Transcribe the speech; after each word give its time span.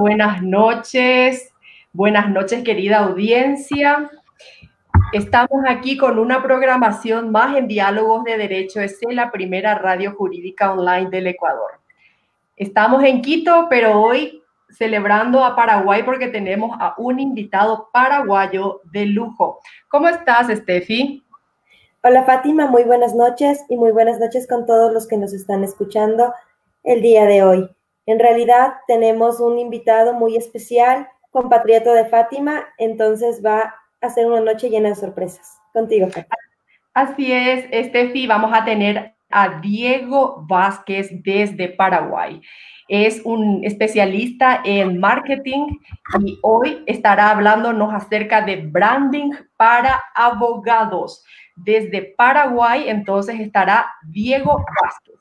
Buenas 0.00 0.42
noches. 0.42 1.52
Buenas 1.92 2.30
noches, 2.30 2.64
querida 2.64 3.00
audiencia. 3.00 4.10
Estamos 5.12 5.62
aquí 5.68 5.98
con 5.98 6.18
una 6.18 6.42
programación 6.42 7.30
más 7.30 7.54
en 7.54 7.68
Diálogos 7.68 8.24
de 8.24 8.38
Derecho. 8.38 8.80
Es 8.80 8.98
la 9.10 9.30
primera 9.30 9.74
radio 9.74 10.14
jurídica 10.14 10.72
online 10.72 11.10
del 11.10 11.26
Ecuador. 11.26 11.72
Estamos 12.56 13.04
en 13.04 13.20
Quito, 13.20 13.66
pero 13.68 14.00
hoy 14.00 14.42
celebrando 14.70 15.44
a 15.44 15.54
Paraguay 15.54 16.02
porque 16.02 16.28
tenemos 16.28 16.74
a 16.80 16.94
un 16.96 17.20
invitado 17.20 17.90
paraguayo 17.92 18.80
de 18.84 19.04
lujo. 19.04 19.60
¿Cómo 19.88 20.08
estás, 20.08 20.48
Steffi? 20.48 21.22
Hola, 22.02 22.24
Fátima. 22.24 22.68
Muy 22.68 22.84
buenas 22.84 23.14
noches 23.14 23.62
y 23.68 23.76
muy 23.76 23.92
buenas 23.92 24.18
noches 24.18 24.48
con 24.48 24.64
todos 24.64 24.94
los 24.94 25.06
que 25.06 25.18
nos 25.18 25.34
están 25.34 25.62
escuchando 25.62 26.32
el 26.84 27.02
día 27.02 27.26
de 27.26 27.42
hoy. 27.42 27.70
En 28.10 28.18
realidad 28.18 28.72
tenemos 28.88 29.38
un 29.38 29.56
invitado 29.56 30.14
muy 30.14 30.36
especial, 30.36 31.06
compatriota 31.30 31.94
de 31.94 32.06
Fátima, 32.06 32.66
entonces 32.76 33.40
va 33.40 33.76
a 34.00 34.10
ser 34.10 34.26
una 34.26 34.40
noche 34.40 34.68
llena 34.68 34.88
de 34.88 34.96
sorpresas. 34.96 35.60
Contigo. 35.72 36.08
Así 36.92 37.30
es, 37.30 37.66
Estefi, 37.70 38.26
vamos 38.26 38.50
a 38.52 38.64
tener 38.64 39.14
a 39.30 39.60
Diego 39.60 40.44
Vázquez 40.48 41.22
desde 41.22 41.68
Paraguay. 41.68 42.40
Es 42.88 43.22
un 43.24 43.62
especialista 43.62 44.60
en 44.64 44.98
marketing 44.98 45.78
y 46.18 46.36
hoy 46.42 46.82
estará 46.86 47.30
hablándonos 47.30 47.94
acerca 47.94 48.42
de 48.42 48.56
branding 48.56 49.30
para 49.56 50.02
abogados. 50.16 51.24
Desde 51.54 52.12
Paraguay, 52.16 52.88
entonces 52.88 53.38
estará 53.38 53.86
Diego 54.02 54.64
Vázquez. 54.82 55.19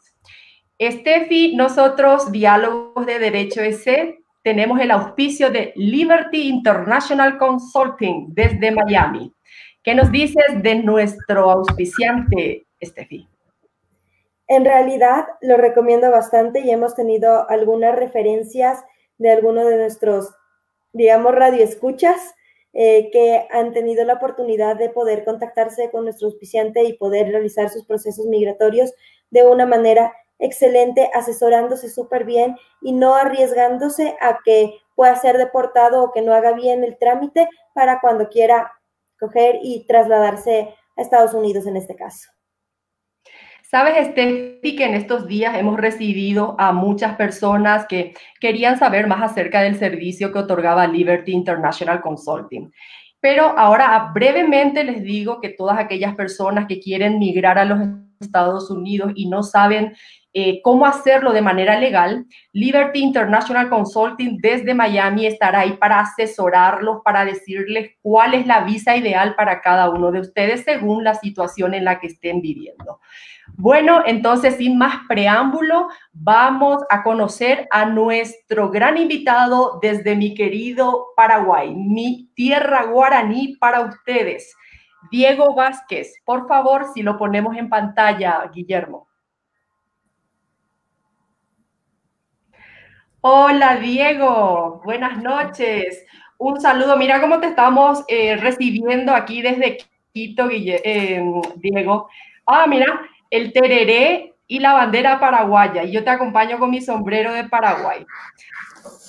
Estefi, 0.80 1.58
nosotros, 1.58 2.32
Diálogos 2.32 3.06
de 3.06 3.20
Derecho 3.20 3.60
EC, 3.60 4.24
tenemos 4.44 4.80
el 4.80 4.92
auspicio 4.92 5.52
de 5.52 5.74
Liberty 5.76 6.48
International 6.48 7.38
Consulting 7.38 8.28
desde 8.30 8.72
Miami. 8.72 9.34
¿Qué 9.84 9.94
nos 9.94 10.10
dices 10.10 10.46
de 10.64 10.76
nuestro 10.76 11.52
auspiciante, 11.52 12.66
Estefi? 12.80 13.28
En 14.48 14.64
realidad 14.64 15.26
lo 15.42 15.58
recomiendo 15.58 16.10
bastante 16.12 16.62
y 16.62 16.72
hemos 16.72 16.96
tenido 16.96 17.50
algunas 17.50 17.94
referencias 17.98 18.82
de 19.18 19.32
algunos 19.32 19.68
de 19.68 19.76
nuestros, 19.76 20.34
digamos, 20.94 21.36
radioescuchas 21.36 22.36
eh, 22.72 23.10
que 23.12 23.46
han 23.52 23.74
tenido 23.74 24.06
la 24.06 24.14
oportunidad 24.14 24.78
de 24.78 24.90
poder 24.90 25.26
contactarse 25.26 25.92
con 25.92 26.06
nuestro 26.06 26.30
auspiciante 26.30 26.86
y 26.86 26.94
poder 26.94 27.28
realizar 27.28 27.70
sus 27.70 27.84
procesos 27.84 28.28
migratorios 28.28 28.94
de 29.30 29.46
una 29.46 29.66
manera 29.66 30.14
excelente, 30.40 31.10
asesorándose 31.14 31.90
súper 31.90 32.24
bien 32.24 32.58
y 32.82 32.94
no 32.94 33.16
arriesgándose 33.16 34.16
a 34.22 34.40
que 34.44 34.74
pueda 34.96 35.16
ser 35.16 35.38
deportado 35.38 36.04
o 36.04 36.12
que 36.12 36.22
no 36.22 36.34
haga 36.34 36.54
bien 36.54 36.84
el 36.84 36.98
trámite 36.98 37.48
para 37.74 38.00
cuando 38.00 38.30
quiera 38.30 38.74
coger 39.20 39.60
y 39.62 39.86
trasladarse 39.86 40.74
a 40.98 41.02
Estados 41.02 41.34
Unidos 41.34 41.68
en 41.68 41.78
este 41.78 41.96
caso. 41.96 42.30
Sabes, 43.70 44.08
Steffi, 44.08 44.76
que 44.76 44.86
en 44.86 44.96
estos 44.96 45.28
días 45.28 45.56
hemos 45.56 45.78
recibido 45.78 46.56
a 46.58 46.72
muchas 46.72 47.16
personas 47.18 47.86
que 47.86 48.16
querían 48.40 48.80
saber 48.80 49.06
más 49.06 49.22
acerca 49.22 49.62
del 49.62 49.78
servicio 49.78 50.32
que 50.32 50.40
otorgaba 50.40 50.88
Liberty 50.88 51.34
International 51.34 52.02
Consulting. 52.02 52.72
Pero 53.20 53.44
ahora 53.58 54.12
brevemente 54.12 54.84
les 54.84 55.04
digo 55.04 55.40
que 55.40 55.50
todas 55.50 55.78
aquellas 55.78 56.16
personas 56.16 56.66
que 56.68 56.80
quieren 56.80 57.20
migrar 57.20 57.60
a 57.60 57.66
los 57.66 57.80
Estados 58.20 58.72
Unidos 58.72 59.12
y 59.14 59.30
no 59.30 59.44
saben 59.44 59.94
eh, 60.42 60.62
cómo 60.64 60.86
hacerlo 60.86 61.34
de 61.34 61.42
manera 61.42 61.78
legal, 61.78 62.26
Liberty 62.54 63.00
International 63.00 63.68
Consulting 63.68 64.38
desde 64.38 64.74
Miami 64.74 65.26
estará 65.26 65.60
ahí 65.60 65.74
para 65.74 66.00
asesorarlos, 66.00 67.02
para 67.04 67.26
decirles 67.26 67.92
cuál 68.02 68.34
es 68.34 68.48
la 68.48 68.62
visa 68.62 68.96
ideal 68.96 69.36
para 69.36 69.60
cada 69.60 69.90
uno 69.90 70.14
de 70.14 70.22
ustedes 70.22 70.64
según 70.64 71.04
la 71.04 71.16
situación 71.16 71.74
en 71.74 71.84
la 71.84 72.00
que 72.00 72.08
estén 72.08 72.40
viviendo. 72.40 73.02
Bueno, 73.58 74.04
entonces 74.06 74.56
sin 74.56 74.78
más 74.78 75.02
preámbulo, 75.10 75.90
vamos 76.14 76.84
a 76.90 77.04
conocer 77.04 77.68
a 77.70 77.84
nuestro 77.84 78.70
gran 78.70 78.98
invitado 78.98 79.80
desde 79.82 80.16
mi 80.16 80.34
querido 80.36 81.08
Paraguay, 81.18 81.76
mi 81.76 82.30
tierra 82.34 82.84
guaraní 82.86 83.58
para 83.58 83.82
ustedes. 83.82 84.56
Diego 85.12 85.54
Vázquez, 85.54 86.14
por 86.24 86.48
favor, 86.48 86.86
si 86.94 87.02
lo 87.02 87.18
ponemos 87.18 87.58
en 87.58 87.68
pantalla, 87.68 88.50
Guillermo. 88.54 89.09
Hola 93.22 93.76
Diego, 93.76 94.82
buenas 94.86 95.22
noches. 95.22 96.06
Un 96.38 96.62
saludo. 96.62 96.96
Mira 96.96 97.20
cómo 97.20 97.42
te 97.42 97.48
estamos 97.48 98.06
eh, 98.08 98.38
recibiendo 98.38 99.14
aquí 99.14 99.42
desde 99.42 99.80
Quito, 100.14 100.48
eh, 100.50 101.22
Diego. 101.58 102.08
Ah, 102.46 102.66
mira, 102.66 103.02
el 103.30 103.52
tereré 103.52 104.36
y 104.48 104.60
la 104.60 104.72
bandera 104.72 105.20
paraguaya. 105.20 105.84
Y 105.84 105.92
yo 105.92 106.06
te 106.06 106.12
acompaño 106.12 106.60
con 106.60 106.72
mi 106.72 106.82
sombrero 106.82 107.34
de 107.34 107.44
Paraguay. 107.44 108.06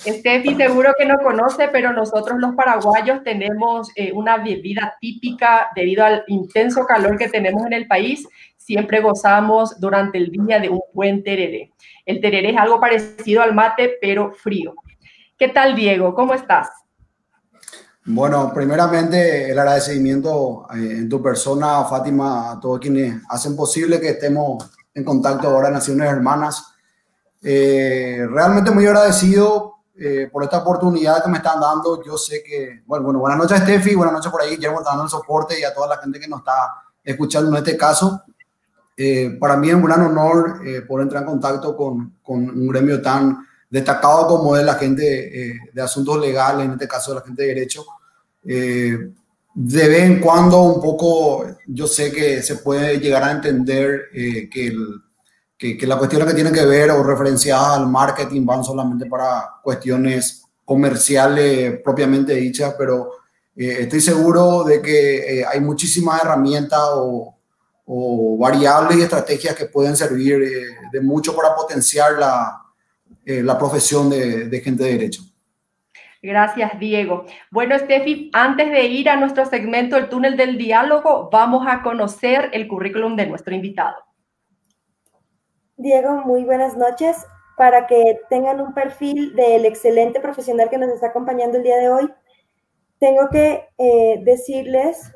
Estefi 0.04 0.56
seguro 0.56 0.92
que 0.98 1.06
no 1.06 1.18
conoce, 1.18 1.68
pero 1.68 1.92
nosotros 1.92 2.40
los 2.40 2.56
paraguayos 2.56 3.22
tenemos 3.22 3.92
eh, 3.94 4.10
una 4.12 4.38
bebida 4.38 4.96
típica 5.00 5.68
debido 5.76 6.04
al 6.04 6.24
intenso 6.26 6.84
calor 6.84 7.16
que 7.16 7.28
tenemos 7.28 7.64
en 7.64 7.74
el 7.74 7.86
país. 7.86 8.26
Siempre 8.70 9.00
gozamos 9.00 9.80
durante 9.80 10.16
el 10.16 10.30
día 10.30 10.60
de 10.60 10.68
un 10.68 10.80
buen 10.92 11.24
tereré. 11.24 11.72
El 12.06 12.20
tereré 12.20 12.52
es 12.52 12.56
algo 12.56 12.78
parecido 12.78 13.42
al 13.42 13.52
mate, 13.52 13.98
pero 14.00 14.30
frío. 14.30 14.74
¿Qué 15.36 15.48
tal, 15.48 15.74
Diego? 15.74 16.14
¿Cómo 16.14 16.34
estás? 16.34 16.68
Bueno, 18.04 18.52
primeramente 18.54 19.50
el 19.50 19.58
agradecimiento 19.58 20.68
eh, 20.72 20.98
en 20.98 21.08
tu 21.08 21.20
persona, 21.20 21.82
Fátima, 21.82 22.52
a 22.52 22.60
todos 22.60 22.78
quienes 22.78 23.20
hacen 23.28 23.56
posible 23.56 24.00
que 24.00 24.10
estemos 24.10 24.70
en 24.94 25.02
contacto 25.02 25.48
ahora 25.48 25.66
en 25.66 25.74
Naciones 25.74 26.08
Hermanas. 26.08 26.72
Eh, 27.42 28.24
realmente 28.30 28.70
muy 28.70 28.86
agradecido 28.86 29.78
eh, 29.98 30.28
por 30.30 30.44
esta 30.44 30.58
oportunidad 30.58 31.24
que 31.24 31.28
me 31.28 31.38
están 31.38 31.58
dando. 31.58 32.04
Yo 32.04 32.16
sé 32.16 32.40
que, 32.44 32.84
bueno, 32.86 33.06
bueno 33.06 33.18
buenas 33.18 33.38
noches, 33.40 33.58
Steffi, 33.62 33.96
buenas 33.96 34.14
noches 34.14 34.30
por 34.30 34.42
ahí, 34.42 34.50
Guillermo, 34.50 34.80
dando 34.80 35.02
el 35.02 35.10
soporte 35.10 35.58
y 35.58 35.64
a 35.64 35.74
toda 35.74 35.88
la 35.88 35.96
gente 35.96 36.20
que 36.20 36.28
nos 36.28 36.38
está 36.38 36.72
escuchando 37.02 37.50
en 37.50 37.56
este 37.56 37.76
caso. 37.76 38.22
Eh, 39.02 39.38
para 39.40 39.56
mí 39.56 39.70
es 39.70 39.74
un 39.74 39.84
gran 39.84 40.02
honor 40.02 40.60
eh, 40.62 40.82
poder 40.82 41.04
entrar 41.04 41.22
en 41.22 41.30
contacto 41.30 41.74
con, 41.74 42.16
con, 42.22 42.50
un 42.50 42.68
gremio 42.68 43.00
tan 43.00 43.38
destacado 43.70 44.26
como 44.26 44.58
es 44.58 44.62
la 44.62 44.74
gente 44.74 45.52
eh, 45.52 45.58
de 45.72 45.80
asuntos 45.80 46.20
legales, 46.20 46.66
en 46.66 46.72
este 46.72 46.86
caso 46.86 47.14
la 47.14 47.22
gente 47.22 47.40
de 47.44 47.48
derecho. 47.48 47.86
de 48.42 49.88
vez 49.88 50.02
en 50.02 50.20
cuando 50.20 50.60
un 50.64 50.82
poco 50.82 51.46
yo 51.66 51.86
sé 51.86 52.12
que 52.12 52.42
se 52.42 52.56
puede 52.56 52.98
llegar 53.00 53.22
a 53.24 53.30
entender 53.30 54.10
que, 54.12 54.66
el, 54.66 55.00
que, 55.56 55.78
que 55.78 55.86
las 55.86 55.96
cuestiones 55.96 56.28
que 56.28 56.34
tienen 56.34 56.52
que 56.52 56.66
ver 56.66 56.90
o 56.90 57.02
referenciadas 57.02 57.78
al 57.78 57.88
marketing 57.88 58.44
van 58.44 58.62
solamente 58.62 59.06
para 59.06 59.48
cuestiones 59.62 60.44
comerciales 60.62 61.80
propiamente 61.82 62.34
dichas, 62.34 62.74
pero 62.76 63.12
estoy 63.56 64.02
seguro 64.02 64.62
de 64.62 64.82
que 64.82 65.42
hay 65.50 65.60
muchísimas 65.60 66.20
herramientas 66.22 66.80
o 66.96 67.39
o 67.92 68.38
variables 68.38 68.98
y 68.98 69.02
estrategias 69.02 69.56
que 69.56 69.66
pueden 69.66 69.96
servir 69.96 70.40
eh, 70.40 70.76
de 70.92 71.00
mucho 71.00 71.34
para 71.34 71.56
potenciar 71.56 72.12
la, 72.12 72.62
eh, 73.26 73.42
la 73.42 73.58
profesión 73.58 74.08
de, 74.08 74.48
de, 74.48 74.60
gente 74.60 74.84
de 74.84 74.92
derecho. 74.92 75.22
Gracias, 76.22 76.78
Diego. 76.78 77.24
Bueno, 77.50 77.76
Steffi, 77.76 78.30
antes 78.32 78.70
de 78.70 78.84
ir 78.84 79.08
a 79.08 79.16
nuestro 79.16 79.44
segmento 79.44 79.96
El 79.96 80.08
túnel 80.08 80.36
del 80.36 80.56
diálogo, 80.56 81.30
vamos 81.32 81.66
a 81.66 81.82
conocer 81.82 82.50
el 82.52 82.68
currículum 82.68 83.16
de 83.16 83.26
nuestro 83.26 83.56
invitado. 83.56 83.96
Diego, 85.76 86.22
muy 86.24 86.44
buenas 86.44 86.76
noches. 86.76 87.16
Para 87.56 87.88
que 87.88 88.20
tengan 88.30 88.60
un 88.60 88.72
perfil 88.72 89.34
del 89.34 89.66
excelente 89.66 90.20
profesional 90.20 90.70
que 90.70 90.78
nos 90.78 90.90
está 90.90 91.08
acompañando 91.08 91.56
el 91.56 91.64
día 91.64 91.78
de 91.78 91.88
hoy, 91.88 92.12
tengo 93.00 93.28
que 93.30 93.66
eh, 93.78 94.20
decirles 94.22 95.12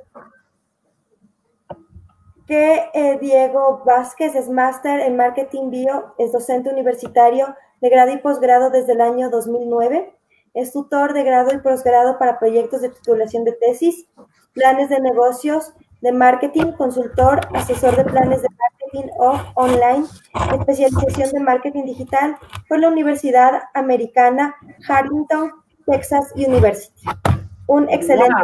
que 2.47 2.91
eh, 2.93 3.19
Diego 3.21 3.83
Vázquez 3.85 4.35
es 4.35 4.49
máster 4.49 5.01
en 5.01 5.17
Marketing 5.17 5.71
Bio, 5.71 6.15
es 6.19 6.33
docente 6.33 6.71
universitario 6.71 7.55
de 7.81 7.89
grado 7.89 8.13
y 8.13 8.19
posgrado 8.19 8.71
desde 8.71 8.93
el 8.93 9.01
año 9.01 9.31
2009, 9.31 10.15
es 10.55 10.73
tutor 10.73 11.15
de 11.15 11.25
grado 11.25 11.55
y 11.55 11.59
posgrado 11.59 12.19
para 12.19 12.39
proyectos 12.39 12.83
de 12.83 12.91
titulación 12.91 13.45
de 13.45 13.53
tesis, 13.53 14.07
planes 14.53 14.89
de 14.89 15.01
negocios, 15.01 15.73
de 16.01 16.13
marketing, 16.13 16.73
consultor, 16.73 17.41
asesor 17.55 17.97
de 17.97 18.05
planes 18.05 18.43
de 18.43 18.49
marketing 18.49 19.11
off 19.19 19.41
online, 19.55 20.05
especialización 20.53 21.31
de 21.31 21.41
marketing 21.41 21.85
digital 21.85 22.37
por 22.69 22.79
la 22.79 22.89
Universidad 22.89 23.63
Americana 23.73 24.55
Harrington, 24.87 25.51
Texas 25.87 26.31
University. 26.37 27.09
Un 27.67 27.89
excelente. 27.89 28.37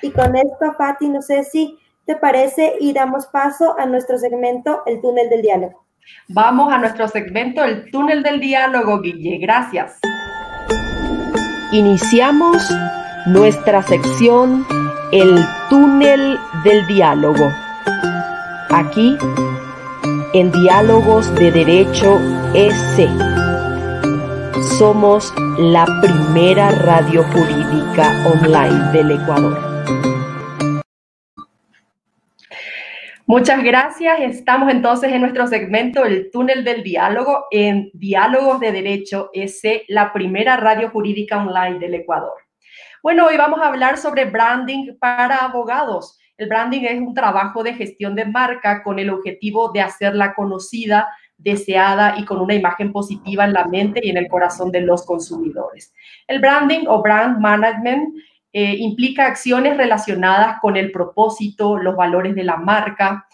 Y 0.00 0.12
con 0.12 0.36
esto, 0.36 0.72
Fati, 0.78 1.08
no 1.08 1.20
sé 1.20 1.42
si 1.42 1.76
te 2.06 2.16
parece? 2.16 2.74
Y 2.80 2.92
damos 2.92 3.26
paso 3.26 3.78
a 3.78 3.86
nuestro 3.86 4.18
segmento, 4.18 4.82
el 4.86 5.00
túnel 5.00 5.28
del 5.30 5.42
diálogo. 5.42 5.84
Vamos 6.28 6.72
a 6.72 6.78
nuestro 6.78 7.08
segmento, 7.08 7.64
el 7.64 7.90
túnel 7.90 8.22
del 8.22 8.40
diálogo, 8.40 9.00
Guille. 9.00 9.38
Gracias. 9.38 9.98
Iniciamos 11.72 12.68
nuestra 13.26 13.82
sección 13.82 14.66
El 15.12 15.38
túnel 15.68 16.38
del 16.64 16.86
diálogo. 16.86 17.50
Aquí, 18.70 19.16
en 20.34 20.52
Diálogos 20.52 21.32
de 21.34 21.50
Derecho 21.50 22.18
EC. 22.54 23.08
Somos 24.78 25.32
la 25.58 25.84
primera 26.00 26.70
radio 26.70 27.24
jurídica 27.24 28.12
online 28.26 28.92
del 28.92 29.10
Ecuador. 29.12 29.69
Muchas 33.30 33.62
gracias. 33.62 34.18
Estamos 34.22 34.72
entonces 34.72 35.12
en 35.12 35.20
nuestro 35.20 35.46
segmento 35.46 36.04
El 36.04 36.32
túnel 36.32 36.64
del 36.64 36.82
diálogo 36.82 37.44
en 37.52 37.88
Diálogos 37.94 38.58
de 38.58 38.72
Derecho 38.72 39.30
S, 39.32 39.84
la 39.86 40.12
primera 40.12 40.56
radio 40.56 40.90
jurídica 40.90 41.38
online 41.40 41.78
del 41.78 41.94
Ecuador. 41.94 42.32
Bueno, 43.04 43.26
hoy 43.26 43.36
vamos 43.36 43.60
a 43.60 43.68
hablar 43.68 43.98
sobre 43.98 44.24
branding 44.24 44.96
para 44.98 45.36
abogados. 45.36 46.18
El 46.38 46.48
branding 46.48 46.80
es 46.80 46.98
un 47.00 47.14
trabajo 47.14 47.62
de 47.62 47.74
gestión 47.74 48.16
de 48.16 48.24
marca 48.24 48.82
con 48.82 48.98
el 48.98 49.10
objetivo 49.10 49.70
de 49.70 49.82
hacerla 49.82 50.34
conocida, 50.34 51.06
deseada 51.38 52.16
y 52.18 52.24
con 52.24 52.40
una 52.40 52.56
imagen 52.56 52.90
positiva 52.90 53.44
en 53.44 53.52
la 53.52 53.64
mente 53.68 54.00
y 54.02 54.10
en 54.10 54.16
el 54.16 54.26
corazón 54.26 54.72
de 54.72 54.80
los 54.80 55.06
consumidores. 55.06 55.94
El 56.26 56.40
branding 56.40 56.86
o 56.88 57.00
brand 57.00 57.38
management 57.38 58.12
eh, 58.52 58.76
implica 58.78 59.26
acciones 59.26 59.76
relacionadas 59.76 60.58
con 60.60 60.76
el 60.76 60.92
propósito, 60.92 61.78
los 61.78 61.96
valores 61.96 62.34
de 62.34 62.44
la 62.44 62.56
marca 62.56 63.26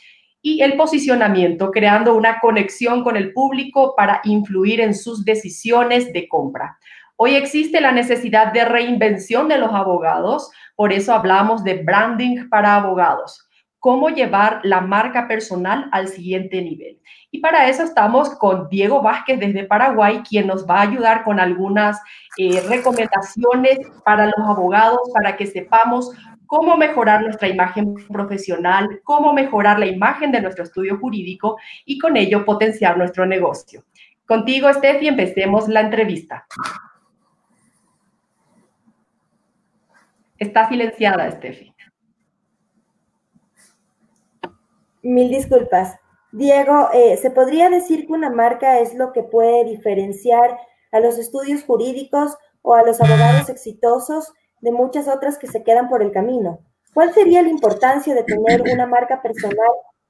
y 0.42 0.62
el 0.62 0.76
posicionamiento, 0.76 1.70
creando 1.70 2.14
una 2.14 2.38
conexión 2.40 3.02
con 3.02 3.16
el 3.16 3.32
público 3.32 3.94
para 3.96 4.20
influir 4.24 4.80
en 4.80 4.94
sus 4.94 5.24
decisiones 5.24 6.12
de 6.12 6.28
compra. 6.28 6.78
Hoy 7.16 7.34
existe 7.34 7.80
la 7.80 7.92
necesidad 7.92 8.52
de 8.52 8.64
reinvención 8.64 9.48
de 9.48 9.58
los 9.58 9.72
abogados, 9.72 10.50
por 10.74 10.92
eso 10.92 11.14
hablamos 11.14 11.64
de 11.64 11.82
branding 11.82 12.48
para 12.48 12.76
abogados 12.76 13.46
cómo 13.86 14.08
llevar 14.08 14.62
la 14.64 14.80
marca 14.80 15.28
personal 15.28 15.88
al 15.92 16.08
siguiente 16.08 16.60
nivel. 16.60 16.98
Y 17.36 17.40
para 17.40 17.68
eso 17.68 17.82
estamos 17.82 18.30
con 18.30 18.70
Diego 18.70 19.02
Vázquez 19.02 19.38
desde 19.38 19.64
Paraguay, 19.64 20.22
quien 20.26 20.46
nos 20.46 20.66
va 20.66 20.78
a 20.78 20.88
ayudar 20.88 21.22
con 21.22 21.38
algunas 21.38 22.00
eh, 22.38 22.62
recomendaciones 22.66 23.78
para 24.06 24.24
los 24.24 24.38
abogados 24.38 25.00
para 25.12 25.36
que 25.36 25.44
sepamos 25.46 26.12
cómo 26.46 26.78
mejorar 26.78 27.20
nuestra 27.20 27.48
imagen 27.48 27.92
profesional, 28.08 29.02
cómo 29.04 29.34
mejorar 29.34 29.78
la 29.78 29.84
imagen 29.84 30.32
de 30.32 30.40
nuestro 30.40 30.64
estudio 30.64 30.96
jurídico 30.98 31.58
y 31.84 31.98
con 31.98 32.16
ello 32.16 32.42
potenciar 32.46 32.96
nuestro 32.96 33.26
negocio. 33.26 33.84
Contigo, 34.24 34.72
Steffi, 34.72 35.08
empecemos 35.08 35.68
la 35.68 35.82
entrevista. 35.82 36.46
Está 40.38 40.70
silenciada, 40.70 41.30
Steffi. 41.32 41.74
Mil 45.02 45.28
disculpas. 45.28 45.98
Diego, 46.36 46.90
eh, 46.92 47.16
¿se 47.16 47.30
podría 47.30 47.70
decir 47.70 48.06
que 48.06 48.12
una 48.12 48.28
marca 48.28 48.78
es 48.80 48.94
lo 48.94 49.14
que 49.14 49.22
puede 49.22 49.64
diferenciar 49.64 50.58
a 50.92 51.00
los 51.00 51.16
estudios 51.16 51.64
jurídicos 51.64 52.36
o 52.60 52.74
a 52.74 52.82
los 52.82 53.00
abogados 53.00 53.48
exitosos 53.48 54.34
de 54.60 54.70
muchas 54.70 55.08
otras 55.08 55.38
que 55.38 55.46
se 55.46 55.64
quedan 55.64 55.88
por 55.88 56.02
el 56.02 56.12
camino? 56.12 56.58
¿Cuál 56.92 57.14
sería 57.14 57.40
la 57.40 57.48
importancia 57.48 58.14
de 58.14 58.22
tener 58.22 58.60
una 58.70 58.86
marca 58.86 59.22
personal 59.22 59.56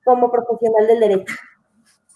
como 0.04 0.28
profesional 0.28 0.88
del 0.88 0.98
derecho? 0.98 1.36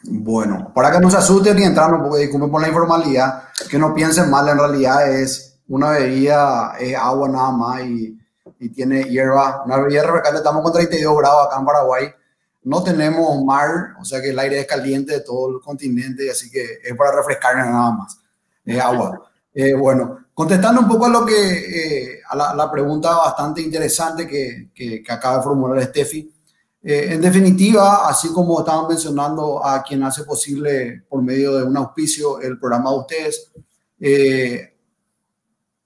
Bueno, 0.03 0.73
para 0.75 0.91
que 0.91 0.99
no 0.99 1.09
se 1.09 1.19
asusten 1.19 1.61
y 1.61 1.63
entrando, 1.63 2.03
porque 2.03 2.23
disculpen 2.23 2.51
por 2.51 2.63
la 2.63 2.69
informalidad, 2.69 3.45
que 3.71 3.79
no 3.79 3.95
piensen 3.95 4.29
mal, 4.29 4.49
en 4.49 4.59
realidad 4.59 5.09
es 5.09 5.61
una 5.69 5.91
bebida, 5.91 6.75
es 6.81 6.97
agua 6.97 7.29
nada 7.29 7.53
más 7.53 7.83
y, 7.83 8.19
y 8.59 8.71
tiene 8.71 9.05
hierba, 9.05 9.63
una 9.65 9.77
bebida 9.77 10.03
refrescante, 10.03 10.39
estamos 10.39 10.65
con 10.65 10.73
32 10.73 11.17
grados 11.17 11.47
acá 11.47 11.61
en 11.61 11.65
Paraguay, 11.65 12.07
no 12.63 12.83
tenemos 12.83 13.43
mar, 13.45 13.95
o 14.01 14.05
sea 14.05 14.21
que 14.21 14.31
el 14.31 14.39
aire 14.39 14.61
es 14.61 14.67
caliente 14.67 15.15
de 15.15 15.21
todo 15.21 15.57
el 15.57 15.61
continente, 15.61 16.31
así 16.31 16.51
que 16.51 16.81
es 16.83 16.95
para 16.97 17.17
refrescarnos 17.17 17.67
nada 17.67 17.91
más. 17.93 18.19
Es 18.65 18.79
agua. 18.79 19.31
Eh, 19.53 19.75
bueno, 19.75 20.27
contestando 20.35 20.83
un 20.83 20.89
poco 20.89 21.07
a 21.07 21.09
lo 21.09 21.27
que, 21.27 21.35
eh, 21.35 22.21
a 22.29 22.55
la, 22.55 22.71
pregunta 22.71 23.17
bastante 23.17 23.61
interesante 23.61 24.27
que, 24.27 24.71
que, 24.75 25.03
acaba 25.09 25.39
de 25.39 25.43
formular 25.43 25.83
Steffi. 25.83 26.33
Eh, 26.83 27.09
en 27.11 27.21
definitiva, 27.21 28.09
así 28.09 28.29
como 28.33 28.61
estaban 28.61 28.89
mencionando 28.89 29.65
a 29.65 29.83
quien 29.83 30.03
hace 30.05 30.25
posible 30.25 31.03
por 31.09 31.23
medio 31.23 31.57
de 31.57 31.65
un 31.65 31.77
auspicio 31.77 32.41
el 32.41 32.59
programa 32.59 32.91
de 32.91 32.99
ustedes, 32.99 33.53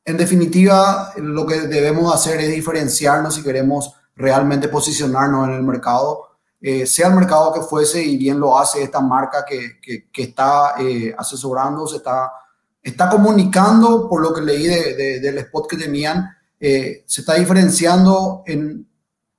en 0.06 0.16
definitiva, 0.18 1.14
lo 1.16 1.46
que 1.46 1.62
debemos 1.62 2.14
hacer 2.14 2.38
es 2.40 2.50
diferenciarnos 2.54 3.34
si 3.34 3.42
queremos 3.42 3.94
realmente 4.14 4.68
posicionarnos 4.68 5.48
en 5.48 5.54
el 5.54 5.62
mercado 5.62 6.33
eh, 6.66 6.86
sea 6.86 7.08
el 7.08 7.14
mercado 7.14 7.52
que 7.52 7.60
fuese, 7.60 8.02
y 8.02 8.16
bien 8.16 8.40
lo 8.40 8.58
hace 8.58 8.82
esta 8.82 8.98
marca 8.98 9.44
que, 9.44 9.78
que, 9.82 10.22
está 10.22 10.76
eh, 10.78 11.14
asesorando, 11.14 11.86
se 11.86 11.98
está, 11.98 12.32
está 12.82 13.10
comunicando, 13.10 14.08
por 14.08 14.22
lo 14.22 14.32
que 14.32 14.40
leí 14.40 14.66
de, 14.66 15.20
del 15.20 15.36
spot 15.40 15.68
que 15.68 15.76
tenían, 15.76 16.26
eh, 16.58 17.04
se 17.06 17.20
está 17.20 17.34
diferenciando 17.34 18.44
en 18.46 18.88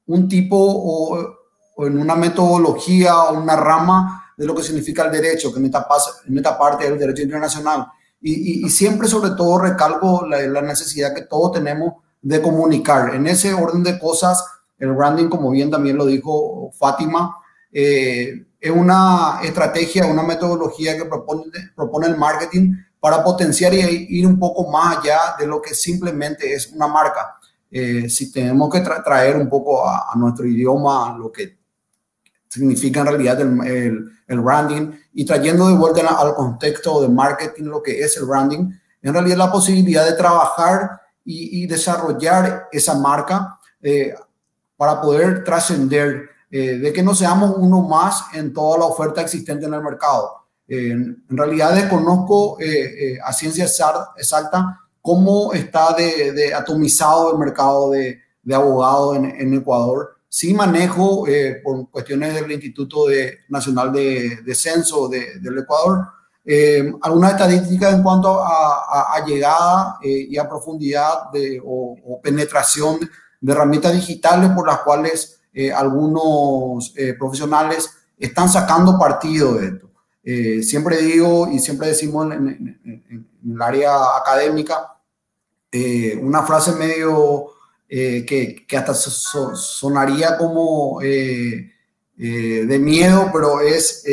un 0.06 0.30
tipo 0.30 0.56
o, 0.56 1.18
en 1.88 1.98
una 1.98 2.13
metodología 2.13 3.18
o 3.24 3.42
una 3.42 3.56
rama 3.56 4.31
de 4.38 4.45
lo 4.45 4.54
que 4.54 4.62
significa 4.62 5.06
el 5.06 5.12
derecho, 5.12 5.51
que 5.51 5.57
en 5.57 5.66
esta, 5.66 5.88
en 6.27 6.38
esta 6.38 6.60
parte 6.60 6.83
del 6.88 7.00
derecho 7.00 7.24
internacional. 7.24 7.88
Y, 8.22 8.70
siempre, 8.70 9.08
sobre 9.08 9.32
todo, 9.32 9.58
recalco 9.58 10.27
la, 10.27 10.41
la 10.41 10.62
necesidad 10.62 11.15
que 11.15 11.24
todos 11.24 11.53
tenemos 11.53 12.03
de 12.22 12.39
comunicar. 12.39 13.15
En 13.15 13.25
ese 13.25 13.51
orden 13.51 13.82
de 13.82 13.98
cosas, 13.98 14.44
el 14.77 14.91
branding, 14.94 15.27
como 15.27 15.51
bien 15.51 15.72
también 15.72 15.98
lo 15.98 16.05
dijo 16.05 16.72
Fátima, 16.77 17.38
eh, 17.72 18.46
es 18.60 18.72
una 18.72 19.39
estrategia, 19.44 20.05
una 20.05 20.24
metodología 20.24 20.98
que 20.98 21.05
propone, 21.05 22.08
el 22.08 22.17
marketing 22.17 22.74
para 23.00 23.24
potenciar 23.24 23.74
y 23.74 24.08
ir 24.10 24.25
un 24.25 24.39
poco 24.39 24.70
más 24.72 24.98
allá 24.98 25.20
de 25.38 25.46
lo 25.46 25.62
que 25.62 25.75
simplemente 25.75 26.53
es 26.53 26.67
una 26.72 26.88
marca. 26.88 27.38
Eh, 27.70 28.10
si 28.10 28.32
tenemos 28.32 28.72
que 28.72 28.82
traer 28.82 29.36
un 29.36 29.50
poco 29.50 29.88
a, 29.88 30.13
nuestro 30.15 30.46
idioma 30.48 31.15
lo 31.17 31.32
que 31.32 31.58
significa 32.48 33.01
en 33.01 33.08
realidad 33.08 33.41
el, 33.41 34.12
el, 34.27 34.39
branding 34.39 34.91
y 35.13 35.25
trayendo 35.25 35.67
de 35.67 35.75
vuelta 35.75 36.08
al 36.08 36.34
contexto 36.36 37.01
de 37.01 37.10
marketing 37.10 37.65
lo 37.65 37.84
que 37.84 38.00
es 38.00 38.15
el 38.17 38.25
branding, 38.25 38.72
en 39.01 39.13
realidad 39.13 39.38
la 39.38 39.51
posibilidad 39.51 40.05
de 40.05 40.13
trabajar 40.13 41.01
y, 41.25 41.65
desarrollar 41.67 42.67
esa 42.72 42.98
marca 42.98 43.60
eh, 43.82 44.13
para 44.77 45.01
poder 45.01 45.44
trascender, 45.44 46.29
eh, 46.51 46.77
de 46.77 46.94
que 46.94 47.03
no 47.03 47.15
seamos 47.15 47.55
uno 47.58 47.82
más 47.82 48.25
en 48.34 48.53
toda 48.53 48.79
la 48.79 48.86
oferta 48.86 49.22
existente 49.22 49.65
en 49.65 49.74
el 49.74 49.82
mercado. 49.82 50.32
en 50.67 51.24
realidad 51.29 51.75
desconozco 51.75 52.60
eh, 52.60 52.65
eh, 53.13 53.20
a 53.24 53.32
ciencia 53.32 53.65
exacta 53.65 54.79
cómo 55.00 55.53
está 55.53 55.94
de, 55.94 56.53
atomizado 56.53 57.32
el 57.32 57.38
mercado 57.38 57.91
de, 57.91 58.20
de 58.41 58.55
abogados 58.55 59.17
en, 59.17 59.53
Ecuador. 59.53 60.17
Sí 60.27 60.55
manejo 60.55 61.25
por 61.63 61.91
cuestiones 61.91 62.34
del 62.34 62.51
Instituto 62.51 63.05
de, 63.05 63.41
Nacional 63.50 63.94
de, 63.94 64.55
Censo 64.55 65.08
del 65.08 65.60
Ecuador 65.60 66.08
algunas 67.01 67.32
estadísticas 67.34 67.94
en 67.94 68.01
cuanto 68.01 68.44
a, 68.44 69.24
llegada 69.25 70.00
y 70.01 70.36
a 70.38 70.50
profundidad 70.50 71.32
de, 71.32 71.62
o 71.63 72.20
penetración 72.24 73.00
de 73.46 73.52
herramientas 73.52 73.94
digitales 73.94 74.50
por 74.56 74.68
las 74.68 74.80
cuales 74.80 75.40
eh, 75.54 75.72
algunos 75.72 76.94
eh, 76.98 77.14
profesionales 77.14 77.92
están 78.18 78.50
sacando 78.50 78.98
partido 78.98 79.54
de 79.54 79.68
esto. 79.68 79.92
Eh, 80.24 80.64
siempre 80.64 80.98
digo 80.98 81.48
y 81.52 81.60
siempre 81.60 81.90
decimos 81.90 82.34
en, 82.34 82.80
el 83.46 83.62
área 83.62 84.18
académica 84.20 84.92
una 86.22 86.42
frase 86.44 86.72
medio 86.72 87.48
que, 87.88 88.66
que, 88.66 88.78
hasta 88.78 88.94
sonaría 88.94 90.38
como 90.38 91.02
de 91.02 91.70
miedo, 92.80 93.30
pero 93.34 93.60
es 93.60 94.06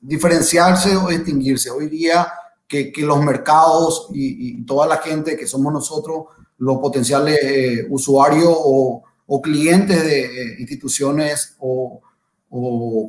diferenciarse 0.00 0.96
o 0.96 1.06
distinguirse. 1.08 1.70
Hoy 1.70 1.88
día 1.88 2.26
que, 2.66 2.90
que 2.90 3.02
los 3.02 3.24
mercados 3.24 4.08
y 4.12 4.64
toda 4.64 4.88
la 4.88 4.96
gente 4.96 5.36
que 5.36 5.46
somos 5.46 5.72
nosotros 5.72 6.24
los 6.58 6.78
potenciales 6.78 7.38
eh, 7.42 7.86
usuarios 7.90 8.54
o, 8.54 9.04
clientes 9.42 10.04
de 10.04 10.24
eh, 10.24 10.56
instituciones 10.58 11.56
o, 11.58 12.00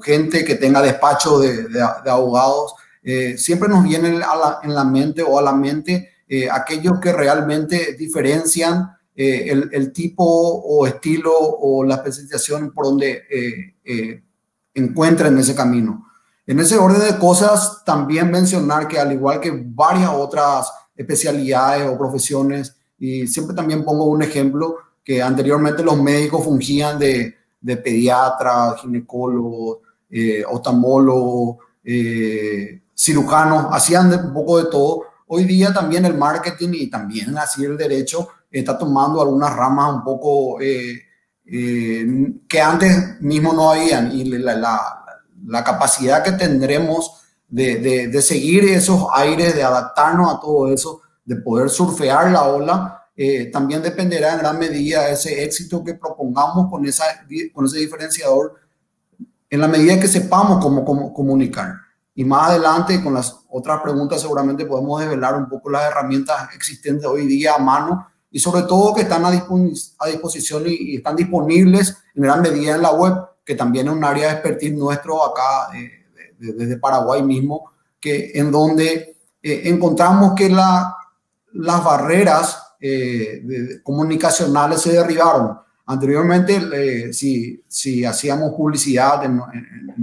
gente 0.01 0.45
que 0.45 0.55
tenga 0.55 0.81
despacho 0.81 1.38
de, 1.39 1.67
abogados, 2.05 2.75
eh, 3.03 3.38
siempre 3.38 3.67
nos 3.67 3.83
viene 3.83 4.07
en 4.07 4.73
la 4.73 4.83
mente 4.85 5.21
o 5.21 5.38
a 5.38 5.41
la 5.41 5.51
mente 5.51 6.12
aquellos 6.50 7.00
que 7.01 7.12
realmente 7.12 7.93
diferencian 8.00 8.89
el, 9.15 9.91
tipo 9.91 10.23
o 10.23 10.88
estilo 10.88 11.33
o 11.38 11.83
la 11.83 11.95
especialización 11.95 12.71
por 12.71 12.85
donde 12.85 13.23
encuentran 14.73 15.38
ese 15.38 15.53
camino. 15.53 16.07
En 16.47 16.59
ese 16.59 16.77
orden 16.77 17.01
de 17.01 17.19
cosas, 17.19 17.83
también 17.85 18.31
mencionar 18.31 18.88
que 18.88 18.97
al 18.97 19.12
igual 19.12 19.41
que 19.41 19.51
varias 19.53 20.12
otras 20.13 20.71
especialidades 20.95 21.88
o 21.88 21.97
profesiones. 21.97 22.75
Y 23.03 23.27
siempre 23.27 23.53
también 23.53 23.83
pongo 23.83 24.05
un 24.05 24.24
ejemplo 24.24 24.77
que 25.03 25.22
anteriormente 25.22 25.83
los 25.83 26.01
médicos 26.01 26.45
fungían 26.45 26.98
de, 26.98 27.36
de 27.60 27.75
pediatra, 27.75 28.77
ginecólogo, 28.77 29.81
eh, 30.10 30.41
oftalmólogo, 30.48 31.60
eh, 31.83 32.81
cirujanos, 32.95 33.65
hacían 33.72 34.10
un 34.27 34.33
poco 34.33 34.63
de 34.63 34.72
todo. 34.72 35.03
Hoy 35.27 35.43
día 35.43 35.74
también 35.74 36.05
el 36.05 36.13
marketing 36.13 36.69
y 36.75 36.89
también 36.89 37.38
así 37.38 37.65
el 37.65 37.75
derecho 37.75 38.29
está 38.50 38.77
tomando 38.77 39.22
algunas 39.22 39.53
ramas 39.53 39.95
un 39.95 40.03
poco 40.05 40.62
eh, 40.62 41.01
eh, 41.45 42.05
que 42.48 42.62
antes 42.62 43.19
mismo 43.19 43.51
no 43.51 43.72
habían 43.72 44.13
y 44.13 44.24
la, 44.24 44.55
la, 44.55 44.79
la 45.45 45.62
capacidad 45.62 46.24
que 46.24 46.31
tendremos 46.31 47.22
de, 47.50 47.79
de, 47.79 48.07
de, 48.07 48.22
seguir 48.22 48.63
esos 48.63 49.07
aires, 49.13 49.53
de 49.55 49.63
adaptarnos 49.63 50.33
a 50.33 50.39
todo 50.39 50.72
eso, 50.72 51.01
de 51.25 51.35
poder 51.37 51.69
surfear 51.69 52.31
la 52.31 52.43
ola, 52.43 53.03
eh, 53.15 53.51
también 53.51 53.81
dependerá 53.81 54.33
en 54.33 54.39
gran 54.39 54.57
medida 54.57 55.03
de 55.05 55.13
ese 55.13 55.43
éxito 55.43 55.83
que 55.83 55.93
propongamos 55.93 56.69
con, 56.69 56.85
esa, 56.85 57.03
con 57.53 57.65
ese 57.65 57.79
diferenciador 57.79 58.55
en 59.49 59.59
la 59.59 59.67
medida 59.67 59.99
que 59.99 60.07
sepamos 60.07 60.63
cómo, 60.63 60.83
cómo 60.83 61.13
comunicar. 61.13 61.75
Y 62.15 62.25
más 62.25 62.49
adelante, 62.49 63.03
con 63.03 63.13
las 63.13 63.39
otras 63.49 63.81
preguntas, 63.81 64.21
seguramente 64.21 64.65
podemos 64.65 64.99
desvelar 64.99 65.35
un 65.35 65.47
poco 65.47 65.69
las 65.69 65.83
herramientas 65.83 66.49
existentes 66.55 67.05
hoy 67.05 67.27
día 67.27 67.55
a 67.55 67.59
mano 67.59 68.07
y 68.31 68.39
sobre 68.39 68.63
todo 68.63 68.95
que 68.95 69.01
están 69.01 69.25
a, 69.25 69.29
a 69.29 70.07
disposición 70.07 70.63
y, 70.65 70.95
están 70.95 71.15
disponibles 71.15 71.97
en 72.15 72.23
gran 72.23 72.41
medida 72.41 72.75
en 72.75 72.81
la 72.81 72.91
web, 72.91 73.13
que 73.45 73.53
también 73.53 73.87
es 73.87 73.93
un 73.93 74.03
área 74.03 74.27
de 74.27 74.33
expertise 74.33 74.73
nuestro 74.73 75.23
acá 75.23 75.69
eh, 75.75 76.07
desde 76.39 76.77
Paraguay 76.77 77.21
mismo, 77.21 77.71
que 77.99 78.31
en 78.33 78.51
donde 78.51 79.17
eh, 79.41 79.61
encontramos 79.65 80.33
que 80.35 80.49
la, 80.49 80.95
las 81.53 81.83
barreras 81.83 82.75
eh, 82.79 83.79
comunicacionales 83.83 84.81
se 84.81 84.93
derribaron. 84.93 85.57
Anteriormente, 85.86 86.62
eh, 86.74 87.13
si, 87.13 87.63
si, 87.67 88.05
hacíamos 88.05 88.53
publicidad 88.53 89.24
en, 89.25 89.39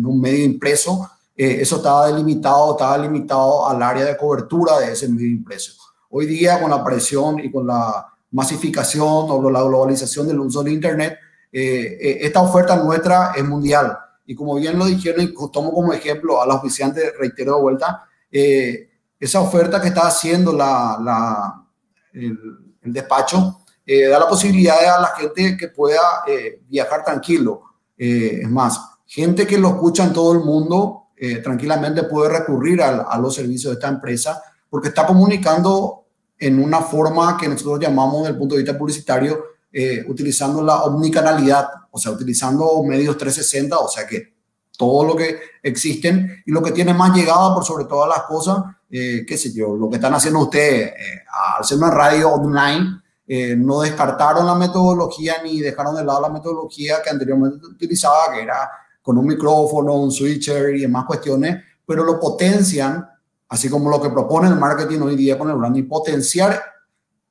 un 0.04 0.20
medio 0.20 0.44
impreso, 0.44 1.10
eso 1.36 1.76
estaba 1.76 2.08
delimitado, 2.08 2.72
estaba 2.72 2.98
limitado 2.98 3.66
al 3.66 3.82
área 3.82 4.04
de 4.04 4.16
cobertura 4.16 4.78
de 4.78 4.92
ese 4.92 5.08
medio 5.08 5.28
impreso. 5.28 5.72
Hoy 6.10 6.26
día, 6.26 6.60
con 6.60 6.70
la 6.70 6.84
presión 6.84 7.40
y 7.40 7.50
con 7.50 7.66
la 7.66 8.06
masificación 8.32 9.26
o 9.28 9.50
la 9.50 9.62
globalización 9.62 10.26
del 10.26 10.40
uso 10.40 10.62
del 10.62 10.74
Internet, 10.74 11.18
eh, 11.52 11.98
eh, 12.00 12.18
esta 12.22 12.42
oferta 12.42 12.76
nuestra 12.76 13.32
es 13.36 13.44
mundial. 13.44 13.96
Y 14.26 14.34
como 14.34 14.54
bien 14.56 14.78
lo 14.78 14.86
dijeron, 14.86 15.22
y 15.22 15.34
tomo 15.50 15.72
como 15.72 15.92
ejemplo 15.92 16.40
a 16.40 16.46
los 16.46 16.56
oficiantes, 16.56 17.12
reitero 17.18 17.56
de 17.56 17.62
vuelta, 17.62 18.04
eh, 18.30 18.89
esa 19.20 19.40
oferta 19.40 19.80
que 19.80 19.88
está 19.88 20.08
haciendo 20.08 20.52
la, 20.52 20.98
la 21.00 21.64
el, 22.12 22.38
el, 22.82 22.92
despacho 22.92 23.60
eh, 23.86 24.06
da 24.06 24.18
la 24.18 24.28
posibilidad 24.28 24.96
a 24.96 25.00
la 25.00 25.08
gente 25.08 25.56
que 25.56 25.68
pueda 25.68 26.24
eh, 26.26 26.62
viajar 26.68 27.04
tranquilo. 27.04 27.62
es 27.96 28.48
más, 28.48 28.80
gente 29.06 29.46
que 29.46 29.58
lo 29.58 29.68
escucha 29.68 30.04
en 30.04 30.12
todo 30.12 30.32
el 30.32 30.40
mundo 30.40 30.96
tranquilamente 31.42 32.04
puede 32.04 32.30
recurrir 32.30 32.82
a, 32.82 33.02
a 33.02 33.18
los 33.18 33.34
servicios 33.34 33.72
de 33.72 33.74
esta 33.74 33.88
empresa 33.88 34.42
porque 34.70 34.88
está 34.88 35.06
comunicando 35.06 36.00
en 36.40 36.58
una 36.58 36.80
forma 36.80 37.36
que 37.36 37.46
nosotros 37.46 37.78
llamamos 37.78 38.22
desde 38.22 38.30
el 38.30 38.38
punto 38.38 38.54
de 38.54 38.62
vista 38.62 38.78
publicitario, 38.78 39.44
eh, 39.70 40.02
utilizando 40.08 40.62
la 40.62 40.84
omnicanalidad, 40.84 41.68
o 41.90 41.98
sea, 41.98 42.12
utilizando 42.12 42.82
medios 42.82 43.18
360, 43.18 43.78
o 43.78 43.88
sea 43.88 44.06
que 44.06 44.34
todo 44.76 45.04
lo 45.04 45.14
que 45.14 45.38
existen 45.62 46.42
y 46.46 46.50
lo 46.50 46.62
que 46.62 46.72
tiene 46.72 46.94
más 46.94 47.14
llegada 47.14 47.54
por 47.54 47.64
sobre 47.64 47.84
todas 47.84 48.08
las 48.08 48.22
cosas, 48.22 48.64
eh, 48.90 49.24
qué 49.26 49.38
sé 49.38 49.52
yo, 49.52 49.76
lo 49.76 49.88
que 49.88 49.96
están 49.96 50.14
haciendo 50.14 50.40
ustedes 50.40 50.88
eh, 50.88 51.22
al 51.56 51.64
ser 51.64 51.78
una 51.78 51.90
radio 51.90 52.30
online, 52.30 53.00
eh, 53.26 53.54
no 53.56 53.82
descartaron 53.82 54.44
la 54.44 54.56
metodología 54.56 55.36
ni 55.44 55.60
dejaron 55.60 55.94
de 55.94 56.04
lado 56.04 56.20
la 56.20 56.28
metodología 56.28 57.00
que 57.02 57.10
anteriormente 57.10 57.64
utilizaba, 57.64 58.32
que 58.34 58.42
era 58.42 58.68
con 59.00 59.16
un 59.16 59.26
micrófono, 59.26 59.94
un 59.94 60.10
switcher 60.10 60.74
y 60.74 60.80
demás 60.80 61.04
cuestiones, 61.04 61.62
pero 61.86 62.04
lo 62.04 62.18
potencian 62.18 63.08
así 63.48 63.68
como 63.68 63.90
lo 63.90 64.00
que 64.00 64.10
propone 64.10 64.48
el 64.48 64.56
marketing 64.56 65.00
hoy 65.00 65.16
día 65.16 65.38
con 65.38 65.50
el 65.50 65.56
branding, 65.56 65.88
potenciar 65.88 66.62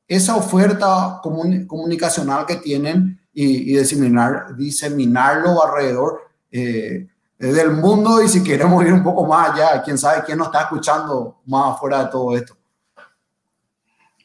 esa 0.07 0.35
oferta 0.35 1.19
comun 1.23 1.65
comunicacional 1.65 2.45
que 2.45 2.57
tienen 2.57 3.19
y, 3.33 3.71
y, 3.73 3.77
diseminar, 3.77 4.55
diseminarlo 4.55 5.63
alrededor 5.63 6.21
eh, 6.51 7.07
del 7.39 7.71
mundo 7.71 8.21
y 8.21 8.27
si 8.27 8.43
queremos 8.43 8.83
ir 8.85 8.91
un 8.91 9.03
poco 9.03 9.25
más 9.25 9.51
allá, 9.51 9.81
quién 9.81 9.97
sabe 9.97 10.23
quién 10.25 10.37
nos 10.37 10.47
está 10.47 10.61
escuchando 10.61 11.37
más 11.45 11.73
afuera 11.75 12.03
de 12.03 12.11
todo 12.11 12.35
esto. 12.35 12.55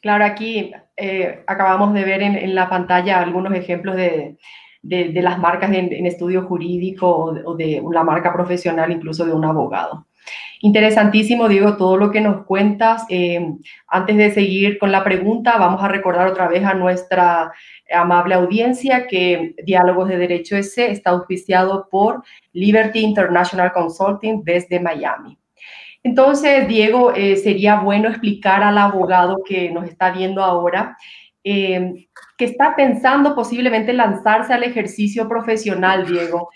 Claro, 0.01 0.25
aquí 0.25 0.71
eh, 0.97 1.43
acabamos 1.47 1.93
de 1.93 2.03
ver 2.03 2.21
en, 2.21 2.35
en, 2.35 2.53
la 2.53 2.69
pantalla 2.69 3.19
algunos 3.19 3.53
ejemplos 3.53 3.95
de, 3.95 4.37
de, 4.81 5.09
de 5.09 5.21
las 5.21 5.39
marcas 5.39 5.71
en, 5.71 5.91
en, 5.91 6.05
estudio 6.05 6.45
jurídico 6.45 7.07
o 7.07 7.33
de, 7.33 7.41
o 7.45 7.55
de 7.55 7.81
la 7.91 8.03
marca 8.03 8.31
profesional, 8.31 8.91
incluso 8.91 9.25
de 9.25 9.33
un 9.33 9.45
abogado. 9.45 10.05
Interesantísimo, 10.61 11.47
Diego, 11.47 11.77
todo 11.77 11.97
lo 11.97 12.11
que 12.11 12.21
nos 12.21 12.45
cuentas. 12.45 13.05
Eh, 13.09 13.39
antes 13.87 14.17
de 14.17 14.31
seguir 14.31 14.79
con 14.79 14.91
la 14.91 15.03
pregunta, 15.03 15.57
vamos 15.57 15.83
a 15.83 15.87
recordar 15.87 16.27
otra 16.27 16.47
vez 16.47 16.63
a 16.63 16.73
nuestra 16.73 17.51
amable 17.93 18.35
audiencia 18.35 19.05
que 19.07 19.53
Diálogos 19.63 20.09
de 20.09 20.17
Derecho 20.17 20.55
S 20.55 20.89
está 20.89 21.11
auspiciado 21.11 21.87
por 21.91 22.23
Liberty 22.53 22.99
International 22.99 23.71
Consulting 23.71 24.43
desde 24.43 24.79
Miami. 24.79 25.37
Entonces, 26.03 26.67
Diego, 26.67 27.13
eh, 27.13 27.35
sería 27.35 27.77
bueno 27.77 28.09
explicar 28.09 28.63
al 28.63 28.77
abogado 28.77 29.37
que 29.45 29.71
nos 29.71 29.85
está 29.85 30.11
viendo 30.11 30.43
ahora 30.43 30.97
eh, 31.47 32.07
que 32.39 32.45
está 32.45 32.75
pensando 32.75 33.35
posiblemente 33.35 33.93
lanzarse 33.93 34.51
al 34.51 34.63
ejercicio 34.63 35.29
profesional, 35.29 36.07
Diego. 36.07 36.49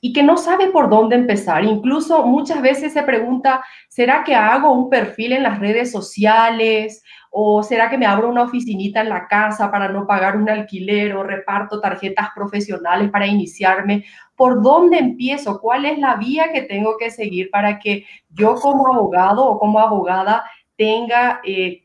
Y 0.00 0.12
que 0.12 0.22
no 0.22 0.36
sabe 0.36 0.68
por 0.68 0.88
dónde 0.88 1.16
empezar. 1.16 1.64
Incluso 1.64 2.26
muchas 2.26 2.62
veces 2.62 2.92
se 2.92 3.02
pregunta, 3.02 3.64
¿será 3.88 4.24
que 4.24 4.34
hago 4.34 4.72
un 4.72 4.90
perfil 4.90 5.32
en 5.32 5.42
las 5.42 5.58
redes 5.58 5.90
sociales? 5.90 7.02
¿O 7.30 7.62
será 7.62 7.90
que 7.90 7.98
me 7.98 8.06
abro 8.06 8.28
una 8.28 8.44
oficinita 8.44 9.00
en 9.00 9.08
la 9.08 9.26
casa 9.26 9.70
para 9.70 9.88
no 9.88 10.06
pagar 10.06 10.36
un 10.36 10.48
alquiler 10.48 11.14
o 11.14 11.22
reparto 11.22 11.80
tarjetas 11.80 12.28
profesionales 12.34 13.10
para 13.10 13.26
iniciarme? 13.26 14.04
¿Por 14.34 14.62
dónde 14.62 14.98
empiezo? 14.98 15.60
¿Cuál 15.60 15.86
es 15.86 15.98
la 15.98 16.16
vía 16.16 16.52
que 16.52 16.62
tengo 16.62 16.96
que 16.98 17.10
seguir 17.10 17.50
para 17.50 17.78
que 17.78 18.04
yo 18.30 18.54
como 18.54 18.86
abogado 18.86 19.44
o 19.46 19.58
como 19.58 19.78
abogada 19.78 20.44
tenga, 20.76 21.40
eh, 21.44 21.84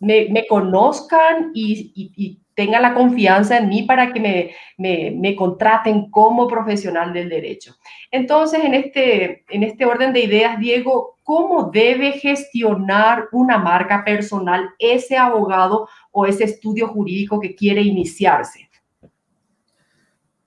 me, 0.00 0.28
me, 0.30 0.46
conozcan 0.46 1.50
y, 1.54 2.40
tenga 2.58 2.80
la 2.80 2.92
confianza 2.92 3.56
en 3.56 3.68
mí 3.68 3.84
para 3.84 4.12
que 4.12 4.18
me, 4.18 4.50
me, 4.78 5.12
me, 5.16 5.36
contraten 5.36 6.10
como 6.10 6.48
profesional 6.48 7.12
del 7.12 7.28
derecho. 7.28 7.76
Entonces, 8.10 8.64
en 8.64 8.74
este, 8.74 9.44
en 9.48 9.62
este 9.62 9.84
orden 9.84 10.12
de 10.12 10.24
ideas, 10.24 10.58
Diego, 10.58 11.18
¿cómo 11.22 11.70
debe 11.72 12.10
gestionar 12.14 13.28
una 13.30 13.58
marca 13.58 14.04
personal 14.04 14.70
ese 14.80 15.16
abogado 15.16 15.88
o 16.10 16.26
ese 16.26 16.42
estudio 16.42 16.88
jurídico 16.88 17.38
que 17.38 17.54
quiere 17.54 17.80
iniciarse? 17.80 18.68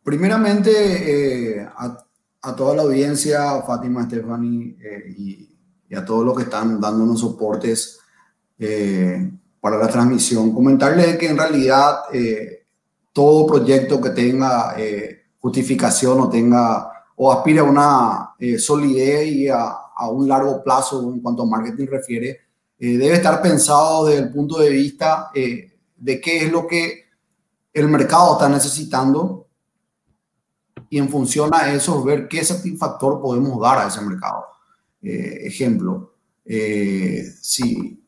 Primeramente, 0.03 0.69
eh, 1.61 1.61
a, 1.61 1.97
a, 2.41 2.55
toda 2.57 2.75
la 2.75 2.81
audiencia, 2.81 3.61
Fátima, 3.61 4.03
Stephanie 4.03 4.75
eh, 4.83 5.15
y, 5.17 5.95
a 5.95 6.03
todos 6.03 6.25
los 6.25 6.35
que 6.35 6.43
están 6.43 6.81
dándonos 6.81 7.21
soportes, 7.21 8.01
eh, 8.59 9.31
para 9.61 9.77
la 9.77 9.87
transmisión. 9.87 10.53
Comentarles 10.53 11.17
que 11.17 11.29
en 11.29 11.37
realidad 11.37 11.99
eh, 12.11 12.65
todo 13.13 13.45
proyecto 13.47 14.01
que 14.01 14.09
tenga 14.09 14.75
eh, 14.77 15.21
justificación 15.39 16.19
o 16.19 16.29
tenga 16.29 16.91
o 17.23 17.31
aspire 17.31 17.59
a 17.59 17.63
una 17.63 18.33
eh, 18.39 18.57
solidez 18.57 19.27
y 19.27 19.47
a, 19.47 19.61
a, 19.95 20.09
un 20.09 20.27
largo 20.27 20.63
plazo 20.63 21.13
en 21.13 21.19
cuanto 21.19 21.43
a 21.43 21.45
marketing 21.45 21.85
refiere, 21.85 22.39
eh, 22.79 22.97
debe 22.97 23.13
estar 23.13 23.39
pensado 23.43 24.05
desde 24.05 24.23
el 24.23 24.31
punto 24.31 24.57
de 24.57 24.71
vista 24.71 25.29
eh, 25.35 25.71
de 25.97 26.19
qué 26.19 26.45
es 26.45 26.51
lo 26.51 26.65
que 26.65 27.05
el 27.73 27.87
mercado 27.89 28.33
está 28.33 28.49
necesitando 28.49 29.47
y 30.89 30.97
en 30.97 31.09
función 31.09 31.51
a 31.53 31.71
eso 31.71 32.03
ver 32.03 32.27
qué 32.27 32.43
satisfactor 32.43 33.21
podemos 33.21 33.61
dar 33.61 33.77
a 33.77 33.87
ese 33.87 34.01
mercado. 34.01 34.45
ejemplo, 35.01 36.15
si 37.39 38.00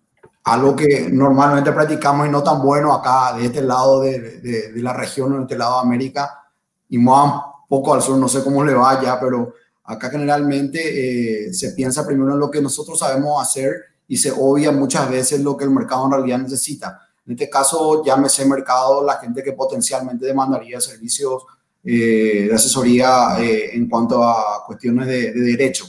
algo 0.43 0.75
que 0.75 1.09
normalmente 1.09 1.71
practicamos 1.71 2.27
y 2.27 2.29
no 2.29 2.43
tan 2.43 2.61
bueno 2.61 2.93
acá, 2.93 3.37
de 3.37 3.45
este 3.45 3.61
lado 3.61 4.01
de, 4.01 4.41
de, 4.41 4.81
la 4.81 4.93
región, 4.93 5.35
de 5.35 5.41
este 5.43 5.57
lado 5.57 5.75
de 5.75 5.87
América, 5.87 6.43
y 6.89 6.97
más 6.97 7.41
poco 7.69 7.93
al 7.93 8.01
sur, 8.01 8.17
no 8.17 8.27
sé 8.27 8.43
cómo 8.43 8.63
le 8.63 8.73
vaya, 8.73 9.19
pero 9.19 9.53
acá 9.85 10.09
generalmente 10.09 11.47
eh, 11.47 11.53
se 11.53 11.71
piensa 11.71 12.05
primero 12.05 12.33
en 12.33 12.39
lo 12.39 12.51
que 12.51 12.61
nosotros 12.61 12.99
sabemos 12.99 13.41
hacer 13.41 13.73
y 14.07 14.17
se 14.17 14.31
obvia 14.31 14.71
muchas 14.71 15.09
veces 15.09 15.39
lo 15.39 15.55
que 15.55 15.63
el 15.63 15.71
mercado 15.71 16.05
en 16.05 16.11
realidad 16.11 16.39
necesita. 16.39 16.99
En 17.25 17.33
este 17.33 17.49
caso, 17.49 18.03
llámese 18.03 18.45
mercado 18.45 19.03
la 19.03 19.17
gente 19.17 19.41
que 19.41 19.53
potencialmente 19.53 20.25
demandaría 20.25 20.81
servicios 20.81 21.43
eh, 21.85 22.47
de 22.49 22.53
asesoría 22.53 23.37
eh, 23.39 23.69
en 23.73 23.87
cuanto 23.87 24.21
a 24.21 24.63
cuestiones 24.65 25.07
de, 25.07 25.31
de 25.31 25.41
derecho. 25.41 25.85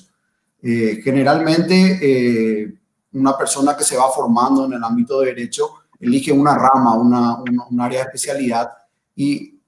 Generalmente, 0.63 2.73
una 3.15 3.37
persona 3.37 3.77
que 3.77 3.85
se 3.85 3.97
va 3.97 4.11
formando 4.11 4.67
en 4.67 4.75
el 4.75 4.85
ámbito 4.85 5.21
de 5.21 5.29
derecho 5.29 5.71
elige 5.99 6.33
una 6.33 6.55
rama, 6.55 6.95
una, 6.95 7.39
un 7.39 7.81
área 7.81 8.01
de 8.01 8.05
especialidad 8.07 8.71
y 9.17 9.59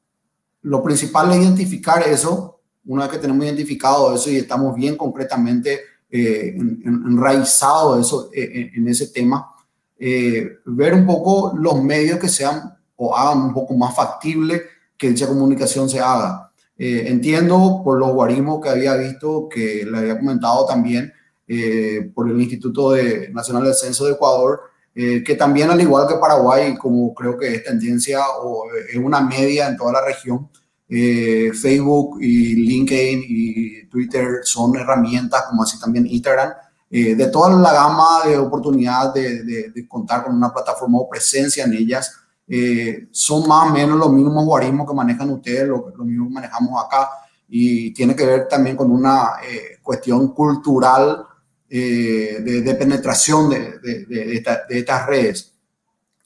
lo 0.62 0.82
principal 0.82 1.32
es 1.32 1.38
identificar 1.38 2.02
eso, 2.06 2.60
una 2.86 3.04
vez 3.04 3.12
que 3.12 3.18
tenemos 3.18 3.44
identificado 3.44 4.14
eso 4.14 4.30
y 4.30 4.36
estamos 4.36 4.74
bien 4.74 4.96
concretamente 4.96 5.80
eh, 6.10 6.56
enraizados 6.56 8.04
eso, 8.04 8.30
eh, 8.32 8.72
en 8.74 8.88
ese 8.88 9.08
tema, 9.08 9.52
eh, 9.98 10.58
ver 10.66 10.94
un 10.94 11.06
poco 11.06 11.54
los 11.56 11.82
medios 11.82 12.18
que 12.18 12.28
sean 12.28 12.76
o 12.96 13.16
hagan 13.16 13.42
un 13.42 13.54
poco 13.54 13.74
más 13.74 13.94
factible 13.94 14.62
que 14.96 15.10
dicha 15.10 15.28
comunicación 15.28 15.88
se 15.88 16.00
haga. 16.00 16.50
Eh, 16.78 17.04
entiendo 17.06 17.80
por 17.82 17.98
los 17.98 18.12
guarismos 18.12 18.60
que 18.62 18.68
había 18.68 18.94
visto, 18.96 19.48
que 19.48 19.86
le 19.90 19.98
había 19.98 20.18
comentado 20.18 20.66
también 20.66 21.12
eh, 21.46 22.10
por 22.14 22.28
el 22.28 22.40
Instituto 22.40 22.92
de, 22.92 23.30
Nacional 23.32 23.64
del 23.64 23.74
Censo 23.74 24.06
de 24.06 24.12
Ecuador, 24.12 24.60
que 24.94 25.36
también 25.38 25.68
al 25.68 25.78
igual 25.78 26.08
que 26.08 26.14
Paraguay, 26.14 26.74
como 26.74 27.12
creo 27.12 27.36
que 27.36 27.56
es 27.56 27.64
tendencia 27.64 28.18
o 28.42 28.64
es 28.90 28.96
una 28.96 29.20
media 29.20 29.68
en 29.68 29.76
toda 29.76 29.92
la 29.92 30.02
región, 30.02 30.48
Facebook 30.88 32.16
y 32.22 32.54
LinkedIn 32.54 33.24
y 33.28 33.86
Twitter 33.88 34.40
son 34.44 34.74
herramientas, 34.74 35.44
como 35.50 35.64
así 35.64 35.78
también 35.78 36.06
Instagram, 36.06 36.50
eh, 36.88 37.16
de 37.16 37.26
toda 37.28 37.50
la 37.50 37.72
gama 37.72 38.24
de 38.26 38.38
oportunidades 38.38 39.44
de, 39.44 39.88
contar 39.88 40.24
con 40.24 40.36
una 40.36 40.52
plataforma 40.52 40.98
o 40.98 41.08
presencia 41.08 41.64
en 41.64 41.72
ellas, 41.72 42.12
eh, 42.46 43.08
son 43.10 43.48
más 43.48 43.68
o 43.68 43.72
menos 43.72 43.98
los 43.98 44.12
mismos 44.12 44.44
guarismos 44.44 44.88
que 44.88 44.94
manejan 44.94 45.30
ustedes, 45.30 45.66
lo, 45.66 45.92
lo 45.96 46.04
mismo 46.04 46.28
que 46.28 46.34
manejamos 46.34 46.84
acá, 46.84 47.10
y 47.48 47.92
tiene 47.92 48.14
que 48.14 48.24
ver 48.24 48.46
también 48.46 48.76
con 48.76 48.90
una 48.90 49.32
eh, 49.48 49.78
cuestión 49.82 50.28
cultural 50.32 51.25
de, 51.68 52.76
penetración 52.78 53.50
de, 53.50 54.44
estas 54.68 55.06
redes, 55.06 55.52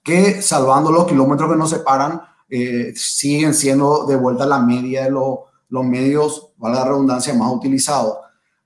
que 0.03 0.43
salvando 0.43 0.91
los 0.91 1.07
kilómetros 1.07 1.51
que 1.51 1.57
nos 1.57 1.71
separan, 1.71 2.21
siguen 2.95 3.55
siendo 3.55 4.07
de 4.07 4.17
vuelta 4.17 4.47
la 4.47 4.61
media 4.61 5.05
de 5.05 5.11
los, 5.11 5.85
medios, 5.85 6.53
vale 6.57 6.77
la 6.77 6.85
redundancia, 6.85 7.35
más 7.35 7.53
utilizados. 7.53 8.19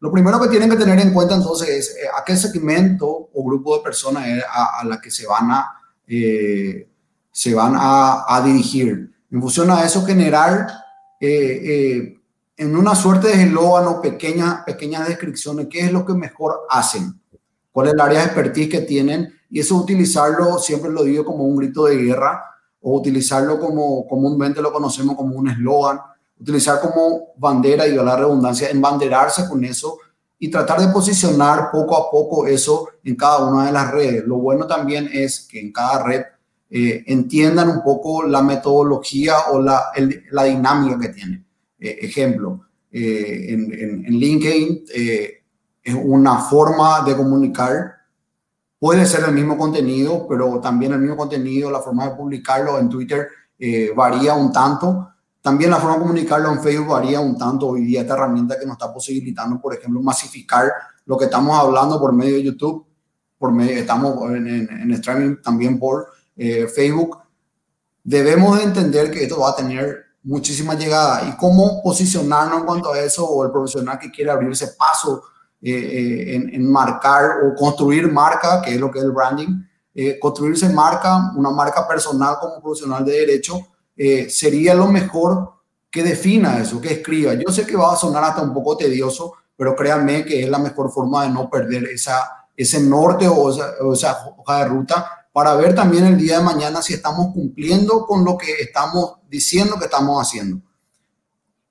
Lo 0.04 0.12
primero 0.12 0.38
que 0.38 0.48
tienen 0.48 0.68
que 0.68 0.76
tener 0.76 0.98
en 1.00 1.14
cuenta 1.14 1.34
entonces 1.34 1.68
es 1.68 1.96
eh, 1.96 2.08
a 2.14 2.22
qué 2.22 2.36
segmento 2.36 3.30
o 3.32 3.42
grupo 3.42 3.78
de 3.78 3.82
personas 3.82 4.26
a, 4.52 4.84
la 4.84 5.00
que 5.00 5.10
se 5.10 5.26
van 5.26 5.50
a, 5.50 5.80
eh, 6.06 6.86
se 7.32 7.54
van 7.54 7.72
a, 7.74 8.42
dirigir. 8.44 9.10
En 9.30 9.40
función 9.40 9.70
a 9.70 9.82
eso, 9.82 10.04
generar 10.04 10.66
eh, 11.18 12.18
en 12.56 12.76
una 12.76 12.94
suerte 12.94 13.28
de 13.28 13.44
eslogan 13.44 13.86
o 13.88 14.00
pequeñas, 14.00 14.62
pequeñas 14.64 15.08
descripciones 15.08 15.66
qué 15.68 15.80
es 15.80 15.92
lo 15.92 16.04
que 16.04 16.14
mejor 16.14 16.66
hacen, 16.70 17.20
cuál 17.72 17.88
es 17.88 17.94
el 17.94 18.00
área 18.00 18.20
de 18.20 18.26
expertise 18.26 18.68
que 18.68 18.80
tienen 18.82 19.32
y 19.50 19.60
eso 19.60 19.76
utilizarlo, 19.76 20.58
siempre 20.58 20.90
lo 20.90 21.02
digo 21.02 21.24
como 21.24 21.44
un 21.44 21.56
grito 21.56 21.84
de 21.84 21.96
guerra 21.96 22.44
o 22.80 22.96
utilizarlo 22.96 23.58
como 23.58 24.06
comúnmente 24.06 24.62
lo 24.62 24.72
conocemos 24.72 25.16
como 25.16 25.36
un 25.36 25.48
eslogan 25.48 26.00
utilizar 26.40 26.80
como 26.80 27.32
bandera 27.36 27.86
y 27.86 27.94
la 27.94 28.16
redundancia, 28.16 28.68
embanderarse 28.68 29.48
con 29.48 29.64
eso 29.64 29.98
y 30.38 30.50
tratar 30.50 30.80
de 30.80 30.88
posicionar 30.88 31.70
poco 31.70 31.96
a 31.96 32.10
poco 32.10 32.46
eso 32.46 32.88
en 33.02 33.16
cada 33.16 33.46
una 33.46 33.66
de 33.66 33.72
las 33.72 33.90
redes. 33.90 34.24
Lo 34.26 34.36
bueno 34.36 34.66
también 34.66 35.08
es 35.12 35.46
que 35.50 35.60
en 35.60 35.72
cada 35.72 36.02
red 36.02 36.22
eh, 36.70 37.04
entiendan 37.06 37.68
un 37.68 37.82
poco 37.82 38.24
la 38.24 38.42
metodología 38.42 39.34
o 39.52 39.60
la, 39.60 39.84
la 40.30 40.44
dinámica 40.44 40.98
que 40.98 41.08
tiene. 41.08 41.43
Eh, 41.86 41.98
ejemplo, 42.02 42.62
eh, 42.90 43.46
en, 43.48 43.72
en, 43.72 44.18
LinkedIn 44.18 44.84
es 45.82 45.94
una 45.94 46.38
forma 46.38 47.02
de 47.04 47.16
comunicar. 47.16 47.94
Puede 48.78 49.06
ser 49.06 49.24
el 49.24 49.34
mismo 49.34 49.56
contenido, 49.56 50.26
pero 50.28 50.60
también 50.60 50.92
el 50.92 51.00
mismo 51.00 51.16
contenido, 51.16 51.70
la 51.70 51.80
forma 51.80 52.08
de 52.08 52.16
publicarlo 52.16 52.78
en 52.78 52.88
Twitter 52.88 53.28
varía 53.94 54.34
un 54.34 54.52
tanto 54.52 55.14
también 55.44 55.70
la 55.70 55.76
forma 55.76 55.96
de 55.96 56.02
comunicarlo 56.04 56.50
en 56.50 56.62
Facebook 56.62 56.88
varía 56.88 57.20
un 57.20 57.36
tanto 57.36 57.68
hoy 57.68 57.84
día 57.84 58.00
esta 58.00 58.14
herramienta 58.14 58.58
que 58.58 58.64
nos 58.64 58.76
está 58.76 58.90
posibilitando, 58.90 59.60
por 59.60 59.74
ejemplo, 59.74 60.00
masificar 60.00 60.72
lo 61.04 61.18
que 61.18 61.26
estamos 61.26 61.54
hablando 61.58 62.00
por 62.00 62.14
medio 62.14 62.36
de 62.36 62.44
YouTube, 62.44 62.86
por 63.36 63.52
medio, 63.52 63.76
estamos 63.76 64.30
en, 64.30 64.46
en, 64.48 64.90
streaming 64.92 65.36
también 65.42 65.78
por 65.78 66.06
eh, 66.34 66.66
Facebook. 66.66 67.18
Debemos 68.02 68.56
de 68.56 68.64
entender 68.64 69.10
que 69.10 69.24
esto 69.24 69.38
va 69.38 69.50
a 69.50 69.56
tener 69.56 70.06
muchísima 70.24 70.74
llegada 70.74 71.28
y 71.28 71.36
cómo 71.36 71.82
posicionarnos 71.82 72.60
en 72.60 72.66
cuanto 72.66 72.92
a 72.92 72.98
eso 72.98 73.24
o 73.24 73.44
el 73.44 73.52
profesional 73.52 73.98
que 73.98 74.10
quiere 74.10 74.30
abrir 74.30 74.50
ese 74.50 74.68
paso 74.78 75.22
eh, 75.62 75.70
eh, 75.70 76.34
en, 76.34 76.54
en, 76.54 76.70
marcar 76.70 77.42
o 77.44 77.54
construir 77.54 78.10
marca, 78.10 78.60
que 78.60 78.74
es 78.74 78.80
lo 78.80 78.90
que 78.90 78.98
es 78.98 79.04
el 79.04 79.12
branding, 79.12 79.62
construirse 80.20 80.68
marca, 80.70 81.32
una 81.36 81.50
marca 81.50 81.86
personal 81.86 82.36
como 82.40 82.60
profesional 82.60 83.04
de 83.04 83.12
derecho 83.12 83.60
eh, 83.96 84.28
sería 84.28 84.74
lo 84.74 84.88
mejor 84.88 85.52
que 85.90 86.02
defina 86.02 86.58
eso, 86.58 86.80
que 86.80 86.94
escriba. 86.94 87.34
Yo 87.34 87.52
sé 87.52 87.66
que 87.66 87.76
va 87.76 87.92
a 87.92 87.96
sonar 87.96 88.24
hasta 88.24 88.42
un 88.42 88.52
poco 88.52 88.76
tedioso, 88.76 89.34
pero 89.56 89.76
créanme 89.76 90.24
que 90.24 90.42
es 90.42 90.48
la 90.48 90.58
mejor 90.58 90.90
forma 90.90 91.22
de 91.22 91.30
no 91.30 91.48
perder 91.48 91.84
esa, 91.84 92.48
ese 92.56 92.80
norte 92.80 93.28
o 93.28 93.50
esa, 93.92 94.26
hoja 94.36 94.58
de 94.58 94.64
ruta 94.64 95.23
para 95.34 95.56
ver 95.56 95.74
también 95.74 96.06
el 96.06 96.16
día 96.16 96.38
de 96.38 96.44
mañana 96.44 96.80
si 96.80 96.94
estamos 96.94 97.34
cumpliendo 97.34 98.06
con 98.06 98.24
lo 98.24 98.38
que 98.38 98.52
estamos 98.60 99.16
diciendo 99.28 99.76
que 99.80 99.86
estamos 99.86 100.22
haciendo. 100.22 100.62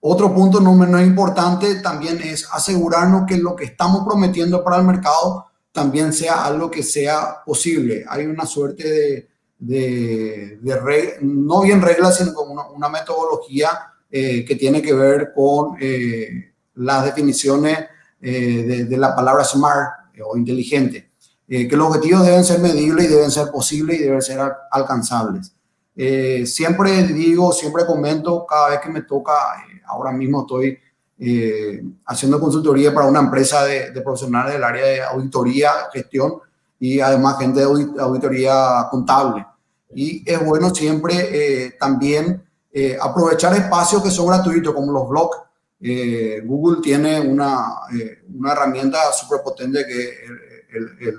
Otro 0.01 0.35
punto 0.35 0.59
no 0.59 0.75
menos 0.75 1.01
importante 1.01 1.75
también 1.75 2.19
es 2.21 2.45
asegurarnos 2.51 3.23
que 3.25 3.37
lo 3.37 3.55
que 3.55 3.63
estamos 3.63 4.05
prometiendo 4.05 4.65
para 4.65 4.75
el 4.79 4.83
mercado 4.83 5.45
también 5.71 6.11
sea 6.11 6.43
algo 6.43 6.69
que 6.69 6.83
sea 6.83 7.41
posible. 7.45 8.03
Hay 8.09 8.25
una 8.25 8.45
suerte 8.45 8.83
de, 9.57 10.59
de, 10.59 11.17
no 11.21 11.61
bien 11.61 11.81
reglas, 11.81 12.17
sino 12.17 12.33
como 12.33 12.69
una, 12.75 12.89
metodología 12.89 13.69
eh, 14.11 14.43
que 14.43 14.57
tiene 14.57 14.81
que 14.81 14.93
ver 14.93 15.31
con 15.33 15.77
eh, 15.79 16.51
las 16.75 17.05
definiciones 17.05 17.79
eh, 18.21 18.85
de, 18.89 18.97
la 18.97 19.15
palabra 19.15 19.45
smart 19.45 20.13
o 20.21 20.35
inteligente, 20.35 21.12
que 21.47 21.75
los 21.75 21.87
objetivos 21.87 22.25
deben 22.25 22.43
ser 22.43 22.59
medibles 22.59 23.05
y 23.05 23.09
deben 23.09 23.31
ser 23.31 23.51
posibles 23.51 23.99
y 23.99 24.03
deben 24.03 24.21
ser 24.21 24.39
alcanzables. 24.71 25.53
siempre 26.45 27.03
digo, 27.03 27.51
siempre 27.51 27.85
comento, 27.85 28.45
cada 28.47 28.69
vez 28.69 28.79
que 28.79 28.89
me 28.89 29.01
toca, 29.03 29.33
ahora 29.85 30.11
mismo 30.11 30.41
estoy 30.41 30.79
haciendo 32.05 32.39
consultoría 32.39 32.93
para 32.93 33.07
una 33.07 33.19
empresa 33.19 33.65
de, 33.65 33.91
profesionales 34.01 34.53
del 34.53 34.63
área 34.63 34.85
de 34.85 35.03
auditoría, 35.03 35.71
gestión, 35.91 36.39
y 36.79 36.99
además 36.99 37.37
gente 37.37 37.59
de 37.59 37.65
auditoría 37.99 38.87
contable. 38.89 39.45
Y 39.95 40.29
es 40.29 40.43
bueno 40.43 40.73
siempre 40.73 41.65
eh, 41.65 41.75
también 41.79 42.43
eh, 42.71 42.97
aprovechar 42.99 43.53
espacios 43.55 44.01
que 44.01 44.09
son 44.09 44.27
gratuitos, 44.27 44.73
como 44.73 44.91
los 44.91 45.07
blogs. 45.07 45.37
Eh, 45.85 46.41
Google 46.45 46.81
tiene 46.81 47.19
una, 47.19 47.65
una 48.33 48.53
herramienta 48.53 49.11
súper 49.11 49.41
potente 49.43 49.85
que 49.85 50.13
el, 50.77 51.09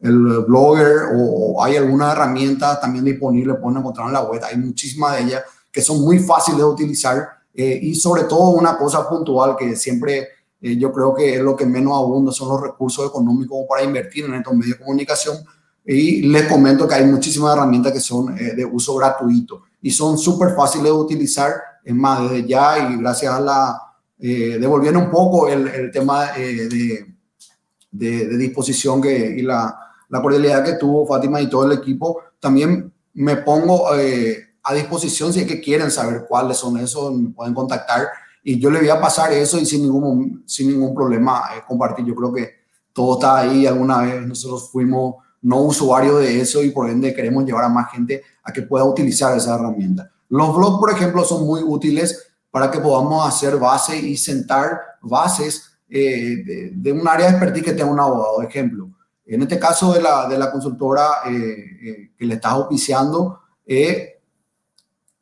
el, 0.00 0.44
blogger 0.46 1.08
o 1.14 1.62
hay 1.62 1.76
alguna 1.76 2.12
herramienta 2.12 2.80
también 2.80 3.04
disponible, 3.04 3.54
pueden 3.54 3.78
encontrar 3.78 4.06
en 4.06 4.12
la 4.14 4.22
web. 4.22 4.40
Hay 4.44 4.56
muchísimas 4.56 5.16
de 5.16 5.22
ellas 5.24 5.42
que 5.70 5.82
son 5.82 6.00
muy 6.00 6.20
fáciles 6.20 6.58
de 6.58 6.64
utilizar 6.64 7.28
y 7.52 7.94
sobre 7.96 8.24
todo 8.24 8.50
una 8.50 8.78
cosa 8.78 9.06
puntual 9.08 9.56
que 9.58 9.76
siempre 9.76 10.28
yo 10.60 10.92
creo 10.92 11.14
que 11.14 11.34
es 11.34 11.42
lo 11.42 11.54
que 11.54 11.66
menos 11.66 11.92
abunda 11.92 12.32
son 12.32 12.48
los 12.48 12.62
recursos 12.62 13.06
económicos 13.06 13.66
para 13.68 13.82
invertir 13.82 14.24
en 14.24 14.34
estos 14.34 14.54
medios 14.54 14.78
de 14.78 14.84
comunicación 14.84 15.36
y 15.84 16.22
les 16.22 16.46
comento 16.46 16.86
que 16.86 16.94
hay 16.94 17.06
muchísimas 17.06 17.56
herramientas 17.56 17.92
que 17.92 18.00
son 18.00 18.38
eh, 18.38 18.54
de 18.54 18.64
uso 18.64 18.94
gratuito 18.94 19.62
y 19.80 19.90
son 19.90 20.18
súper 20.18 20.54
fáciles 20.54 20.84
de 20.84 20.92
utilizar. 20.92 21.54
Es 21.84 21.94
más, 21.94 22.22
desde 22.22 22.46
ya 22.46 22.90
y 22.90 22.96
gracias 22.96 23.32
a 23.32 23.40
la, 23.40 23.80
eh, 24.18 24.58
un 24.64 25.10
poco 25.10 25.48
el, 25.48 25.66
el 25.68 25.90
tema 25.90 26.36
eh, 26.36 26.68
de, 26.68 27.14
de, 27.90 28.36
disposición 28.36 29.00
que, 29.00 29.34
y 29.38 29.42
la, 29.42 29.78
la, 30.08 30.20
cordialidad 30.20 30.64
que 30.64 30.74
tuvo 30.74 31.06
Fátima 31.06 31.40
y 31.40 31.48
todo 31.48 31.64
el 31.64 31.78
equipo, 31.78 32.20
también 32.38 32.92
me 33.14 33.36
pongo 33.36 33.94
eh, 33.94 34.50
a 34.62 34.74
disposición 34.74 35.32
si 35.32 35.40
es 35.40 35.46
que 35.46 35.60
quieren 35.60 35.90
saber 35.90 36.26
cuáles 36.28 36.58
son 36.58 36.76
esos, 36.78 37.12
me 37.14 37.30
pueden 37.30 37.54
contactar 37.54 38.08
y 38.42 38.58
yo 38.58 38.70
le 38.70 38.80
voy 38.80 38.88
a 38.88 39.00
pasar 39.00 39.32
eso 39.32 39.58
y 39.58 39.66
sin 39.66 39.82
ningún, 39.82 40.42
sin 40.46 40.68
ningún 40.68 40.94
problema 40.94 41.42
compartir. 41.66 42.06
Yo 42.06 42.14
creo 42.14 42.32
que 42.32 42.50
todo 42.92 43.14
está 43.14 43.38
ahí. 43.38 43.66
Alguna 43.66 44.02
vez 44.02 44.26
nosotros 44.26 44.70
fuimos 44.70 45.16
no 45.42 45.62
usuario 45.62 46.18
de 46.18 46.40
eso 46.40 46.62
y 46.62 46.70
por 46.70 46.88
ende 46.88 47.14
queremos 47.14 47.44
llevar 47.44 47.64
a 47.64 47.68
más 47.68 47.90
gente 47.90 48.22
a 48.42 48.52
que 48.52 48.62
pueda 48.62 48.84
utilizar 48.84 49.36
esa 49.36 49.54
herramienta. 49.54 50.10
Los 50.30 50.56
blogs, 50.56 50.78
por 50.78 50.92
ejemplo, 50.92 51.24
son 51.24 51.44
muy 51.44 51.60
útiles 51.62 52.30
para 52.50 52.70
que 52.70 52.80
podamos 52.80 53.28
hacer 53.28 53.56
base 53.56 53.96
y 53.98 54.16
sentar 54.16 54.80
bases 55.02 55.72
eh, 55.88 56.70
de, 56.72 56.92
un 56.92 57.06
área 57.06 57.26
de 57.26 57.32
expertise 57.32 57.64
que 57.64 57.72
tenga 57.72 57.90
un 57.90 57.98
abogado. 57.98 58.40
Ejemplo, 58.42 58.88
en 59.26 59.42
este 59.42 59.58
caso 59.58 59.92
de 59.92 60.00
la, 60.00 60.28
de 60.28 60.38
la 60.38 60.50
consultora 60.52 61.22
eh, 61.26 61.32
eh, 61.32 62.10
que 62.16 62.26
le 62.26 62.34
estás 62.34 62.54
oficiando, 62.54 63.40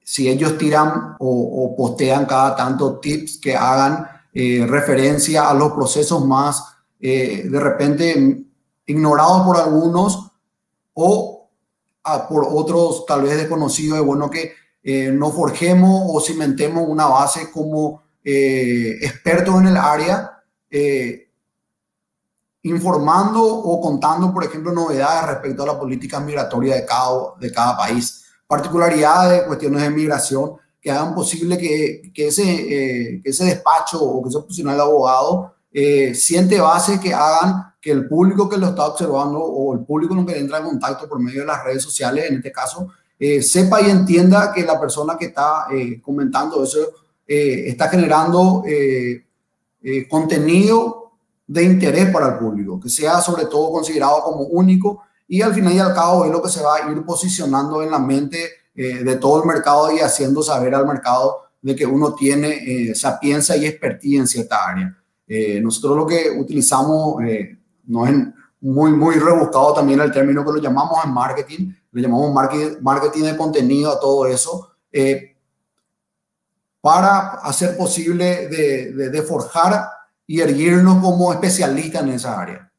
si 0.02 0.28
ellos 0.28 0.56
tiran 0.56 1.16
o, 1.18 1.74
postean 1.76 2.24
cada 2.24 2.56
tanto 2.56 2.98
tips 2.98 3.38
que 3.38 3.54
hagan 3.54 4.06
referencia 4.32 5.50
a 5.50 5.54
los 5.54 5.72
procesos 5.72 6.24
más, 6.24 6.64
de 6.98 7.60
repente 7.60 8.42
ignorados 8.86 9.42
por 9.42 9.58
algunos 9.58 10.30
o 10.94 11.50
por 12.28 12.46
otros 12.48 13.04
tal 13.04 13.22
vez 13.22 13.36
desconocidos. 13.36 13.98
Es 13.98 14.04
bueno 14.04 14.30
que 14.30 14.52
eh, 14.82 15.10
nos 15.10 15.34
forjemos 15.34 16.02
o 16.06 16.20
cimentemos 16.20 16.88
una 16.88 17.06
base 17.06 17.50
como 17.50 18.02
eh, 18.24 18.96
expertos 19.00 19.54
en 19.60 19.66
el 19.68 19.76
área, 19.76 20.42
eh, 20.70 21.28
informando 22.62 23.42
o 23.42 23.80
contando, 23.80 24.32
por 24.32 24.44
ejemplo, 24.44 24.72
novedades 24.72 25.26
respecto 25.26 25.62
a 25.62 25.66
la 25.66 25.78
política 25.78 26.20
migratoria 26.20 26.76
de 26.76 26.84
cada, 26.84 27.34
de 27.40 27.52
cada 27.52 27.76
país, 27.76 28.24
particularidades, 28.46 29.42
cuestiones 29.42 29.82
de 29.82 29.90
migración 29.90 30.52
que 30.80 30.90
hagan 30.90 31.14
posible 31.14 31.58
que, 31.58 32.12
que 32.14 32.28
ese, 32.28 32.44
que 32.44 33.22
ese 33.24 33.44
despacho 33.44 34.00
o 34.02 34.22
que 34.22 34.28
ese 34.28 34.38
profesional 34.38 34.76
de 34.76 34.82
abogado 34.82 35.54
siente 36.14 36.60
base 36.60 37.00
que 37.00 37.12
hagan 37.12 37.74
que 37.80 37.90
el 37.90 38.08
público 38.08 38.48
que 38.48 38.56
lo 38.56 38.68
está 38.68 38.86
observando 38.86 39.38
o 39.38 39.74
el 39.74 39.80
público 39.80 40.14
con 40.14 40.20
el 40.20 40.26
que 40.26 40.38
entra 40.38 40.58
en 40.58 40.64
contacto 40.64 41.08
por 41.08 41.20
medio 41.20 41.40
de 41.40 41.46
las 41.46 41.64
redes 41.64 41.82
sociales, 41.82 42.26
en 42.28 42.36
este 42.36 42.52
caso, 42.52 42.88
eh, 43.20 43.42
sepa 43.42 43.82
y 43.82 43.90
entienda 43.90 44.52
que 44.52 44.62
la 44.62 44.78
persona 44.78 45.16
que 45.18 45.26
está 45.26 45.66
eh, 45.72 46.00
comentando 46.00 46.62
eso 46.62 46.78
eh, 47.26 47.64
está 47.66 47.88
generando 47.88 48.62
contenido 50.08 51.12
de 51.46 51.64
interés 51.64 52.10
para 52.10 52.28
el 52.28 52.38
público, 52.38 52.78
que 52.78 52.88
sea 52.88 53.20
sobre 53.20 53.46
todo 53.46 53.72
considerado 53.72 54.22
como 54.22 54.42
único 54.42 55.02
y 55.26 55.40
al 55.42 55.54
final 55.54 55.72
y 55.72 55.78
al 55.78 55.94
cabo 55.94 56.24
es 56.24 56.30
lo 56.30 56.42
que 56.42 56.48
se 56.48 56.62
va 56.62 56.76
a 56.76 56.90
ir 56.90 57.02
posicionando 57.04 57.82
en 57.82 57.90
la 57.90 57.98
mente 57.98 58.38
de 58.74 59.16
todo 59.16 59.42
el 59.42 59.48
mercado 59.48 59.92
y 59.92 59.98
haciendo 59.98 60.42
saber 60.42 60.74
al 60.74 60.86
mercado 60.86 61.38
de 61.60 61.74
que 61.74 61.86
uno 61.86 62.14
tiene 62.14 62.94
sapiencia 62.94 63.56
y 63.56 63.66
expertise 63.66 64.20
en 64.20 64.26
cierta 64.26 64.66
área. 64.66 64.96
nosotros 65.62 65.96
lo 65.96 66.06
que 66.06 66.30
utilizamos 66.30 67.16
no 67.86 68.06
es 68.06 68.14
muy, 68.60 68.92
muy 68.92 69.16
rebuscado 69.16 69.74
también 69.74 70.00
el 70.00 70.12
término 70.12 70.44
que 70.44 70.52
lo 70.52 70.58
llamamos 70.58 70.98
en 71.04 71.12
marketing, 71.12 71.72
le 72.00 72.08
llamamos 72.08 72.32
marketing, 72.80 73.22
de 73.22 73.36
contenido 73.36 73.92
a 73.92 74.00
todo 74.00 74.26
eso, 74.26 74.72
eh, 74.92 75.36
para 76.80 77.40
hacer 77.42 77.76
posible 77.76 78.48
de, 78.48 78.92
de, 79.10 79.22
forjar 79.22 79.88
y 80.26 80.40
erguirnos 80.40 81.02
como 81.02 81.32
especialistas 81.32 82.02
en 82.02 82.08
esa 82.10 82.40
área. 82.40 82.72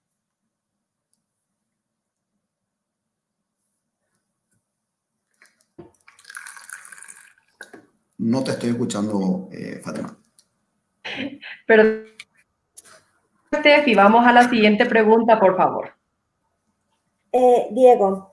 No 8.17 8.43
te 8.43 8.51
estoy 8.51 8.69
escuchando, 8.69 9.49
eh, 9.51 9.81
Fatima. 9.83 10.17
Pero 11.65 12.03
Steffi, 13.53 13.95
vamos 13.95 14.25
a 14.25 14.31
la 14.31 14.49
siguiente 14.49 14.85
pregunta, 14.85 15.39
por 15.39 15.57
favor. 15.57 15.93
Eh, 17.31 17.67
Diego, 17.71 18.28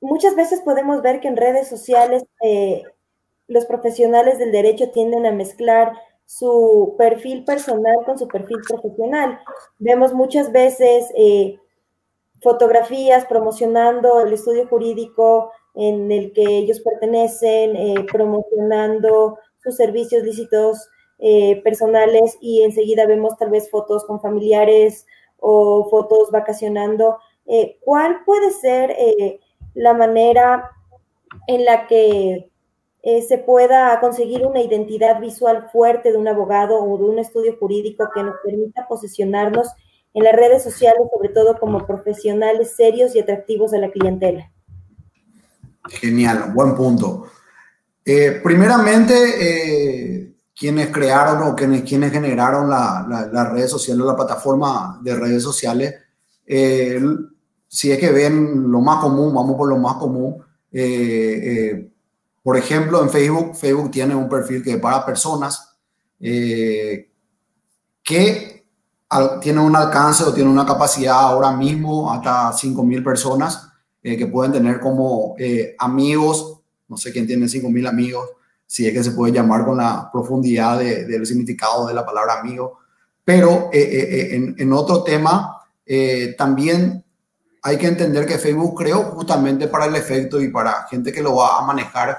muchas 0.00 0.34
veces 0.36 0.60
podemos 0.60 1.02
ver 1.02 1.20
que 1.20 1.28
en 1.28 1.36
redes 1.36 1.68
sociales 1.68 2.24
eh, 2.42 2.82
los 3.46 3.66
profesionales 3.66 4.38
del 4.38 4.52
derecho 4.52 4.90
tienden 4.90 5.26
a 5.26 5.32
mezclar 5.32 5.92
su 6.24 6.94
perfil 6.96 7.44
personal 7.44 7.96
con 8.06 8.18
su 8.18 8.28
perfil 8.28 8.58
profesional. 8.68 9.40
Vemos 9.78 10.14
muchas 10.14 10.52
veces 10.52 11.10
eh, 11.16 11.58
fotografías 12.40 13.26
promocionando 13.26 14.20
el 14.20 14.32
estudio 14.32 14.66
jurídico 14.68 15.50
en 15.74 16.10
el 16.10 16.32
que 16.32 16.42
ellos 16.42 16.80
pertenecen, 16.80 18.06
promocionando 18.06 19.38
sus 19.62 19.76
servicios 19.76 20.22
lícitos 20.24 20.88
eh, 21.22 21.60
personales 21.62 22.38
y 22.40 22.62
enseguida 22.62 23.04
vemos 23.04 23.36
tal 23.36 23.50
vez 23.50 23.70
fotos 23.70 24.06
con 24.06 24.22
familiares 24.22 25.06
o 25.36 25.86
fotos 25.90 26.30
vacacionando. 26.30 27.18
Eh, 27.44 27.76
¿Cuál 27.80 28.24
puede 28.24 28.50
ser 28.52 28.90
eh, 28.92 29.38
la 29.74 29.94
manera 29.94 30.70
en 31.46 31.64
la 31.64 31.86
que 31.86 32.50
se 33.02 33.38
pueda 33.38 33.98
conseguir 34.00 34.44
una 34.44 34.60
identidad 34.60 35.20
visual 35.20 35.68
fuerte 35.72 36.12
de 36.12 36.18
un 36.18 36.28
abogado 36.28 36.82
o 36.82 36.98
de 36.98 37.04
un 37.04 37.18
estudio 37.18 37.56
jurídico 37.58 38.08
que 38.14 38.22
nos 38.22 38.36
permita 38.44 38.86
posicionarnos 38.88 39.68
en 40.12 40.24
las 40.24 40.34
redes 40.34 40.62
sociales, 40.62 41.00
sobre 41.14 41.30
todo 41.30 41.58
como 41.58 41.86
profesionales 41.86 42.74
serios 42.76 43.14
y 43.14 43.20
atractivos 43.20 43.72
a 43.72 43.78
la 43.78 43.90
clientela? 43.90 44.50
Genial, 45.88 46.52
buen 46.52 46.74
punto. 46.74 47.26
primeramente, 48.42 49.14
quienes 50.60 50.88
crearon 50.88 51.42
o 51.44 51.56
quienes, 51.56 51.82
quienes 51.84 52.12
generaron 52.12 52.68
las 52.68 53.50
redes 53.50 53.70
sociales, 53.70 54.04
la 54.04 54.14
plataforma 54.14 55.00
de 55.02 55.14
redes 55.16 55.42
sociales, 55.42 55.94
eh, 56.46 57.00
si 57.72 57.92
es 57.92 57.98
que 57.98 58.10
ven 58.10 58.70
lo 58.70 58.80
más 58.80 59.00
común, 59.00 59.32
vamos 59.32 59.54
por 59.56 59.68
lo 59.68 59.78
más 59.78 59.94
común. 59.94 60.42
Eh, 60.72 61.40
eh, 61.42 61.90
por 62.42 62.56
ejemplo, 62.56 63.00
en 63.00 63.10
Facebook, 63.10 63.54
Facebook 63.54 63.92
tiene 63.92 64.16
un 64.16 64.28
perfil 64.28 64.62
que 64.62 64.76
para 64.78 65.06
personas 65.06 65.76
que 66.18 67.06
tienen 69.40 69.64
un 69.64 69.76
alcance 69.76 70.24
o 70.24 70.34
tienen 70.34 70.52
una 70.52 70.66
capacidad 70.66 71.14
ahora 71.14 71.52
mismo 71.52 72.12
hasta 72.12 72.50
5.000 72.50 73.04
personas 73.04 73.68
que 74.02 74.26
pueden 74.26 74.52
tener 74.52 74.80
como 74.80 75.36
amigos, 75.78 76.60
no 76.88 76.96
sé 76.96 77.12
quién 77.12 77.26
tiene 77.26 77.46
5.000 77.46 77.88
amigos, 77.88 78.28
si 78.66 78.86
es 78.86 78.92
que 78.92 79.02
se 79.02 79.12
puede 79.12 79.32
llamar 79.32 79.64
con 79.64 79.78
la 79.78 80.10
profundidad 80.12 80.78
del 80.78 81.24
significado 81.24 81.86
de 81.86 81.94
la 81.94 82.04
palabra 82.04 82.38
amigo. 82.38 82.78
Pero 83.24 83.70
eh, 83.72 83.80
eh, 83.80 84.08
eh, 84.10 84.34
en, 84.36 84.54
en, 84.58 84.72
otro 84.72 85.02
tema, 85.02 85.56
también 86.36 87.04
hay 87.62 87.76
que 87.76 87.86
entender 87.86 88.26
que 88.26 88.38
Facebook 88.38 88.78
creó 88.78 89.02
justamente 89.04 89.68
para 89.68 89.86
el 89.86 89.94
efecto 89.94 90.40
y 90.40 90.48
para 90.48 90.86
gente 90.88 91.12
que 91.12 91.22
lo 91.22 91.36
va 91.36 91.58
a 91.58 91.66
manejar 91.66 92.18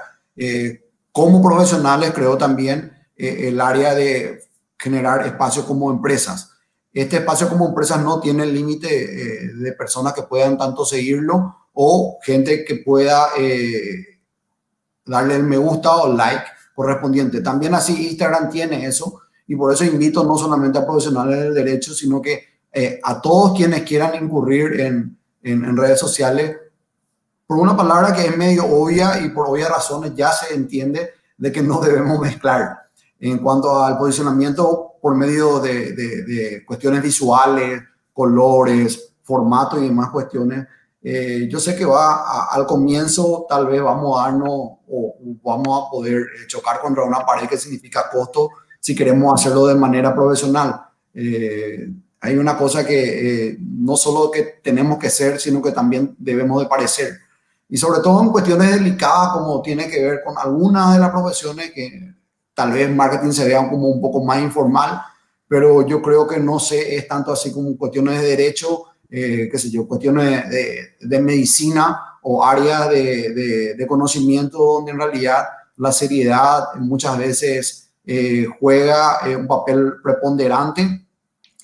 como 1.12 1.42
profesionales, 1.42 2.12
creó 2.14 2.38
también 2.38 2.92
el 3.16 3.60
área 3.60 3.94
de 3.94 4.42
generar 4.78 5.26
espacios 5.26 5.66
como 5.66 5.90
empresas. 5.90 6.50
Este 6.92 7.16
espacio 7.16 7.48
como 7.48 7.68
empresas 7.68 8.02
no 8.02 8.20
tiene 8.20 8.44
el 8.44 8.54
límite 8.54 9.06
de 9.54 9.72
personas 9.72 10.12
que 10.12 10.22
puedan 10.22 10.56
tanto 10.56 10.84
seguirlo 10.84 11.56
o 11.74 12.18
gente 12.22 12.64
que 12.64 12.76
pueda 12.76 13.28
darle 15.04 15.36
el 15.36 15.42
me 15.42 15.56
gusta 15.56 15.96
o 15.96 16.12
like 16.12 16.44
correspondiente. 16.74 17.40
También 17.40 17.74
así 17.74 18.08
Instagram 18.08 18.50
tiene 18.50 18.86
eso 18.86 19.20
y 19.46 19.56
por 19.56 19.72
eso 19.72 19.84
invito 19.84 20.24
no 20.24 20.36
solamente 20.38 20.78
a 20.78 20.86
profesionales 20.86 21.40
del 21.40 21.54
derecho, 21.54 21.94
sino 21.94 22.20
que 22.20 22.44
eh, 22.72 23.00
a 23.02 23.20
todos 23.20 23.56
quienes 23.56 23.82
quieran 23.82 24.22
incurrir 24.22 24.80
en, 24.80 25.18
en, 25.42 25.76
redes 25.76 25.98
sociales, 25.98 26.56
por 27.46 27.58
una 27.58 27.76
palabra 27.76 28.14
que 28.14 28.26
es 28.26 28.36
medio 28.36 28.64
obvia 28.66 29.20
y 29.20 29.30
por 29.30 29.48
obvias 29.48 29.70
razones 29.70 30.14
ya 30.14 30.30
se 30.32 30.54
entiende 30.54 31.10
de 31.36 31.52
que 31.52 31.62
no 31.62 31.80
debemos 31.82 32.20
mezclar 32.20 32.78
en 33.20 33.38
cuanto 33.38 33.82
al 33.82 33.98
posicionamiento 33.98 34.94
por 35.00 35.14
medio 35.14 35.60
de, 35.60 35.92
de, 35.92 36.22
de 36.24 36.64
cuestiones 36.64 37.02
visuales, 37.02 37.82
colores, 38.12 39.14
formato 39.22 39.78
y 39.78 39.88
demás 39.88 40.10
cuestiones 40.10 40.66
eh, 41.04 41.48
yo 41.50 41.58
sé 41.58 41.74
que 41.74 41.84
va 41.84 42.46
al 42.48 42.64
comienzo, 42.64 43.44
tal 43.48 43.66
vez 43.66 43.82
vamos 43.82 44.20
a 44.20 44.24
darnos 44.24 44.50
o, 44.88 45.16
vamos 45.42 45.86
a 45.86 45.90
poder 45.90 46.22
eh, 46.22 46.46
chocar 46.46 46.80
contra 46.80 47.02
una 47.02 47.26
pared 47.26 47.48
que 47.48 47.58
significa 47.58 48.08
costo 48.08 48.50
si 48.78 48.94
queremos 48.94 49.34
hacerlo 49.34 49.66
de 49.66 49.74
manera 49.74 50.14
profesional. 50.14 50.80
Eh, 51.12 51.88
hay 52.22 52.38
una 52.38 52.56
cosa 52.56 52.86
que 52.86 53.58
no 53.60 53.96
solo 53.96 54.30
que 54.30 54.60
tenemos 54.62 54.98
que 54.98 55.10
ser, 55.10 55.38
sino 55.40 55.60
que 55.60 55.72
también 55.72 56.14
debemos 56.18 56.62
de 56.62 56.68
parecer. 56.68 57.18
Y 57.68 57.76
sobre 57.76 58.00
todo 58.00 58.22
en 58.22 58.30
cuestiones 58.30 58.70
delicadas 58.70 59.32
como 59.34 59.60
tiene 59.60 59.88
que 59.88 60.02
ver 60.02 60.22
con 60.24 60.38
algunas 60.38 60.94
de 60.94 61.00
las 61.00 61.10
profesiones 61.10 61.72
que 61.72 62.14
tal 62.54 62.72
vez 62.72 62.88
marketing 62.88 63.32
se 63.32 63.46
vean 63.46 63.68
como 63.68 63.88
un 63.88 64.00
poco 64.00 64.24
más 64.24 64.40
informal, 64.40 65.02
pero 65.48 65.86
yo 65.86 66.00
creo 66.00 66.26
que 66.26 66.38
no 66.38 66.58
sé, 66.58 66.94
es 66.96 67.08
tanto 67.08 67.32
así 67.32 67.52
como 67.52 67.76
cuestiones 67.76 68.20
de 68.20 68.28
derecho 68.28 68.86
eh, 69.14 69.50
qué 69.52 69.58
sé 69.58 69.68
yo, 69.68 69.86
cuestiones 69.86 70.48
de, 70.48 71.20
medicina 71.20 72.16
o 72.22 72.42
áreas 72.42 72.88
de, 72.88 73.84
conocimiento 73.86 74.56
donde 74.56 74.92
en 74.92 74.98
realidad 74.98 75.44
la 75.76 75.92
seriedad 75.92 76.76
muchas 76.76 77.18
veces 77.18 77.90
eh, 78.06 78.46
juega 78.58 79.18
eh, 79.26 79.36
un 79.36 79.46
papel 79.46 79.96
preponderante 80.02 81.04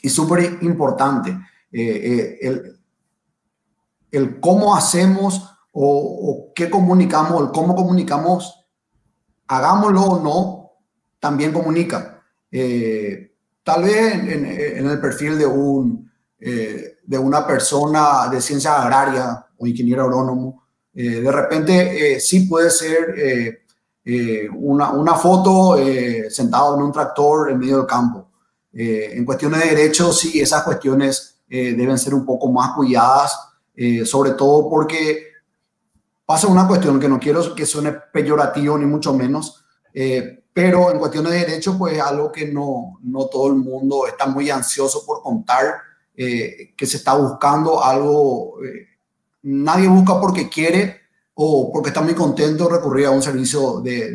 y 0.03 0.09
súper 0.09 0.59
importante. 0.63 1.39
El, 1.71 2.79
el, 4.11 4.41
cómo 4.41 4.75
hacemos 4.75 5.51
o, 5.73 6.51
qué 6.55 6.71
comunicamos, 6.71 7.43
el 7.43 7.51
cómo 7.51 7.75
comunicamos, 7.75 8.67
hagámoslo 9.47 10.03
o 10.03 10.23
no, 10.23 10.73
también 11.21 11.53
comunica. 11.53 12.23
tal 13.63 13.83
vez 13.83 14.15
en, 14.15 14.87
el 14.87 15.01
perfil 15.01 15.39
de 15.39 15.47
un, 15.47 16.11
de 16.39 17.19
una 17.19 17.47
persona 17.47 18.29
de 18.31 18.41
ciencia 18.41 18.83
agraria 18.83 19.47
o 19.59 19.67
ingeniero 19.67 20.05
agrónomo, 20.05 20.69
eh, 21.01 21.21
de 21.21 21.31
repente 21.31 22.17
eh, 22.17 22.21
sí 22.21 22.41
puede 22.41 22.71
ser 22.71 23.15
eh, 24.05 24.49
una, 24.53 24.91
una, 24.91 25.15
foto 25.15 25.77
sentado 26.29 26.75
en 26.75 26.83
un 26.83 26.91
tractor 26.91 27.51
en 27.51 27.59
medio 27.59 27.77
del 27.77 27.87
campo. 27.87 28.28
En 28.73 29.25
cuestiones 29.25 29.61
de 29.61 29.75
derechos, 29.75 30.19
sí, 30.21 30.41
esas 30.41 30.63
cuestiones 30.63 31.41
deben 31.49 31.99
ser 31.99 32.15
un 32.15 32.25
poco 32.27 32.51
más 32.53 32.75
cuidadas, 32.75 33.39
sobre 34.05 34.33
todo 34.33 34.69
porque 34.69 35.29
pasa 36.27 36.47
una 36.47 36.69
cuestión 36.69 37.01
que 37.01 37.09
no 37.09 37.19
quiero 37.19 37.55
que 37.55 37.65
suene 37.65 37.93
peyorativo 38.13 38.77
ni 38.77 38.85
mucho 38.85 39.15
menos, 39.15 39.65
pero 40.53 40.91
en 40.91 40.99
cuestiones 40.99 41.33
de 41.33 41.39
derecho, 41.39 41.79
pues 41.79 41.99
algo 42.01 42.31
que 42.31 42.47
no, 42.47 42.99
no 43.03 43.27
todo 43.27 43.49
el 43.49 43.55
mundo 43.55 44.07
está 44.07 44.27
muy 44.27 44.51
ansioso 44.51 45.05
por 45.07 45.23
contar, 45.23 45.77
que 46.15 46.87
se 46.87 46.99
está 46.99 47.15
buscando 47.15 47.83
algo, 47.83 48.59
nadie 49.43 49.89
busca 49.89 50.21
porque 50.21 50.49
quiere 50.49 51.01
o 51.41 51.71
porque 51.73 51.91
está 51.91 52.01
muy 52.01 52.15
contento 52.15 52.65
de 52.65 52.75
recurrir 52.77 53.07
a 53.07 53.13
un 53.13 53.23
servicio 53.23 53.81
de, 53.81 54.11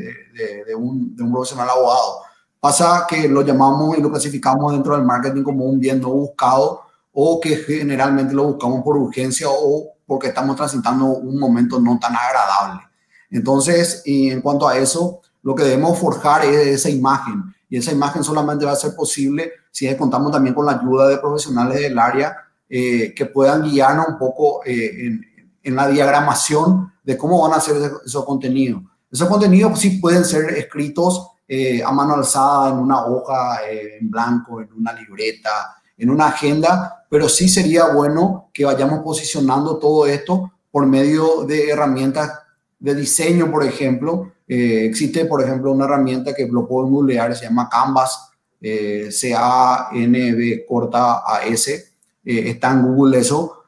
de, 0.65 0.75
un, 0.75 1.15
de 1.15 1.23
un 1.23 1.31
profesional 1.31 1.69
abogado. 1.69 2.22
Pasa 2.63 3.05
que 3.09 3.27
lo 3.27 3.41
llamamos 3.41 3.97
y 3.97 4.01
lo 4.01 4.09
clasificamos 4.09 4.71
dentro 4.71 4.95
del 4.95 5.03
marketing 5.03 5.43
como 5.43 5.65
un 5.65 5.81
bien 5.81 5.99
no 5.99 6.11
buscado 6.11 6.83
o 7.11 7.37
que 7.41 7.57
generalmente 7.57 8.33
lo 8.33 8.45
buscamos 8.45 8.81
por 8.81 8.95
urgencia 8.95 9.47
o 9.49 9.89
porque 10.07 10.29
estamos 10.29 10.55
transitando 10.55 11.07
un 11.07 11.37
momento 11.37 11.77
no 11.81 11.99
tan 11.99 12.15
agradable. 12.15 12.83
Entonces, 13.29 14.01
y 14.05 14.29
en 14.29 14.39
cuanto 14.39 14.65
a 14.65 14.77
eso, 14.77 15.19
lo 15.41 15.53
que 15.53 15.63
debemos 15.63 15.99
forjar 15.99 16.45
es 16.45 16.67
esa 16.67 16.89
imagen 16.89 17.53
y 17.69 17.75
esa 17.75 17.91
imagen 17.91 18.23
solamente 18.23 18.63
va 18.63 18.71
a 18.71 18.77
ser 18.77 18.95
posible 18.95 19.51
si 19.69 19.93
contamos 19.97 20.31
también 20.31 20.55
con 20.55 20.65
la 20.65 20.79
ayuda 20.79 21.09
de 21.09 21.17
profesionales 21.17 21.81
del 21.81 21.99
área 21.99 22.37
eh, 22.69 23.13
que 23.13 23.25
puedan 23.25 23.63
guiarnos 23.63 24.07
un 24.07 24.17
poco 24.17 24.61
eh, 24.65 25.07
en, 25.07 25.21
en, 25.63 25.75
la 25.75 25.89
diagramación 25.89 26.93
de 27.03 27.17
cómo 27.17 27.41
van 27.41 27.57
a 27.57 27.59
ser 27.59 27.75
esos 28.05 28.23
contenidos. 28.23 28.83
Esos 29.11 29.27
contenidos 29.27 29.77
sí 29.77 29.99
pueden 29.99 30.23
ser 30.23 30.45
escritos 30.51 31.32
eh, 31.47 31.83
a 31.83 31.91
mano 31.91 32.13
alzada 32.13 32.69
en 32.69 32.77
una 32.77 33.05
hoja 33.05 33.69
eh, 33.69 33.97
en 33.99 34.09
blanco, 34.09 34.61
en 34.61 34.71
una 34.73 34.93
libreta, 34.93 35.75
en 35.97 36.09
una 36.09 36.27
agenda, 36.27 37.05
pero 37.09 37.27
sí 37.27 37.49
sería 37.49 37.87
bueno 37.87 38.49
que 38.53 38.63
vayamos 38.63 39.03
posicionando 39.03 39.77
todo 39.77 40.07
esto 40.07 40.53
por 40.71 40.85
medio 40.85 41.43
de 41.43 41.69
herramientas 41.69 42.31
de 42.79 42.95
diseño, 42.95 43.51
por 43.51 43.65
ejemplo. 43.65 44.31
Eh, 44.47 44.85
existe, 44.85 45.25
por 45.25 45.43
ejemplo, 45.43 45.73
una 45.73 45.85
herramienta 45.85 46.33
que 46.33 46.47
lo 46.47 46.65
puedo 46.65 46.87
googlear, 46.87 47.35
se 47.35 47.45
llama 47.45 47.69
Canvas, 47.69 48.29
C-A-N-B 48.61 50.65
corta 50.65 51.23
A-S, 51.25 51.85
está 52.23 52.71
en 52.71 52.83
Google 52.83 53.19
eso. 53.19 53.65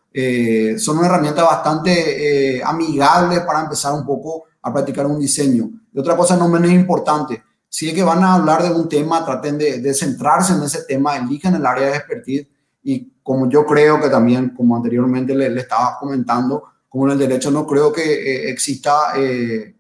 son 0.79 0.99
una 0.99 1.07
herramienta 1.07 1.43
bastante 1.43 2.61
amigable 2.63 3.41
para 3.41 3.59
empezar 3.59 3.93
un 3.93 4.05
poco 4.05 4.45
a 4.61 4.71
practicar 4.71 5.05
un 5.05 5.19
diseño. 5.19 5.69
Y 5.93 5.99
otra 5.99 6.15
cosa 6.15 6.38
no 6.38 6.47
menos 6.47 6.71
importante, 6.71 7.43
si 7.75 7.89
es 7.89 7.93
que 7.93 8.03
van 8.03 8.23
a 8.23 8.35
hablar 8.35 8.63
de 8.63 8.71
un 8.71 8.88
tema, 8.88 9.25
traten 9.25 9.57
de, 9.57 9.93
centrarse 9.93 10.53
en 10.53 10.63
ese 10.63 10.83
tema, 10.83 11.17
elijan 11.17 11.55
el 11.55 11.65
área 11.65 11.88
de 11.88 11.97
expertise 11.97 12.47
y 12.81 13.11
como 13.21 13.49
yo 13.49 13.65
creo 13.65 13.99
que 13.99 14.07
también, 14.07 14.51
como 14.51 14.77
anteriormente 14.77 15.35
le, 15.35 15.59
estaba 15.59 15.97
comentando, 15.99 16.63
como 16.88 17.05
en 17.07 17.11
el 17.11 17.19
derecho 17.19 17.51
no 17.51 17.67
creo 17.67 17.91
que 17.91 18.01
eh, 18.01 18.49
exista 18.49 19.11
eh, 19.17 19.75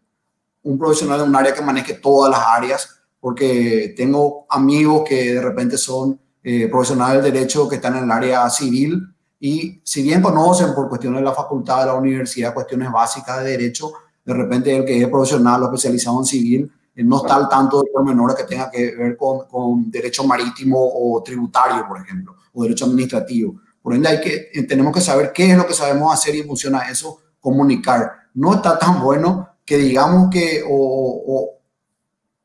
un 0.63 0.77
profesional 0.77 1.19
de 1.19 1.23
un 1.23 1.35
área 1.37 1.53
que 1.53 1.61
maneje 1.61 1.93
todas 1.93 2.29
las 2.29 2.41
áreas, 2.45 2.99
porque 3.17 3.93
tengo 3.95 4.45
amigos 4.49 5.03
que 5.07 5.35
de 5.35 5.41
repente 5.41 5.77
son 5.77 6.19
eh, 6.43 6.67
profesionales 6.67 7.23
del 7.23 7.31
derecho 7.31 7.69
que 7.69 7.75
están 7.77 7.95
en 7.95 8.03
el 8.03 8.11
área 8.11 8.49
civil 8.49 9.07
y 9.39 9.79
si 9.85 10.03
bien 10.03 10.21
conocen 10.21 10.75
por 10.75 10.89
cuestiones 10.89 11.21
de 11.21 11.25
la 11.25 11.33
facultad 11.33 11.79
de 11.79 11.85
la 11.85 11.93
universidad 11.93 12.53
cuestiones 12.53 12.91
básicas 12.91 13.41
de 13.41 13.51
derecho, 13.51 13.93
de 14.25 14.33
repente 14.33 14.75
el 14.75 14.83
que 14.83 15.01
es 15.01 15.07
profesional 15.07 15.63
o 15.63 15.65
especializado 15.67 16.19
en 16.19 16.25
civil 16.25 16.71
no 17.03 17.17
está 17.17 17.35
al 17.35 17.49
tanto 17.49 17.81
de 17.81 17.89
pormenores 17.91 18.37
que 18.37 18.43
tenga 18.43 18.71
que 18.71 18.95
ver 18.95 19.17
con, 19.17 19.47
con, 19.47 19.91
derecho 19.91 20.23
marítimo 20.23 20.77
o 20.79 21.21
tributario, 21.21 21.85
por 21.87 21.99
ejemplo, 21.99 22.35
o 22.53 22.63
derecho 22.63 22.85
administrativo. 22.85 23.55
Por 23.81 23.93
ende, 23.93 24.07
hay 24.07 24.21
que, 24.21 24.49
eh, 24.53 24.63
tenemos 24.63 24.93
que 24.93 25.01
saber 25.01 25.31
qué 25.33 25.51
es 25.51 25.57
lo 25.57 25.67
que 25.67 25.73
sabemos 25.73 26.13
hacer 26.13 26.35
y 26.35 26.43
funciona 26.43 26.89
eso, 26.89 27.19
comunicar. 27.39 28.11
No 28.33 28.55
está 28.55 28.79
tan 28.79 29.01
bueno 29.01 29.49
que 29.65 29.77
digamos 29.77 30.29
que 30.31 30.63
o, 30.67 31.51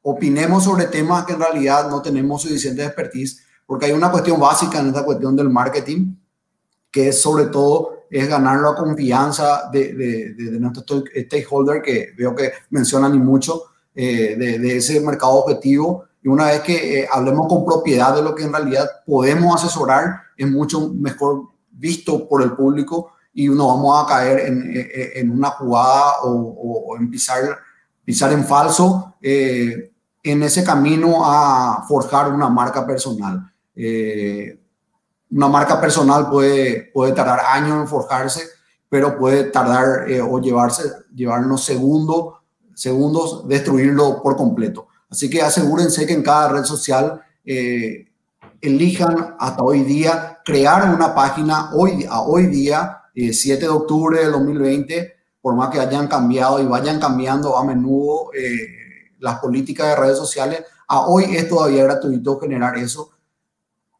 opinemos 0.02 0.64
sobre 0.64 0.86
temas 0.86 1.24
que 1.24 1.34
en 1.34 1.40
realidad 1.40 1.88
no 1.88 2.02
tenemos 2.02 2.42
suficiente 2.42 2.84
expertise, 2.84 3.42
porque 3.66 3.86
hay 3.86 3.92
una 3.92 4.10
cuestión 4.10 4.40
básica 4.40 4.80
en 4.80 4.88
esta 4.88 5.04
cuestión 5.04 5.36
del 5.36 5.48
marketing, 5.48 6.14
que 6.90 7.08
es 7.08 7.20
sobre 7.20 7.46
todo 7.46 8.00
es 8.10 8.28
ganar 8.28 8.60
la 8.60 8.74
confianza 8.74 9.70
de, 9.72 9.94
de, 9.94 10.34
de, 10.34 10.50
de 10.50 11.82
que 11.82 12.12
veo 12.18 12.34
que 12.34 12.52
mencionan 12.70 13.14
y 13.14 13.18
mucho, 13.18 13.62
eh, 14.02 14.34
de, 14.34 14.76
ese 14.78 14.98
mercado 15.02 15.32
objetivo. 15.32 16.06
Y 16.22 16.28
una 16.28 16.46
vez 16.46 16.62
que 16.62 17.00
eh, 17.00 17.08
hablemos 17.12 17.46
con 17.48 17.66
propiedad 17.66 18.14
de 18.14 18.22
lo 18.22 18.34
que 18.34 18.44
en 18.44 18.52
realidad 18.52 18.88
podemos 19.04 19.54
asesorar, 19.54 20.22
es 20.38 20.50
mucho 20.50 20.88
mejor 20.94 21.50
visto 21.70 22.26
por 22.26 22.42
el 22.42 22.52
público 22.52 23.12
y 23.34 23.50
no 23.50 23.66
vamos 23.68 24.02
a 24.02 24.08
caer 24.08 24.46
en, 24.46 24.72
eh, 24.74 25.10
en 25.16 25.30
una 25.30 25.50
jugada 25.50 26.12
o, 26.22 26.96
en 26.98 27.10
pisar, 27.10 27.58
pisar 28.02 28.32
en 28.32 28.46
falso 28.46 29.16
en 29.20 30.42
ese 30.42 30.64
camino 30.64 31.20
a 31.22 31.84
forjar 31.86 32.32
una 32.32 32.48
marca 32.48 32.86
personal. 32.86 33.52
una 35.30 35.48
marca 35.48 35.78
personal 35.78 36.30
puede, 36.30 36.90
puede 36.94 37.12
tardar 37.12 37.40
años 37.40 37.82
en 37.82 37.86
forjarse, 37.86 38.44
pero 38.88 39.18
puede 39.18 39.44
tardar 39.44 40.06
o 40.26 40.40
llevarse, 40.40 40.84
llevarnos 41.14 41.64
segundos 41.64 42.39
segundos 42.74 43.46
destruirlo 43.48 44.22
por 44.22 44.36
completo. 44.36 44.88
Así 45.10 45.28
que 45.28 45.42
asegúrense 45.42 46.06
que 46.06 46.12
en 46.12 46.22
cada 46.22 46.48
red 46.48 46.64
social 46.64 47.20
eh, 47.44 48.06
elijan 48.60 49.36
hasta 49.38 49.62
hoy 49.62 49.82
día 49.82 50.40
crear 50.44 50.94
una 50.94 51.14
página 51.14 51.70
hoy, 51.74 52.06
a 52.08 52.22
hoy 52.22 52.46
día, 52.46 53.02
7 53.14 53.52
eh, 53.52 53.56
de 53.56 53.68
octubre 53.68 54.20
de 54.20 54.30
2020, 54.30 55.14
por 55.40 55.54
más 55.54 55.70
que 55.70 55.80
hayan 55.80 56.06
cambiado 56.06 56.60
y 56.60 56.66
vayan 56.66 57.00
cambiando 57.00 57.56
a 57.56 57.64
menudo 57.64 58.30
eh, 58.34 58.66
las 59.18 59.38
políticas 59.40 59.88
de 59.88 59.96
redes 59.96 60.18
sociales, 60.18 60.64
a 60.86 61.06
hoy 61.06 61.36
es 61.36 61.48
todavía 61.48 61.84
gratuito 61.84 62.38
generar 62.38 62.76
eso. 62.76 63.10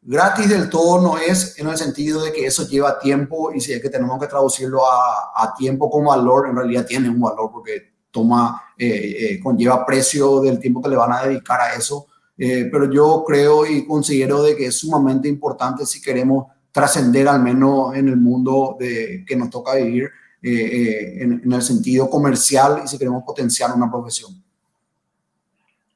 Gratis 0.03 0.49
del 0.49 0.69
todo 0.69 0.99
no 0.99 1.17
es 1.17 1.59
en 1.59 1.67
el 1.67 1.77
sentido 1.77 2.23
de 2.23 2.31
que 2.31 2.45
eso 2.45 2.67
lleva 2.67 2.99
tiempo 2.99 3.51
y 3.53 3.61
si 3.61 3.73
es 3.73 3.81
que 3.81 3.89
tenemos 3.89 4.19
que 4.19 4.27
traducirlo 4.27 4.85
a, 4.89 5.31
a 5.35 5.53
tiempo 5.53 5.89
con 5.89 6.05
valor, 6.05 6.47
en 6.47 6.55
realidad 6.55 6.85
tiene 6.85 7.09
un 7.09 7.19
valor 7.19 7.51
porque 7.51 7.90
toma, 8.11 8.61
eh, 8.77 9.15
eh, 9.19 9.39
conlleva 9.39 9.85
precio 9.85 10.41
del 10.41 10.59
tiempo 10.59 10.81
que 10.81 10.89
le 10.89 10.95
van 10.95 11.13
a 11.13 11.23
dedicar 11.23 11.59
a 11.61 11.73
eso. 11.73 12.07
Eh, 12.37 12.69
pero 12.71 12.91
yo 12.91 13.23
creo 13.25 13.65
y 13.65 13.85
considero 13.85 14.43
de 14.43 14.55
que 14.55 14.67
es 14.67 14.77
sumamente 14.77 15.27
importante 15.27 15.85
si 15.85 16.01
queremos 16.01 16.47
trascender 16.71 17.27
al 17.27 17.41
menos 17.41 17.95
en 17.95 18.07
el 18.07 18.17
mundo 18.17 18.75
de, 18.79 19.23
que 19.27 19.35
nos 19.35 19.49
toca 19.49 19.75
vivir 19.75 20.09
en, 20.41 21.41
en, 21.43 21.53
el 21.53 21.61
sentido 21.61 22.09
comercial 22.09 22.81
y 22.83 22.87
si 22.87 22.97
queremos 22.97 23.23
potenciar 23.23 23.71
una 23.75 23.91
profesión. 23.91 24.31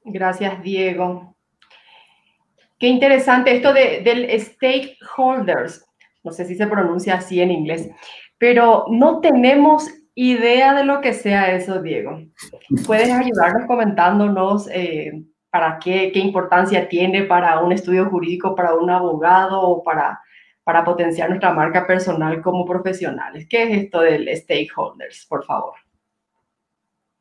Gracias, 0.04 0.62
Diego. 0.62 1.36
Qué 2.78 2.88
interesante 2.88 3.56
esto 3.56 3.73
de, 3.73 4.01
del 4.01 4.39
stakeholders. 4.39 5.84
No 6.23 6.32
sé 6.32 6.45
si 6.45 6.56
se 6.56 6.67
pronuncia 6.67 7.15
así 7.15 7.41
en 7.41 7.51
inglés, 7.51 7.89
pero 8.38 8.86
no 8.89 9.19
tenemos 9.21 9.89
idea 10.15 10.73
de 10.73 10.86
lo 10.86 11.01
que 11.01 11.13
sea 11.13 11.51
eso, 11.51 11.82
Diego. 11.82 12.21
¿Puedes 12.86 13.12
ayudarnos 13.12 13.67
comentándonos 13.67 14.67
eh, 14.71 15.23
para 15.49 15.78
qué, 15.78 16.12
qué 16.13 16.19
importancia 16.19 16.88
tiene 16.89 17.23
para 17.23 17.60
un 17.60 17.71
estudio 17.71 18.10
jurídico, 18.10 18.56
para 18.56 18.73
un 18.73 18.89
abogado 18.89 19.62
o 19.62 19.84
para, 19.84 20.19
para 20.63 20.84
potenciar 20.84 21.30
nuestra 21.30 21.54
marca 21.54 21.86
personal 21.86 22.41
como 22.41 22.65
profesionales? 22.65 23.45
¿Qué 23.49 23.63
es 23.63 23.84
esto 23.84 24.01
del 24.01 24.28
stakeholders, 24.36 25.25
por 25.28 25.45
favor? 25.45 25.73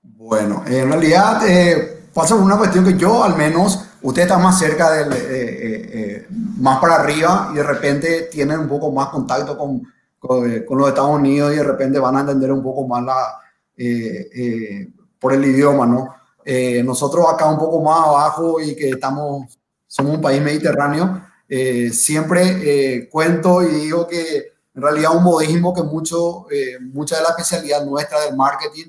Bueno, 0.02 0.62
en 0.66 0.88
realidad 0.88 1.48
eh, 1.48 2.08
pasa 2.12 2.34
por 2.34 2.44
una 2.44 2.58
cuestión 2.58 2.84
que 2.84 2.96
yo 2.96 3.24
al 3.24 3.36
menos, 3.36 3.98
usted 4.02 4.22
está 4.22 4.38
más 4.38 4.58
cerca 4.58 4.90
del, 4.92 5.12
eh, 5.12 5.18
eh, 5.30 6.26
más 6.58 6.78
para 6.78 6.96
arriba 6.96 7.48
y 7.52 7.56
de 7.56 7.62
repente 7.62 8.28
tienen 8.30 8.60
un 8.60 8.68
poco 8.68 8.92
más 8.92 9.08
contacto 9.08 9.56
con 9.56 9.82
con, 10.26 10.78
los 10.78 10.88
Estados 10.88 11.10
Unidos 11.10 11.52
y 11.52 11.56
de 11.56 11.64
repente 11.64 11.98
van 11.98 12.16
a 12.16 12.20
entender 12.20 12.50
un 12.50 12.62
poco 12.62 12.86
más 12.86 13.04
la, 13.04 13.38
eh, 13.76 14.30
eh, 14.34 14.88
por 15.18 15.32
el 15.32 15.44
idioma, 15.44 15.86
¿no? 15.86 16.14
Eh, 16.44 16.82
nosotros 16.82 17.26
acá 17.28 17.46
un 17.46 17.58
poco 17.58 17.82
más 17.82 18.06
abajo 18.06 18.60
y 18.60 18.74
que 18.74 18.90
estamos, 18.90 19.58
somos 19.86 20.16
un 20.16 20.20
país 20.20 20.42
mediterráneo, 20.42 21.22
siempre 21.92 23.08
cuento 23.10 23.62
y 23.62 23.66
digo 23.66 24.06
que 24.08 24.52
en 24.74 24.82
realidad 24.82 25.16
un 25.16 25.22
modismo 25.22 25.72
que 25.72 25.82
mucho, 25.82 26.46
mucha 26.92 27.16
de 27.16 27.22
la 27.22 27.28
especialidad 27.28 27.84
nuestra 27.86 28.22
del 28.22 28.34
marketing 28.34 28.86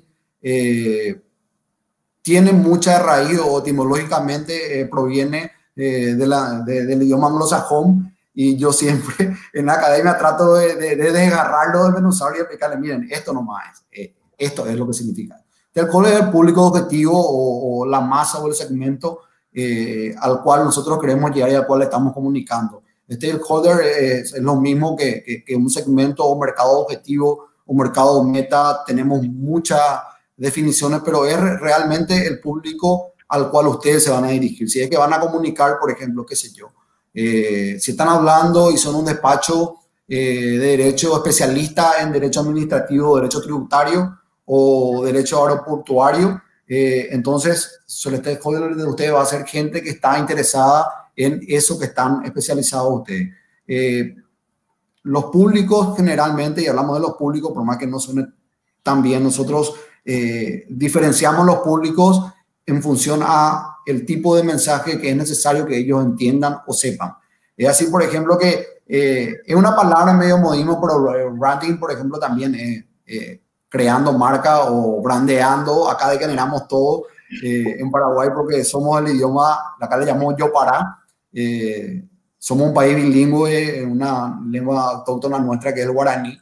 tiene 2.24 2.52
mucha 2.54 2.98
raíz 3.00 3.39
o 3.39 3.60
etimológicamente 3.60 4.88
proviene 4.89 5.52
de 5.76 6.28
la, 6.28 6.62
del 6.62 7.04
idioma 7.04 7.28
anglosajón 7.28 8.14
y 8.36 8.58
yo 8.58 8.71
siempre 8.74 9.36
en 9.54 9.65
la 9.65 9.74
academia 9.74 10.17
trato 10.17 10.56
de, 10.56 10.76
de, 10.76 10.95
de 10.98 11.12
desgarrarlo, 11.12 11.86
desmenuzarlo 11.86 12.38
y 12.38 12.41
explicarle, 12.41 12.78
miren, 12.78 13.08
esto 13.10 13.34
nomás 13.34 13.63
es, 13.89 14.00
eh, 14.00 14.15
esto 14.38 14.67
es 14.67 14.76
lo 14.76 14.86
que 14.86 14.93
significa. 14.93 15.41
El 15.74 15.88
cual 15.88 16.06
es 16.08 16.21
el 16.21 16.30
público 16.30 16.63
objetivo 16.63 17.13
o, 17.17 17.82
o, 17.82 17.86
la 17.86 18.02
masa 18.02 18.39
o 18.39 18.48
el 18.48 18.54
segmento 18.54 19.21
eh, 19.54 20.13
al 20.19 20.41
cual 20.43 20.65
nosotros 20.65 21.00
queremos 21.00 21.32
llegar 21.32 21.50
y 21.50 21.56
al 21.56 21.65
cual 21.65 21.82
estamos 21.82 22.13
comunicando. 22.13 22.84
Stakeholder 23.10 23.82
es, 23.86 24.34
es 24.34 24.41
lo 24.41 24.56
mismo 24.56 24.95
que, 24.95 25.24
que, 25.24 25.43
que, 25.43 25.56
un 25.56 25.69
segmento 25.69 26.26
o 26.26 26.39
mercado 26.39 26.80
objetivo 26.80 27.48
o 27.65 27.74
mercado 27.74 28.24
meta. 28.24 28.84
Tenemos 28.86 29.21
muchas 29.28 29.82
definiciones, 30.36 31.02
pero 31.06 31.26
es 31.26 31.38
realmente 31.38 32.26
el 32.26 32.39
público 32.39 33.13
al 33.28 33.50
cual 33.50 33.67
ustedes 33.67 34.04
se 34.04 34.12
van 34.12 34.26
a 34.26 34.30
dirigir. 34.30 34.69
Si 34.69 34.82
es 34.82 34.89
que 34.89 34.98
van 34.98 35.13
a 35.13 35.19
comunicar, 35.19 35.78
por 35.80 35.91
ejemplo, 35.91 36.26
qué 36.26 36.36
sé 36.36 36.52
yo, 36.52 36.71
eh, 37.15 37.78
si 37.80 37.91
están 37.91 38.10
hablando 38.10 38.69
y 38.71 38.78
son 38.78 38.95
un 38.95 39.06
despacho 39.06 39.80
eh, 40.08 40.60
de 40.60 40.78
derecho 40.78 41.15
especialista 41.15 41.93
en 41.99 42.12
derecho 42.12 42.41
administrativo, 42.41 43.15
derecho 43.15 43.41
tributario 43.41 44.19
o 44.45 45.04
derecho 45.04 45.43
aeroportuario, 45.43 46.39
eh, 46.67 47.08
entonces 47.10 47.80
el 48.06 48.17
stakeholder 48.17 48.75
de 48.75 48.86
ustedes 48.86 49.13
va 49.13 49.23
a 49.23 49.25
ser 49.25 49.45
gente 49.45 49.82
que 49.82 49.89
está 49.89 50.19
interesada 50.19 51.10
en 51.15 51.41
eso 51.47 51.80
que 51.80 51.86
están 51.86 52.23
especializados 52.23 52.99
ustedes. 52.99 53.30
Eh, 53.67 54.15
los 55.04 55.25
públicos 55.25 55.97
generalmente, 55.97 56.62
y 56.62 56.67
hablamos 56.67 56.97
de 56.97 57.08
los 57.08 57.15
públicos, 57.15 57.51
por 57.51 57.63
más 57.63 57.78
que 57.78 57.88
no 57.88 57.97
suene 57.97 58.28
tan 58.84 59.01
bien, 59.01 59.23
nosotros 59.23 59.73
diferenciamos 60.69 61.47
los 61.47 61.58
públicos 61.58 62.21
en 62.65 62.82
función 62.82 63.21
a 63.23 63.78
el 63.86 64.06
tipo 64.06 64.36
de 64.36 64.43
mensaje 64.43 64.99
que 64.99 65.10
es 65.10 65.15
necesario 65.15 65.65
que 65.65 65.78
ellos 65.78 66.04
entiendan 66.04 66.58
o 66.65 66.73
sepan. 66.73 67.13
Es 67.56 67.69
así, 67.69 67.86
por 67.86 68.01
ejemplo, 68.01 68.38
que 68.38 68.75
eh, 68.88 69.41
es 69.45 69.56
una 69.56 69.75
palabra 69.75 70.13
medio 70.13 70.38
modismo, 70.38 70.80
pero 70.82 71.34
branding, 71.34 71.78
por 71.78 71.91
ejemplo, 71.91 72.19
también 72.19 72.56
es 72.56 72.84
eh, 73.06 73.41
creando 73.69 74.13
marca 74.13 74.71
o 74.71 75.01
brandeando. 75.01 75.89
Acá 75.89 76.10
generamos 76.17 76.67
todo 76.67 77.04
eh, 77.43 77.78
en 77.80 77.91
Paraguay 77.91 78.30
porque 78.34 78.63
somos 78.63 78.99
el 78.99 79.15
idioma, 79.15 79.75
acá 79.80 79.97
le 79.97 80.06
llamamos 80.06 80.36
yo 80.38 80.51
para. 80.51 80.99
somos 82.38 82.67
un 82.67 82.73
país 82.73 82.95
bilingüe, 82.95 83.84
una 83.86 84.39
lengua 84.47 84.91
autóctona 84.91 85.39
nuestra 85.39 85.73
que 85.73 85.82
es 85.82 85.86
el 85.86 85.93
guaraní. 85.93 86.38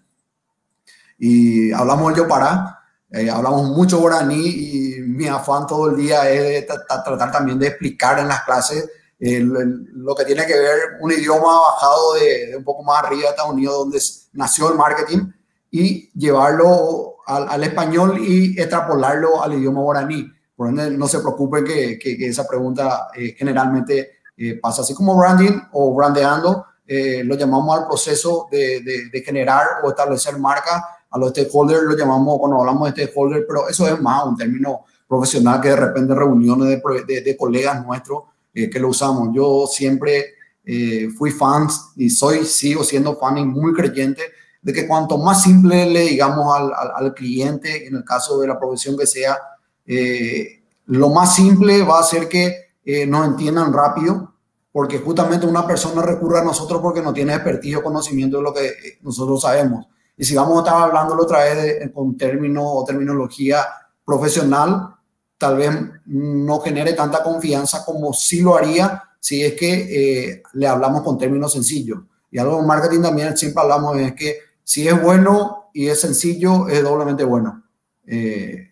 Y 1.20 1.72
hablamos 1.72 2.12
el 2.12 2.18
yo 2.18 2.28
para. 2.28 2.83
Hablamos 3.32 3.70
mucho 3.70 4.00
guaraní 4.00 4.48
y 4.48 5.00
mi 5.02 5.28
afán 5.28 5.68
todo 5.68 5.90
el 5.90 5.98
día 5.98 6.30
es 6.30 6.66
tratar 6.66 7.32
también 7.32 7.60
de 7.60 7.68
explicar 7.68 8.18
en 8.20 8.28
las 8.28 8.44
clases 8.44 8.90
lo 9.20 10.16
que 10.16 10.26
tiene 10.26 10.46
que 10.46 10.58
ver 10.58 10.80
un 11.00 11.12
idioma 11.12 11.60
bajado 11.60 12.14
de, 12.16 12.58
un 12.58 12.64
poco 12.64 12.84
más 12.84 13.04
arriba 13.04 13.22
de 13.22 13.30
Estados 13.30 13.54
Unidos, 13.54 13.78
donde 13.78 14.00
nació 14.34 14.70
el 14.70 14.78
marketing, 14.78 15.32
y 15.72 16.12
llevarlo 16.12 17.18
al, 17.26 17.64
español 17.64 18.20
y 18.20 18.60
extrapolarlo 18.60 19.42
al 19.42 19.54
idioma 19.54 19.82
guaraní. 19.82 20.32
Por 20.56 20.70
ende, 20.70 20.92
no 20.92 21.08
se 21.08 21.20
preocupen 21.20 21.64
que, 21.64 21.98
que, 21.98 22.28
esa 22.28 22.48
pregunta 22.48 23.08
eh, 23.16 23.34
generalmente 23.38 24.20
eh, 24.38 24.60
pasa 24.62 24.82
así 24.82 24.94
como 24.94 25.18
branding 25.18 25.60
o 25.72 25.96
brandeando, 25.96 26.66
eh, 26.86 27.24
lo 27.24 27.36
llamamos 27.36 27.80
al 27.80 27.88
proceso 27.88 28.48
de, 28.52 28.82
de, 29.12 29.22
generar 29.22 29.66
o 29.84 29.90
establecer 29.90 30.38
marca, 30.38 30.86
a 31.14 31.20
los 31.20 31.30
stakeholders 31.30 31.84
lo 31.84 31.96
llamamos 31.96 32.40
cuando 32.40 32.60
hablamos 32.60 32.94
de 32.94 33.04
stakeholders, 33.04 33.46
pero 33.48 33.70
eso 33.70 33.88
es 33.88 34.02
más 34.02 34.26
un 34.26 34.36
término 34.36 34.82
profesional 35.08 35.62
que 35.62 35.70
de 35.70 35.76
repente 35.76 36.16
reuniones 36.16 36.82
de, 37.08 37.22
de 37.22 37.38
colegas 37.38 37.86
nuestros 37.86 38.24
eh, 38.56 38.70
que 38.70 38.80
lo 38.80 38.90
usamos. 38.90 39.30
Yo 39.34 39.66
siempre 39.68 40.36
eh, 40.64 41.10
fui 41.18 41.32
fan 41.32 41.68
y 41.96 42.10
soy, 42.10 42.46
sigo 42.46 42.84
siendo 42.84 43.16
fan 43.18 43.38
y 43.38 43.46
muy 43.46 43.74
creyente 43.74 44.22
de 44.62 44.74
que 44.74 44.88
cuanto 44.88 45.18
más 45.18 45.44
simple 45.44 45.88
le 45.88 46.02
digamos 46.02 46.56
al, 46.56 46.72
al, 46.96 47.14
cliente, 47.14 47.88
en 47.88 47.96
el 47.96 48.04
caso 48.04 48.40
de 48.40 48.48
la 48.48 48.60
profesión 48.60 48.96
que 48.98 49.08
sea, 49.08 49.38
eh, 49.86 50.64
lo 50.86 51.10
más 51.10 51.36
simple 51.36 51.82
va 51.82 52.00
a 52.00 52.04
ser 52.04 52.28
que 52.28 52.74
nos 53.08 53.26
entiendan 53.28 53.72
rápido, 53.72 54.34
porque 54.72 55.00
justamente 55.00 55.46
una 55.46 55.66
persona 55.66 56.02
recurre 56.02 56.40
a 56.40 56.44
nosotros 56.44 56.82
porque 56.82 57.02
no 57.02 57.14
tiene 57.14 57.34
expertise 57.34 57.78
o 57.78 57.84
conocimiento 57.84 58.38
de 58.38 58.44
lo 58.44 58.54
que 58.54 58.72
nosotros 59.02 59.42
sabemos. 59.42 59.88
Y 60.18 60.24
si 60.24 60.36
vamos 60.36 60.58
a 60.58 60.60
estar 60.60 60.82
hablándolo 60.82 61.24
otra 61.24 61.44
vez 61.44 61.80
de, 61.80 61.92
con 61.92 62.18
término 62.18 62.64
o 62.64 62.86
terminología 62.86 63.66
profesional, 64.06 64.96
tal 65.38 65.58
vez 65.58 65.72
no 66.06 66.60
genere 66.60 66.94
tanta 66.94 67.24
confianza 67.24 67.84
como 67.84 68.14
sí 68.14 68.42
lo 68.42 68.56
haría 68.56 69.04
si 69.20 69.42
es 69.42 69.54
que 69.54 70.32
eh, 70.32 70.44
le 70.54 70.68
hablamos 70.68 71.02
con 71.02 71.18
términos 71.18 71.54
sencillos. 71.54 72.00
Y 72.30 72.38
algo 72.38 72.60
en 72.60 72.68
marketing 72.68 73.02
también 73.02 73.38
siempre 73.38 73.62
hablamos 73.62 73.98
es 73.98 74.14
que 74.14 74.38
si 74.64 74.88
es 74.88 75.02
bueno 75.02 75.70
y 75.74 75.88
es 75.88 76.02
sencillo, 76.02 76.68
es 76.68 76.84
doblemente 76.84 77.24
bueno. 77.24 77.64
Eh, 78.06 78.70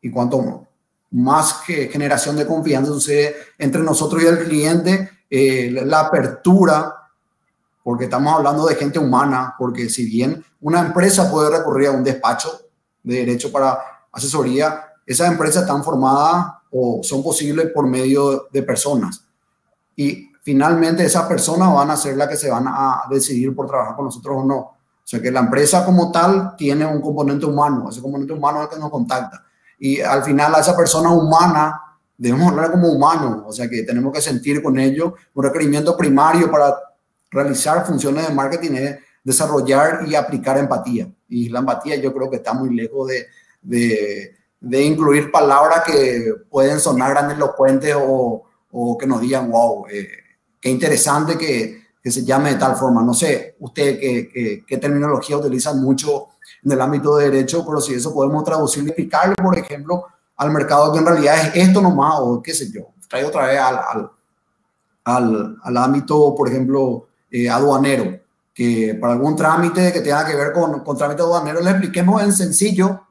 y 0.00 0.10
cuanto 0.10 0.66
más 1.10 1.60
que 1.66 1.88
generación 1.88 2.36
de 2.36 2.46
confianza 2.46 2.92
sucede 2.92 3.36
entre 3.58 3.82
nosotros 3.82 4.22
y 4.22 4.26
el 4.26 4.44
cliente, 4.44 5.10
eh, 5.30 5.70
la 5.70 6.00
apertura, 6.00 7.03
porque 7.84 8.04
estamos 8.04 8.34
hablando 8.34 8.66
de 8.66 8.74
gente 8.74 8.98
humana, 8.98 9.54
porque 9.58 9.90
si 9.90 10.06
bien 10.06 10.42
una 10.62 10.80
empresa 10.80 11.30
puede 11.30 11.56
recurrir 11.56 11.88
a 11.88 11.92
un 11.92 12.02
despacho 12.02 12.50
de 13.02 13.16
derecho 13.16 13.52
para 13.52 13.78
asesoría, 14.10 14.82
esas 15.06 15.30
empresas 15.30 15.62
están 15.62 15.84
formadas 15.84 16.46
o 16.72 17.00
son 17.02 17.22
posibles 17.22 17.70
por 17.74 17.86
medio 17.86 18.48
de 18.50 18.62
personas. 18.62 19.22
Y 19.94 20.32
finalmente 20.42 21.04
esas 21.04 21.24
personas 21.26 21.72
van 21.74 21.90
a 21.90 21.96
ser 21.96 22.16
las 22.16 22.28
que 22.28 22.38
se 22.38 22.50
van 22.50 22.64
a 22.66 23.02
decidir 23.10 23.54
por 23.54 23.66
trabajar 23.66 23.94
con 23.94 24.06
nosotros 24.06 24.38
o 24.38 24.44
no. 24.44 24.56
O 24.56 25.06
sea 25.06 25.20
que 25.20 25.30
la 25.30 25.40
empresa 25.40 25.84
como 25.84 26.10
tal 26.10 26.56
tiene 26.56 26.86
un 26.86 27.02
componente 27.02 27.44
humano, 27.44 27.90
ese 27.90 28.00
componente 28.00 28.32
humano 28.32 28.60
es 28.60 28.64
el 28.64 28.70
que 28.70 28.80
nos 28.80 28.90
contacta. 28.90 29.44
Y 29.78 30.00
al 30.00 30.24
final 30.24 30.54
a 30.54 30.60
esa 30.60 30.74
persona 30.74 31.10
humana 31.10 31.82
debemos 32.16 32.50
hablar 32.50 32.70
como 32.70 32.88
humano, 32.88 33.44
o 33.46 33.52
sea 33.52 33.68
que 33.68 33.82
tenemos 33.82 34.10
que 34.10 34.22
sentir 34.22 34.62
con 34.62 34.78
ellos 34.78 35.12
un 35.34 35.44
requerimiento 35.44 35.94
primario 35.94 36.50
para 36.50 36.74
realizar 37.34 37.84
funciones 37.86 38.28
de 38.28 38.34
marketing 38.34 38.72
es 38.72 38.98
desarrollar 39.22 40.06
y 40.06 40.14
aplicar 40.14 40.56
empatía. 40.56 41.10
Y 41.28 41.48
la 41.48 41.58
empatía 41.58 41.96
yo 41.96 42.14
creo 42.14 42.30
que 42.30 42.36
está 42.36 42.54
muy 42.54 42.74
lejos 42.74 43.08
de, 43.08 43.26
de 43.60 44.34
de 44.64 44.82
incluir 44.82 45.30
palabras 45.30 45.82
que 45.84 46.32
pueden 46.48 46.80
sonar 46.80 47.10
grandilocuentes 47.10 47.94
o, 47.98 48.44
o 48.72 48.98
que 48.98 49.06
nos 49.06 49.20
digan, 49.20 49.50
wow, 49.50 49.86
eh, 49.90 50.08
qué 50.58 50.70
interesante 50.70 51.36
que, 51.36 51.82
que, 52.02 52.10
se 52.10 52.24
llame 52.24 52.54
de 52.54 52.58
tal 52.58 52.74
forma. 52.74 53.02
No 53.02 53.12
sé, 53.12 53.56
usted 53.60 54.00
qué, 54.00 54.64
qué, 54.66 54.78
terminología 54.78 55.36
utilizan 55.36 55.82
mucho 55.82 56.28
en 56.64 56.72
el 56.72 56.80
ámbito 56.80 57.16
de 57.16 57.30
derecho, 57.30 57.64
pero 57.66 57.78
si 57.78 57.92
eso 57.92 58.14
podemos 58.14 58.42
traducir 58.42 58.84
y 58.84 58.86
explicarle, 58.86 59.34
por 59.34 59.56
ejemplo, 59.58 60.06
al 60.36 60.50
mercado 60.50 60.90
que 60.92 61.00
en 61.00 61.06
realidad 61.06 61.36
es 61.48 61.68
esto 61.68 61.82
nomás, 61.82 62.14
o 62.20 62.40
qué 62.42 62.54
sé 62.54 62.72
yo, 62.72 62.88
traigo 63.06 63.28
otra 63.28 63.46
vez 63.46 63.60
al, 63.60 63.76
al, 63.76 64.10
al, 65.04 65.58
al 65.62 65.76
ámbito, 65.76 66.34
por 66.34 66.48
ejemplo, 66.48 67.08
eh, 67.34 67.50
aduanero, 67.50 68.20
que 68.52 68.96
para 69.00 69.14
algún 69.14 69.34
trámite 69.34 69.92
que 69.92 70.00
tenga 70.00 70.26
que 70.26 70.36
ver 70.36 70.52
con, 70.52 70.84
con 70.84 70.96
trámite 70.96 71.22
aduanero 71.22 71.60
le 71.60 71.70
expliquemos 71.70 72.22
en 72.22 72.32
sencillo 72.32 73.04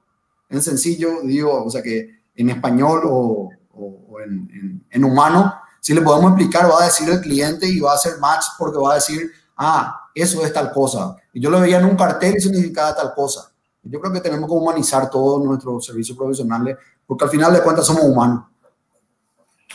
en 0.54 0.62
sencillo, 0.62 1.22
digo, 1.24 1.64
o 1.64 1.70
sea 1.70 1.82
que 1.82 2.22
en 2.36 2.50
español 2.50 3.02
o, 3.06 3.50
o 3.74 4.20
en, 4.22 4.86
en, 4.89 5.04
humano, 5.04 5.54
si 5.80 5.93
le 5.93 6.02
podemos 6.02 6.32
explicar, 6.32 6.70
va 6.70 6.84
a 6.84 6.86
decir 6.86 7.10
el 7.10 7.22
cliente 7.22 7.68
y 7.68 7.80
va 7.80 7.91
a 7.91 7.95
hacer 7.95 8.20
match 8.20 8.45
porque 8.58 8.78
va 8.78 8.91
a 8.91 8.95
decir, 8.95 9.32
ah, 9.58 10.00
eso 10.14 10.45
es 10.45 10.54
tal 10.54 10.72
cosa. 10.72 11.16
Y 11.34 11.41
yo 11.41 11.50
lo 11.50 11.60
veía 11.60 11.80
en 11.80 11.86
un 11.86 11.95
cartel 11.95 12.36
y 12.38 12.39
significaba 12.39 12.95
tal 12.95 13.14
cosa. 13.16 13.52
Yo 13.82 14.00
creo 14.00 14.14
que 14.14 14.22
tenemos 14.22 14.47
que 14.47 14.56
humanizar 14.56 15.10
todos 15.10 15.43
nuestros 15.43 15.86
servicios 15.86 16.16
profesionales 16.16 16.78
porque 17.06 17.26
al 17.26 17.32
final 17.32 17.52
de 17.52 17.62
cuentas 17.62 17.88
somos 17.88 18.04
humanos. 18.04 18.45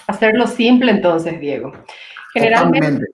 Hacerlo 0.06 0.46
simple 0.46 0.92
entonces, 0.92 1.38
Diego. 1.40 1.72
Generalmente, 2.32 3.04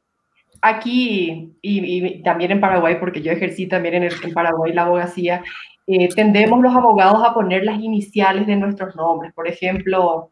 aquí 0.64 1.56
y, 1.60 2.22
también 2.22 2.52
en 2.52 2.60
Paraguay, 2.60 2.96
porque 2.98 3.22
yo 3.22 3.32
ejercí 3.32 3.66
también 3.66 4.02
en, 4.02 4.32
Paraguay 4.32 4.72
la 4.72 4.82
abogacía, 4.82 5.42
eh, 5.86 6.08
tendemos 6.14 6.60
los 6.60 6.74
abogados 6.74 7.22
a 7.24 7.34
poner 7.34 7.64
las 7.64 7.78
iniciales 7.80 8.46
de 8.46 8.56
nuestros 8.56 8.96
nombres, 8.96 9.32
por 9.34 9.46
ejemplo, 9.46 10.30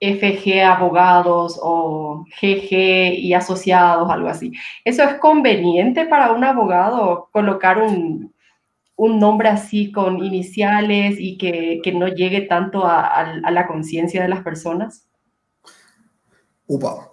FG 0.00 0.62
abogados 0.62 1.58
o 1.62 2.24
GG 2.40 2.72
y 3.18 3.34
asociados, 3.34 4.10
algo 4.10 4.28
así. 4.28 4.52
¿Eso 4.84 5.02
es 5.02 5.14
conveniente 5.16 6.06
para 6.06 6.32
un 6.32 6.44
abogado 6.44 7.28
colocar 7.32 7.78
un, 7.78 8.32
nombre 8.96 9.48
así 9.48 9.92
con 9.92 10.24
iniciales 10.24 11.16
y 11.18 11.36
que, 11.36 11.80
no 11.94 12.08
llegue 12.08 12.42
tanto 12.42 12.86
a, 12.86 13.06
a, 13.06 13.50
la 13.50 13.66
conciencia 13.66 14.22
de 14.22 14.28
las 14.28 14.42
personas? 14.42 15.06
Upa. 16.66 17.10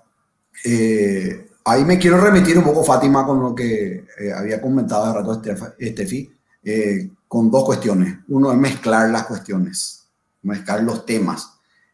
Eh, 0.65 1.50
ahí 1.65 1.85
me 1.85 1.97
quiero 1.97 2.19
remitir 2.19 2.57
un 2.57 2.63
poco, 2.63 2.83
Fátima, 2.83 3.25
con 3.25 3.39
lo 3.39 3.55
que 3.55 4.05
eh, 4.19 4.33
había 4.35 4.61
comentado 4.61 5.05
hace 5.05 5.17
rato 5.17 5.41
Estefi. 5.79 6.31
Eh, 6.63 7.09
con 7.31 7.49
dos 7.49 7.63
cuestiones. 7.63 8.17
Uno 8.27 8.51
es 8.51 8.57
mezclar 8.57 9.09
las 9.09 9.23
cuestiones, 9.23 10.05
mezclar 10.41 10.83
los 10.83 11.05
temas. 11.05 11.49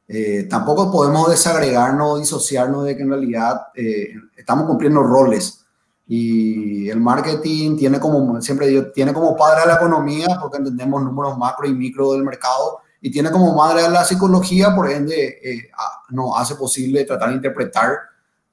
Eh, 0.08 0.48
tampoco 0.50 0.92
podemos 0.92 1.30
desagregarnos, 1.30 2.20
disociarnos 2.20 2.86
de 2.86 2.98
que 2.98 3.04
en 3.04 3.10
realidad 3.12 3.68
eh, 3.76 4.16
estamos 4.36 4.66
cumpliendo 4.66 5.04
roles 5.04 5.64
y 6.08 6.90
el 6.90 7.00
marketing 7.00 7.78
tiene 7.78 8.00
como, 8.00 8.42
siempre 8.42 8.66
digo, 8.66 8.88
tiene 8.88 9.14
como 9.14 9.36
padre 9.38 9.62
a 9.62 9.68
la 9.68 9.76
economía 9.76 10.40
porque 10.42 10.58
entendemos 10.58 11.04
números 11.04 11.38
macro 11.38 11.68
y 11.68 11.74
micro 11.76 12.14
del 12.14 12.24
mercado 12.24 12.80
y 13.00 13.12
tiene 13.12 13.30
como 13.30 13.54
madre 13.54 13.86
a 13.86 13.90
la 13.90 14.04
psicología, 14.04 14.74
por 14.74 14.90
ende, 14.90 15.40
eh, 15.44 15.70
nos 16.10 16.32
hace 16.36 16.56
posible 16.56 17.04
tratar 17.04 17.30
de 17.30 17.36
interpretar 17.36 17.92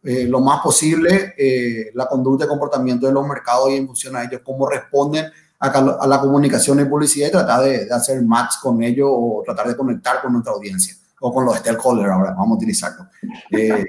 eh, 0.05 0.27
lo 0.29 0.41
más 0.41 0.61
posible 0.61 1.35
eh, 1.37 1.91
la 1.95 2.07
conducta 2.07 2.45
y 2.45 2.49
comportamiento 2.49 3.07
de 3.07 3.13
los 3.13 3.27
mercados 3.27 3.71
y 3.71 3.77
en 3.77 3.87
función 3.87 4.15
a 4.17 4.25
ellos 4.25 4.43
cómo 4.45 4.69
responden 4.69 5.27
a, 5.59 5.69
a 5.69 6.07
la 6.07 6.21
comunicación 6.21 6.81
y 6.81 6.85
publicidad 6.85 7.29
y 7.29 7.33
tratar 7.33 7.63
de, 7.63 7.87
de, 7.87 7.95
hacer 7.95 8.23
match 8.23 8.55
con 8.61 8.83
ellos 8.83 9.09
o 9.11 9.43
tratar 9.45 9.69
de 9.69 9.77
conectar 9.77 10.21
con 10.21 10.33
nuestra 10.33 10.53
audiencia 10.53 10.95
o 11.21 11.33
con 11.33 11.47
los 11.47 11.57
stakeholders 11.57 12.11
ahora, 12.11 12.31
vamos 12.33 12.51
a 12.51 12.57
utilizarlo. 12.57 13.07
Eh, 13.51 13.85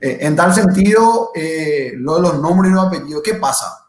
en 0.00 0.36
tal 0.36 0.54
sentido, 0.54 1.30
lo 1.94 2.16
de 2.16 2.22
los 2.22 2.40
nombres 2.40 2.70
y 2.70 2.74
los 2.74 2.86
apellidos, 2.86 3.22
¿qué 3.22 3.34
pasa? 3.34 3.86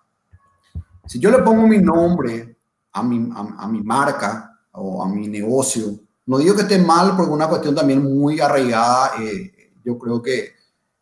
Si 1.06 1.20
yo 1.20 1.30
le 1.30 1.40
pongo 1.40 1.68
mi 1.68 1.80
nombre 1.80 2.58
a 2.94 3.04
mi, 3.04 3.30
a, 3.34 3.64
a 3.64 3.68
mi 3.68 3.82
marca 3.82 4.60
o 4.72 5.04
a 5.04 5.10
mi 5.10 5.28
negocio, 5.28 6.00
no 6.28 6.38
digo 6.40 6.56
que 6.56 6.64
esté 6.64 6.80
mal 6.80 7.16
porque 7.16 7.32
una 7.32 7.48
cuestión 7.48 7.76
también 7.76 8.04
muy 8.04 8.40
arraigada, 8.40 9.12
eh, 9.22 9.72
yo 9.84 9.98
creo 10.00 10.22
que 10.22 10.54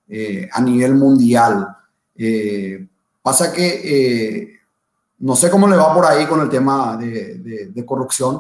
eh, 0.07 0.49
a 0.51 0.61
nivel 0.61 0.95
mundial. 0.95 1.67
Eh, 2.15 2.87
pasa 3.21 3.51
que 3.51 4.59
no 5.19 5.35
sé 5.35 5.49
cómo 5.49 5.67
le 5.67 5.77
va 5.77 5.93
por 5.93 6.05
ahí 6.05 6.25
con 6.25 6.41
el 6.41 6.49
tema 6.49 6.97
de, 6.97 7.35
de, 7.35 7.65
de 7.67 7.85
corrupción. 7.85 8.39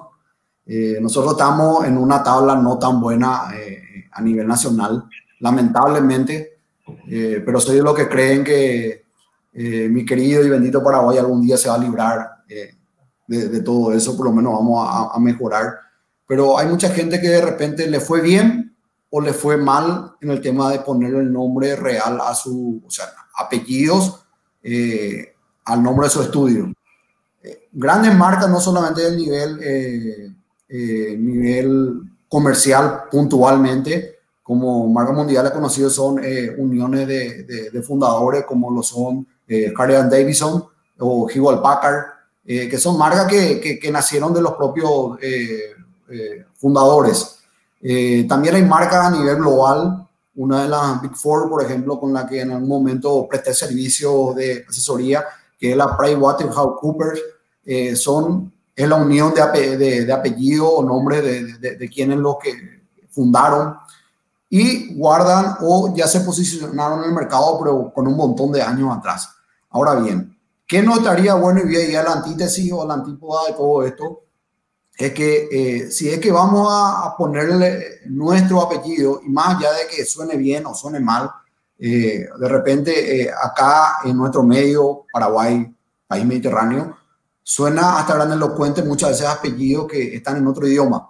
nosotros 1.01 1.33
estamos 1.33 1.85
en 1.85 1.97
una 1.97 2.21
tabla 2.21 2.55
no 2.55 2.77
tan 2.77 2.99
buena 2.99 3.49
a 4.11 4.21
nivel 4.21 4.47
nacional, 4.47 5.05
lamentablemente, 5.39 6.59
pero 7.45 7.59
soy 7.59 7.77
de 7.77 7.83
los 7.83 7.95
que 7.95 8.09
creen 8.09 8.43
que 8.43 9.05
mi 9.89 10.05
querido 10.05 10.43
y 10.43 10.49
bendito 10.49 10.83
Paraguay 10.83 11.17
algún 11.17 11.41
día 11.41 11.57
se 11.57 11.69
va 11.69 11.75
a 11.75 11.77
librar 11.77 12.43
de, 13.27 13.49
de, 13.49 13.61
todo 13.61 13.93
eso, 13.93 14.17
por 14.17 14.25
lo 14.25 14.33
menos 14.33 14.53
vamos 14.53 14.85
a, 14.85 15.15
a 15.15 15.19
mejorar 15.19 15.73
pero 16.27 16.57
hay 16.57 16.67
mucha 16.67 16.89
gente 16.89 17.19
que 17.19 17.29
de 17.29 17.41
repente 17.41 17.87
le 17.87 17.99
fue 17.99 18.21
bien 18.21 18.62
o 19.15 19.21
le 19.21 19.31
fue 19.31 19.57
mal 19.57 20.11
en 20.21 20.31
el 20.31 20.41
tema 20.41 20.71
de 20.71 20.79
poner 20.79 21.13
el 21.13 21.31
nombre 21.31 21.75
real 21.75 22.19
a 22.19 22.33
su, 22.33 22.81
o 22.83 22.89
sea, 22.89 23.05
apellidos 23.37 24.25
eh, 24.63 25.35
al 25.65 25.83
nombre 25.83 26.07
de 26.07 26.09
su 26.09 26.23
estudio. 26.23 26.73
Eh, 27.43 27.67
grandes 27.71 28.15
marcas, 28.15 28.49
no 28.49 28.59
solamente 28.59 29.01
del 29.01 29.15
nivel, 29.15 29.59
eh, 29.61 31.15
nivel 31.15 32.01
comercial 32.27 33.03
puntualmente, 33.11 34.17
como 34.41 34.87
marcas 34.87 35.15
mundiales 35.15 35.51
conocidas 35.51 35.93
son 35.93 36.19
uniones 36.57 37.07
de, 37.07 37.83
fundadores 37.85 38.45
como 38.45 38.71
lo 38.71 38.81
son 38.81 39.27
Harley 39.77 40.09
Davidson 40.09 40.65
o 40.97 41.29
Hewlett 41.29 41.61
Packard, 41.61 42.05
que 42.43 42.77
son 42.79 42.97
marcas 42.97 43.27
que, 43.27 43.79
que, 43.79 43.91
nacieron 43.91 44.33
de 44.33 44.41
los 44.41 44.53
propios 44.53 45.19
fundadores. 46.55 47.42
Eh, 47.85 48.25
también 48.29 48.55
hay 48.55 48.63
marcas 48.63 49.07
a 49.07 49.11
nivel 49.11 49.35
global, 49.35 50.07
una 50.35 50.63
de 50.63 50.69
las 50.69 51.01
Big 51.01 51.15
Four, 51.15 51.49
por 51.49 51.61
ejemplo, 51.61 51.99
con 51.99 52.13
la 52.13 52.25
que 52.25 52.39
en 52.39 52.51
algún 52.51 52.69
momento 52.69 53.27
presté 53.27 53.53
servicio 53.53 54.33
de 54.33 54.65
asesoría, 54.67 55.25
que 55.59 55.71
es 55.71 55.77
la 55.77 55.97
PricewaterhouseCoopers, 55.97 57.19
eh, 57.65 57.95
son, 57.97 58.53
es 58.73 58.87
la 58.87 58.95
unión 58.95 59.33
de, 59.33 59.77
de 59.77 60.13
apellido 60.13 60.67
o 60.69 60.83
nombre 60.83 61.21
de, 61.21 61.57
de, 61.57 61.75
de, 61.75 61.89
quienes 61.89 62.17
los 62.17 62.37
que 62.41 62.53
fundaron 63.09 63.75
y 64.49 64.95
guardan 64.95 65.57
o 65.61 65.93
ya 65.95 66.07
se 66.07 66.21
posicionaron 66.21 66.99
en 66.99 67.09
el 67.09 67.15
mercado, 67.15 67.59
pero 67.61 67.91
con 67.93 68.07
un 68.07 68.15
montón 68.15 68.51
de 68.51 68.61
años 68.61 68.95
atrás. 68.95 69.29
Ahora 69.69 69.95
bien, 69.95 70.37
¿qué 70.65 70.81
no 70.81 70.95
estaría 70.95 71.33
bueno 71.33 71.61
y 71.61 71.67
bien 71.67 71.91
la 71.91 72.13
antítesis 72.13 72.71
o 72.71 72.87
la 72.87 72.93
antípoda 72.93 73.47
de 73.47 73.53
todo 73.53 73.83
esto? 73.83 74.21
Es 74.97 75.11
que 75.13 75.47
eh, 75.51 75.91
si 75.91 76.09
es 76.09 76.19
que 76.19 76.31
vamos 76.31 76.67
a, 76.71 77.15
ponerle 77.17 78.01
nuestro 78.05 78.61
apellido, 78.61 79.21
y 79.25 79.29
más 79.29 79.57
allá 79.57 79.71
de 79.73 79.87
que 79.87 80.05
suene 80.05 80.37
bien 80.37 80.65
o 80.65 80.75
suene 80.75 80.99
mal, 80.99 81.29
eh, 81.79 82.27
de 82.39 82.47
repente 82.47 83.21
eh, 83.21 83.29
acá 83.29 83.97
en 84.05 84.15
nuestro 84.15 84.43
medio, 84.43 85.05
Paraguay, 85.11 85.73
país 86.07 86.25
mediterráneo, 86.25 86.95
suena 87.41 87.99
hasta 87.99 88.15
grandilocuente 88.15 88.83
muchas 88.83 89.09
veces 89.09 89.25
apellidos 89.27 89.87
que 89.87 90.15
están 90.15 90.37
en 90.37 90.47
otro 90.47 90.67
idioma. 90.67 91.09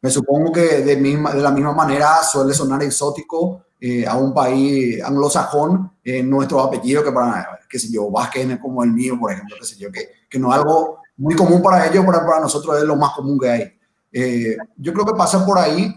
Me 0.00 0.10
supongo 0.10 0.50
que 0.50 0.82
de, 0.82 0.96
misma, 0.96 1.32
de 1.32 1.42
la 1.42 1.50
misma 1.50 1.72
manera 1.72 2.22
suele 2.24 2.54
sonar 2.54 2.82
exótico 2.82 3.66
a 4.08 4.16
un 4.16 4.32
país 4.32 5.02
anglosajón 5.02 5.92
nuestro 6.24 6.60
apellido 6.60 7.04
que 7.04 7.12
para, 7.12 7.60
qué 7.68 7.78
sé 7.78 7.88
yo, 7.90 8.10
Vázquez 8.10 8.58
como 8.60 8.82
el 8.82 8.92
mío, 8.92 9.16
por 9.18 9.32
ejemplo, 9.32 9.56
qué 9.60 9.66
sé 9.66 9.76
yo, 9.76 9.92
que, 9.92 10.08
que 10.28 10.38
no 10.38 10.52
es 10.52 10.58
algo 10.58 11.01
muy 11.22 11.36
común 11.36 11.62
para 11.62 11.86
ellos, 11.86 12.04
pero 12.04 12.26
para 12.26 12.40
nosotros 12.40 12.76
es 12.78 12.82
lo 12.82 12.96
más 12.96 13.12
común 13.12 13.38
que 13.38 13.48
hay. 13.48 13.72
Eh, 14.10 14.56
yo 14.76 14.92
creo 14.92 15.06
que 15.06 15.14
pasa 15.14 15.46
por 15.46 15.56
ahí, 15.56 15.94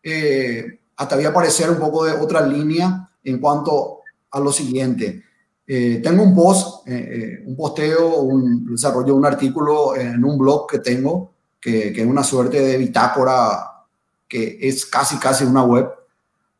eh, 0.00 0.78
hasta 0.96 1.16
voy 1.16 1.24
a 1.24 1.30
aparecer 1.30 1.68
un 1.68 1.78
poco 1.78 2.04
de 2.04 2.12
otra 2.12 2.46
línea 2.46 3.10
en 3.24 3.40
cuanto 3.40 3.98
a 4.30 4.38
lo 4.38 4.52
siguiente. 4.52 5.24
Eh, 5.66 6.00
tengo 6.00 6.22
un 6.22 6.32
post, 6.32 6.86
eh, 6.86 7.42
un 7.44 7.56
posteo, 7.56 8.20
un 8.20 8.66
desarrollo, 8.66 9.16
un 9.16 9.26
artículo 9.26 9.96
en 9.96 10.24
un 10.24 10.38
blog 10.38 10.70
que 10.70 10.78
tengo, 10.78 11.32
que, 11.60 11.92
que, 11.92 12.02
es 12.02 12.06
una 12.06 12.22
suerte 12.22 12.60
de 12.60 12.78
bitácora, 12.78 13.84
que 14.28 14.58
es 14.60 14.86
casi, 14.86 15.16
casi 15.18 15.42
una 15.42 15.64
web, 15.64 15.90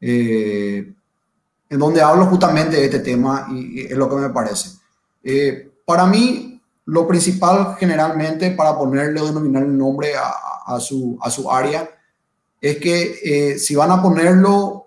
en 0.00 0.96
donde 1.78 2.02
hablo 2.02 2.26
justamente 2.26 2.76
de 2.76 2.86
este 2.86 2.98
tema 2.98 3.46
y, 3.48 3.82
y 3.82 3.84
es 3.84 3.96
lo 3.96 4.08
que 4.08 4.16
me 4.16 4.30
parece. 4.30 4.70
para 5.86 6.06
mí, 6.06 6.51
lo 6.86 7.06
principal 7.06 7.76
generalmente 7.78 8.50
para 8.50 8.76
ponerle 8.76 9.20
o 9.20 9.26
denominar 9.26 9.62
el 9.62 9.76
nombre 9.76 10.12
a, 10.16 10.80
su, 10.80 11.18
a 11.20 11.30
su 11.30 11.50
área 11.50 11.88
es 12.60 12.78
que 12.78 13.18
eh, 13.24 13.58
si 13.58 13.74
van 13.74 13.90
a 13.90 14.00
ponerlo, 14.00 14.86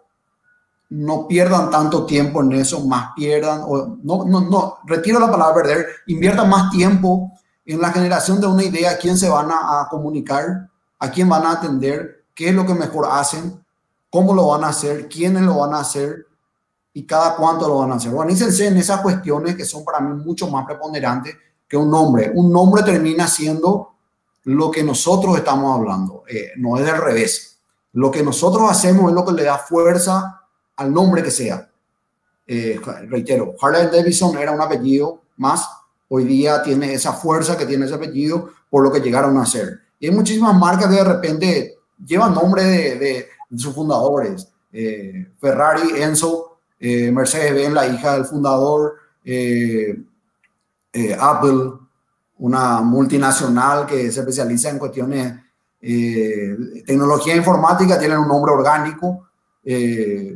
no 0.90 1.28
pierdan 1.28 1.70
tanto 1.70 2.06
tiempo 2.06 2.42
en 2.42 2.54
eso, 2.54 2.86
más 2.86 3.10
pierdan, 3.16 3.62
o 3.66 3.98
no, 4.02 4.24
no, 4.26 4.42
no, 4.42 4.78
retiro 4.86 5.20
la 5.20 5.32
palabra 5.32 5.56
perder, 5.56 5.88
inviertan 6.08 6.50
más 6.50 6.72
tiempo 6.72 7.32
en 7.66 7.82
la 7.82 7.92
generación 7.92 8.40
de 8.40 8.48
una 8.48 8.64
idea, 8.64 8.92
a 8.92 8.98
quién 8.98 9.18
se 9.18 9.28
van 9.28 9.52
a, 9.52 9.82
a 9.82 9.88
comunicar, 9.90 10.70
a 11.00 11.12
quién 11.12 11.28
van 11.28 11.46
a 11.46 11.54
atender, 11.54 12.26
qué 12.34 12.50
es 12.50 12.56
lo 12.56 12.66
que 12.66 12.74
mejor 12.74 13.08
hacen, 13.12 13.62
cómo 14.10 14.34
lo 14.34 14.48
van 14.48 14.64
a 14.64 14.70
hacer, 14.70 15.10
quiénes 15.10 15.44
lo 15.44 15.58
van 15.58 15.74
a 15.74 15.80
hacer 15.80 16.28
y 16.94 17.06
cada 17.06 17.36
cuánto 17.36 17.68
lo 17.68 17.80
van 17.80 17.92
a 17.92 17.96
hacer. 17.96 18.14
Organícense 18.14 18.68
en 18.68 18.78
esas 18.78 19.02
cuestiones 19.02 19.56
que 19.56 19.66
son 19.66 19.84
para 19.84 20.00
mí 20.00 20.14
mucho 20.24 20.48
más 20.50 20.66
preponderantes 20.66 21.36
que 21.68 21.78
un 21.78 21.90
nombre. 21.90 22.32
Un 22.34 22.52
nombre 22.52 22.84
termina 22.84 23.28
siendo 23.28 23.96
lo 24.46 24.70
que 24.70 24.84
nosotros 24.84 25.38
estamos 25.38 25.76
hablando, 25.76 26.24
eh, 26.28 26.52
no 26.58 26.78
es 26.78 26.86
del 26.86 26.98
revés. 26.98 27.58
Lo 27.94 28.12
que 28.12 28.24
nosotros 28.24 28.70
hacemos 28.70 29.10
es 29.10 29.16
lo 29.16 29.26
que 29.26 29.34
le 29.34 29.44
da 29.44 29.58
fuerza 29.58 30.42
al 30.76 30.94
nombre 30.94 31.24
que 31.24 31.32
sea. 31.32 31.70
Eh, 32.46 32.80
reitero, 33.10 33.56
Harley 33.60 33.88
Davidson 33.92 34.38
era 34.38 34.52
un 34.52 34.62
apellido 34.62 35.22
más, 35.38 35.68
hoy 36.10 36.26
día 36.26 36.62
tiene 36.62 36.94
esa 36.94 37.14
fuerza 37.14 37.58
que 37.58 37.66
tiene 37.66 37.86
ese 37.86 37.96
apellido 37.96 38.52
por 38.70 38.84
lo 38.84 38.92
que 38.92 39.00
llegaron 39.00 39.38
a 39.38 39.44
hacer. 39.44 39.80
Y 40.00 40.08
hay 40.08 40.14
muchísimas 40.14 40.56
marcas 40.56 40.90
que 40.90 40.96
de 40.96 41.04
repente 41.04 41.78
llevan 42.06 42.36
nombre 42.36 42.64
de, 42.64 43.28
sus 43.56 43.74
fundadores. 43.74 44.48
Eh, 44.72 45.32
Ferrari, 45.40 46.02
Enzo, 46.02 46.58
Mercedes-Benz, 46.80 47.74
la 47.74 47.88
hija 47.88 48.14
del 48.14 48.26
fundador, 48.26 48.96
eh, 50.96 51.12
eh, 51.12 51.18
Apple, 51.20 51.74
una 52.38 52.82
multinacional 52.82 53.86
que 53.86 54.12
se 54.12 54.20
especializa 54.20 54.70
en 54.70 54.80
cuestiones 54.80 55.34
eh, 55.88 56.58
tecnología 56.84 57.36
informática, 57.36 58.00
tienen 58.00 58.18
un 58.18 58.28
nombre 58.28 58.52
orgánico 58.52 59.28
eh, 59.64 60.36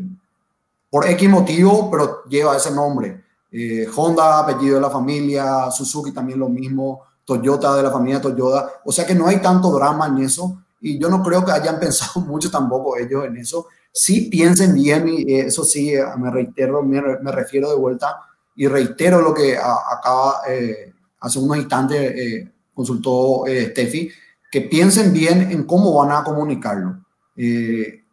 por 0.91 1.07
X 1.07 1.27
motivo, 1.27 1.89
pero 1.89 2.23
lleva 2.25 2.55
ese 2.55 2.71
nombre. 2.71 3.23
Eh, 3.51 3.87
Honda, 3.95 4.39
apellido 4.39 4.75
de 4.75 4.81
la 4.81 4.91
familia, 4.91 5.71
Suzuki 5.71 6.11
también 6.11 6.37
lo 6.37 6.49
mismo, 6.49 7.01
Toyota 7.25 7.75
de 7.75 7.81
la 7.81 7.89
familia 7.89 8.21
Toyota. 8.21 8.73
O 8.85 8.91
sea 8.91 9.07
que 9.07 9.15
no 9.15 9.25
hay 9.25 9.41
tanto 9.41 9.71
drama 9.71 10.05
en 10.05 10.19
eso 10.19 10.61
y 10.81 10.99
yo 10.99 11.09
no 11.09 11.23
creo 11.23 11.43
que 11.43 11.51
hayan 11.51 11.79
pensado 11.81 12.21
mucho 12.21 12.51
tampoco 12.51 12.95
ellos 12.97 13.25
en 13.25 13.37
eso. 13.37 13.67
Sí 13.91 14.29
piensen 14.29 14.75
bien 14.75 15.07
y 15.09 15.33
eso 15.33 15.63
sí, 15.63 15.93
me 16.17 16.29
reitero, 16.29 16.83
me, 16.83 17.01
me 17.01 17.31
refiero 17.31 17.69
de 17.69 17.75
vuelta 17.75 18.17
y 18.59 18.67
reitero 18.67 19.21
lo 19.21 19.33
que 19.33 19.57
acaba 19.57 20.41
eh, 20.45 20.91
hace 21.21 21.39
unos 21.39 21.55
instantes 21.55 21.97
eh, 21.97 22.51
consultó 22.73 23.47
eh, 23.47 23.69
Steffi, 23.71 24.11
que 24.51 24.61
piensen 24.63 25.13
bien 25.13 25.49
en 25.49 25.63
cómo 25.63 25.93
van 25.93 26.11
a 26.11 26.25
comunicarlo. 26.25 26.99
Eh, 27.37 28.03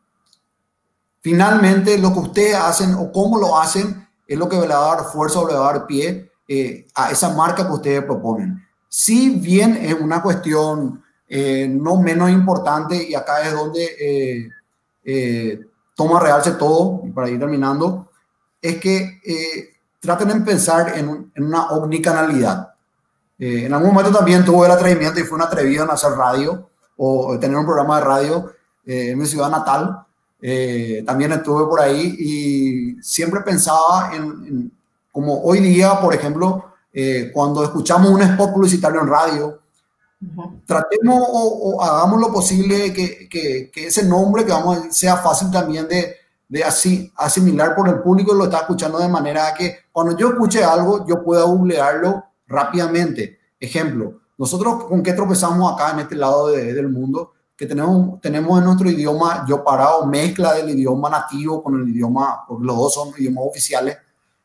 finalmente, 1.21 1.99
lo 1.99 2.13
que 2.13 2.21
ustedes 2.21 2.55
hacen 2.55 2.95
o 2.95 3.11
cómo 3.11 3.41
lo 3.41 3.59
hacen 3.59 4.07
es 4.25 4.39
lo 4.39 4.49
que 4.49 4.57
le 4.57 4.69
va 4.69 4.93
a 4.93 4.97
dar 4.97 5.07
fuerza 5.07 5.41
o 5.41 5.49
le 5.49 5.55
va 5.55 5.69
a 5.69 5.73
dar 5.73 5.87
pie 5.89 6.31
eh, 6.47 6.87
a 6.95 7.11
esa 7.11 7.35
marca 7.35 7.67
que 7.67 7.73
ustedes 7.73 8.05
proponen. 8.05 8.65
Si 8.89 9.31
bien 9.31 9.77
es 9.77 9.95
una 9.95 10.23
cuestión 10.23 11.03
no 11.29 12.01
menos 12.01 12.31
importante, 12.31 13.03
y 13.03 13.17
acá 13.17 13.43
es 13.43 13.53
donde 13.53 14.49
toma 15.97 16.21
realce 16.21 16.53
todo, 16.53 17.03
y 17.05 17.11
para 17.11 17.29
ir 17.29 17.41
terminando, 17.41 18.13
es 18.63 18.77
que 18.77 19.76
traten 20.07 20.29
de 20.29 20.41
pensar 20.41 20.97
en, 20.97 21.31
en 21.35 21.45
una 21.45 21.67
omnicanalidad. 21.69 22.71
Eh, 23.39 23.67
en 23.67 23.75
algún 23.75 23.93
momento 23.93 24.17
también 24.17 24.45
tuve 24.45 24.67
el 24.67 24.73
atrevimiento 24.73 25.21
y 25.21 25.25
fue 25.25 25.37
un 25.37 25.43
atrevido 25.43 25.85
en 25.85 25.91
hacer 25.91 26.13
radio 26.13 26.71
o 26.97 27.39
tener 27.39 27.57
un 27.57 27.67
programa 27.67 27.99
de 27.99 28.05
radio 28.05 28.53
eh, 28.87 29.11
en 29.11 29.19
mi 29.19 29.27
ciudad 29.27 29.51
natal. 29.51 30.03
eh, 30.41 31.03
también 31.07 31.33
estuve 31.33 31.67
por 31.67 31.81
ahí 31.81 32.15
y 32.19 33.03
siempre 33.03 33.41
pensaba 33.41 34.11
en, 34.15 34.71
como 35.13 35.43
hoy 35.43 35.61
día, 35.61 36.01
por 36.01 36.15
ejemplo, 36.15 36.73
cuando 37.35 37.63
escuchamos 37.63 38.11
un 38.11 38.23
spot 38.23 38.55
publicitario 38.55 39.03
en 39.03 39.07
radio, 39.07 39.61
tratemos 40.65 41.23
o, 41.29 41.83
hagamos 41.83 42.21
lo 42.21 42.33
posible 42.33 42.93
que, 42.95 43.29
que, 43.29 43.71
que, 43.71 43.89
ese 43.89 44.05
nombre 44.05 44.47
que 44.47 44.53
vamos 44.53 44.79
a, 44.79 44.93
sea 44.93 45.19
fácil 45.19 45.51
también 45.51 45.87
de, 45.89 46.17
de 46.49 46.65
así, 46.65 47.13
asimilar 47.17 47.75
por 47.75 47.89
el 47.89 48.01
público 48.01 48.35
lo 48.35 48.45
está 48.45 48.59
escuchando 48.59 48.99
de 48.99 49.09
manera 49.09 49.53
que 49.55 49.79
cuando 49.91 50.17
yo 50.17 50.29
escuche 50.29 50.63
algo, 50.63 51.07
yo 51.07 51.23
pueda 51.23 51.43
googlearlo 51.45 52.25
rápidamente. 52.47 53.39
Ejemplo, 53.59 54.21
nosotros 54.39 54.85
con 54.85 55.03
qué 55.03 55.13
tropezamos 55.13 55.73
acá 55.73 55.93
en 55.93 56.01
este 56.01 56.15
lado 56.15 56.49
del 56.49 56.89
mundo, 56.89 57.33
que 57.57 57.67
tenemos, 57.67 58.21
tenemos 58.21 58.59
en 58.59 58.67
nuestro 58.67 58.91
idioma, 58.91 59.47
yo 59.49 59.65
parado, 59.65 60.07
mezcla 60.07 60.53
del 60.53 60.71
idioma 60.71 61.09
nativo 61.09 61.63
con 61.63 61.81
el 61.81 61.89
idioma, 61.89 62.45
porque 62.47 62.67
los 62.67 62.77
dos 62.77 62.95
son 62.95 63.09
idiomas 63.17 63.45
oficiales, 63.49 63.97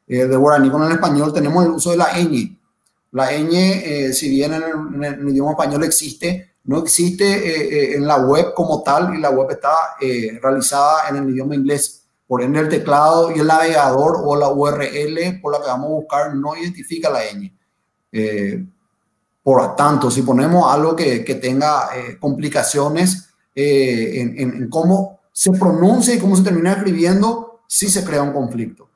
eh, 0.08 0.26
de 0.26 0.36
guaraní 0.36 0.70
con 0.70 0.84
el 0.84 0.91
español, 0.91 1.34
tenemos 1.34 1.66
el 1.66 1.72
uso 1.72 1.91
de 1.91 1.97
la 1.97 2.14
ñ. 2.14 2.58
La 3.12 3.32
ñ, 3.32 3.49
eh, 3.54 4.14
si 4.14 4.30
bien 4.30 4.54
en 4.54 5.04
el, 5.04 5.30
idioma 5.30 5.52
español 5.52 5.84
existe, 5.84 6.51
no 6.64 6.80
existe 6.80 7.26
eh, 7.26 7.95
en 7.95 8.05
la 8.05 8.18
web 8.18 8.53
como 8.53 8.84
tal 8.84 9.16
y 9.16 9.20
la 9.20 9.32
web 9.32 9.49
está 9.51 9.74
realizada 10.41 11.09
en 11.09 11.18
el 11.18 11.30
idioma 11.30 11.55
inglés. 11.55 12.03
Por 12.28 12.41
ende, 12.41 12.59
el 12.59 12.70
teclado 12.70 13.32
y 13.32 13.39
el 13.39 13.47
navegador 13.47 14.22
o 14.24 14.36
la 14.36 14.49
URL 14.49 15.41
por 15.41 15.51
la 15.51 15.59
que 15.59 15.68
vamos 15.68 15.88
a 15.88 15.93
buscar 15.95 16.36
no 16.36 16.55
identifica 16.55 17.09
la 17.09 17.22
ñ. 17.24 17.51
por 19.43 19.76
tanto, 19.76 20.09
si 20.09 20.22
ponemos 20.22 20.72
algo 20.72 20.95
que, 20.95 21.20
tenga 21.41 21.89
complicaciones 22.20 23.30
en, 23.53 24.39
en, 24.39 24.70
cómo 24.70 25.20
se 25.34 25.51
pronuncia 25.51 26.16
y 26.16 26.20
cómo 26.20 26.38
se 26.38 26.43
termina 26.43 26.74
escribiendo, 26.74 27.62
sí 27.68 27.89
se 27.89 28.05
crea 28.05 28.22
un 28.22 28.32
conflicto. 28.32 28.89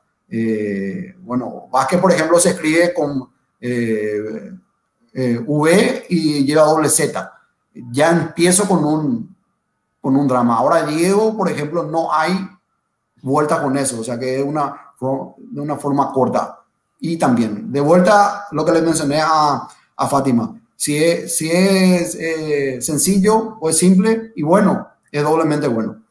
bueno, 1.23 1.67
Vázquez, 1.69 1.99
por 1.99 2.13
ejemplo, 2.13 2.39
se 2.39 2.51
escribe 2.51 2.93
con 2.93 3.35
eh, 3.67 4.51
eh, 5.13 5.39
V 5.43 6.05
y 6.09 6.43
lleva 6.43 6.63
doble 6.63 6.89
Z. 6.89 7.34
Ya 7.91 8.11
empiezo 8.11 8.67
con 8.67 8.83
un, 8.83 9.35
con 10.01 10.15
un 10.15 10.27
drama. 10.27 10.57
Ahora 10.57 10.85
Diego, 10.85 11.35
por 11.35 11.49
ejemplo, 11.49 11.83
no 11.83 12.11
hay 12.11 12.33
vuelta 13.21 13.61
con 13.61 13.77
eso, 13.77 13.99
o 13.99 14.03
sea 14.03 14.19
que 14.19 14.39
es 14.39 14.45
una, 14.45 14.93
de 15.37 15.61
una 15.61 15.75
forma 15.75 16.11
corta. 16.11 16.59
Y 16.99 17.17
también, 17.17 17.71
de 17.71 17.81
vuelta, 17.81 18.45
lo 18.51 18.63
que 18.63 18.71
le 18.71 18.81
mencioné 18.81 19.19
a, 19.21 19.67
a 19.95 20.07
Fátima, 20.07 20.59
si 20.75 20.97
es, 20.97 21.37
si 21.37 21.49
es 21.49 22.15
eh, 22.15 22.81
sencillo 22.81 23.57
o 23.59 23.69
es 23.69 23.77
simple 23.77 24.31
y 24.35 24.43
bueno, 24.43 24.87
es 25.11 25.23
doblemente 25.23 25.67
bueno. 25.67 26.01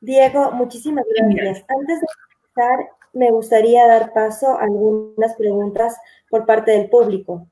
Diego, 0.00 0.52
muchísimas 0.52 1.04
gracias. 1.16 1.64
Antes 1.68 2.00
de 2.00 2.06
empezar, 2.48 2.88
me 3.12 3.30
gustaría 3.30 3.86
dar 3.86 4.12
paso 4.12 4.58
a 4.58 4.62
algunas 4.62 5.34
preguntas 5.34 5.96
por 6.28 6.44
parte 6.44 6.72
del 6.72 6.90
público. 6.90 7.46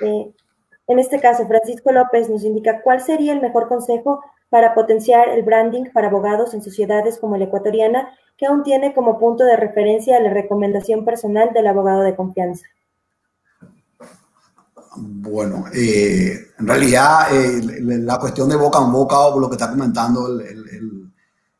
Eh, 0.00 0.32
en 0.86 0.98
este 0.98 1.20
caso, 1.20 1.46
Francisco 1.46 1.92
López 1.92 2.28
nos 2.28 2.44
indica 2.44 2.82
cuál 2.82 3.00
sería 3.00 3.32
el 3.32 3.40
mejor 3.40 3.68
consejo 3.68 4.22
para 4.50 4.74
potenciar 4.74 5.28
el 5.30 5.42
branding 5.42 5.84
para 5.92 6.08
abogados 6.08 6.54
en 6.54 6.62
sociedades 6.62 7.18
como 7.18 7.36
la 7.36 7.44
ecuatoriana, 7.44 8.08
que 8.36 8.46
aún 8.46 8.62
tiene 8.62 8.94
como 8.94 9.18
punto 9.18 9.44
de 9.44 9.56
referencia 9.56 10.20
la 10.20 10.30
recomendación 10.30 11.04
personal 11.04 11.50
del 11.52 11.66
abogado 11.66 12.02
de 12.02 12.14
confianza. 12.14 12.66
Bueno, 14.96 15.64
eh, 15.74 16.36
en 16.58 16.66
realidad 16.66 17.34
eh, 17.34 17.60
la 17.80 18.18
cuestión 18.18 18.48
de 18.48 18.56
boca 18.56 18.78
en 18.78 18.92
boca 18.92 19.18
o 19.18 19.40
lo 19.40 19.48
que 19.48 19.56
está 19.56 19.70
comentando 19.70 20.40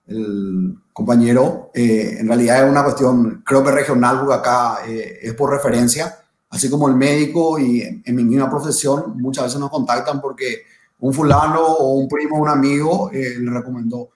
el 0.06 0.78
compañero, 0.94 1.72
eh, 1.74 2.18
en 2.20 2.28
realidad 2.28 2.64
es 2.64 2.70
una 2.70 2.84
cuestión, 2.84 3.42
creo 3.44 3.64
que 3.64 3.72
regional, 3.72 4.20
porque 4.20 4.34
acá 4.34 4.78
eh, 4.86 5.18
es 5.22 5.34
por 5.34 5.50
referencia, 5.50 6.23
así 6.54 6.70
como 6.70 6.88
el 6.88 6.94
médico 6.94 7.58
y 7.58 7.82
en, 7.82 8.14
mi 8.14 8.24
misma 8.24 8.48
profesión 8.48 9.14
muchas 9.16 9.44
veces 9.44 9.60
nos 9.60 9.70
contactan 9.70 10.20
porque 10.20 10.62
un 11.00 11.12
fulano 11.12 11.60
o 11.60 11.94
un 11.94 12.08
primo 12.08 12.38
un 12.38 12.48
amigo 12.48 13.10
eh, 13.12 13.36
le 13.38 13.50
recomendó. 13.50 14.10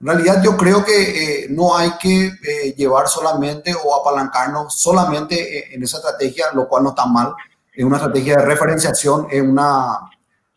En 0.00 0.06
realidad 0.06 0.42
yo 0.42 0.56
creo 0.56 0.84
que 0.84 1.46
no 1.50 1.76
hay 1.76 1.92
que 2.00 2.32
llevar 2.76 3.06
solamente 3.08 3.74
o 3.74 3.94
apalancarnos 3.94 4.80
solamente 4.80 5.74
en 5.74 5.82
esa 5.82 5.98
estrategia, 5.98 6.46
lo 6.54 6.68
cual 6.68 6.84
no 6.84 6.90
está 6.90 7.04
mal. 7.04 7.34
Es 7.74 7.84
una 7.84 7.96
estrategia 7.96 8.36
de 8.36 8.46
referenciación, 8.46 9.26
es 9.30 9.42
una, 9.42 9.98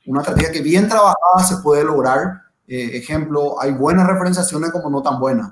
una 0.05 0.21
estrategia 0.21 0.51
que 0.51 0.61
bien 0.61 0.87
trabajada 0.87 1.43
se 1.45 1.57
puede 1.57 1.83
lograr 1.83 2.43
eh, 2.67 2.97
ejemplo, 2.97 3.61
hay 3.61 3.71
buenas 3.71 4.07
referenciaciones 4.07 4.71
como 4.71 4.89
no 4.89 5.01
tan 5.01 5.19
buenas. 5.19 5.51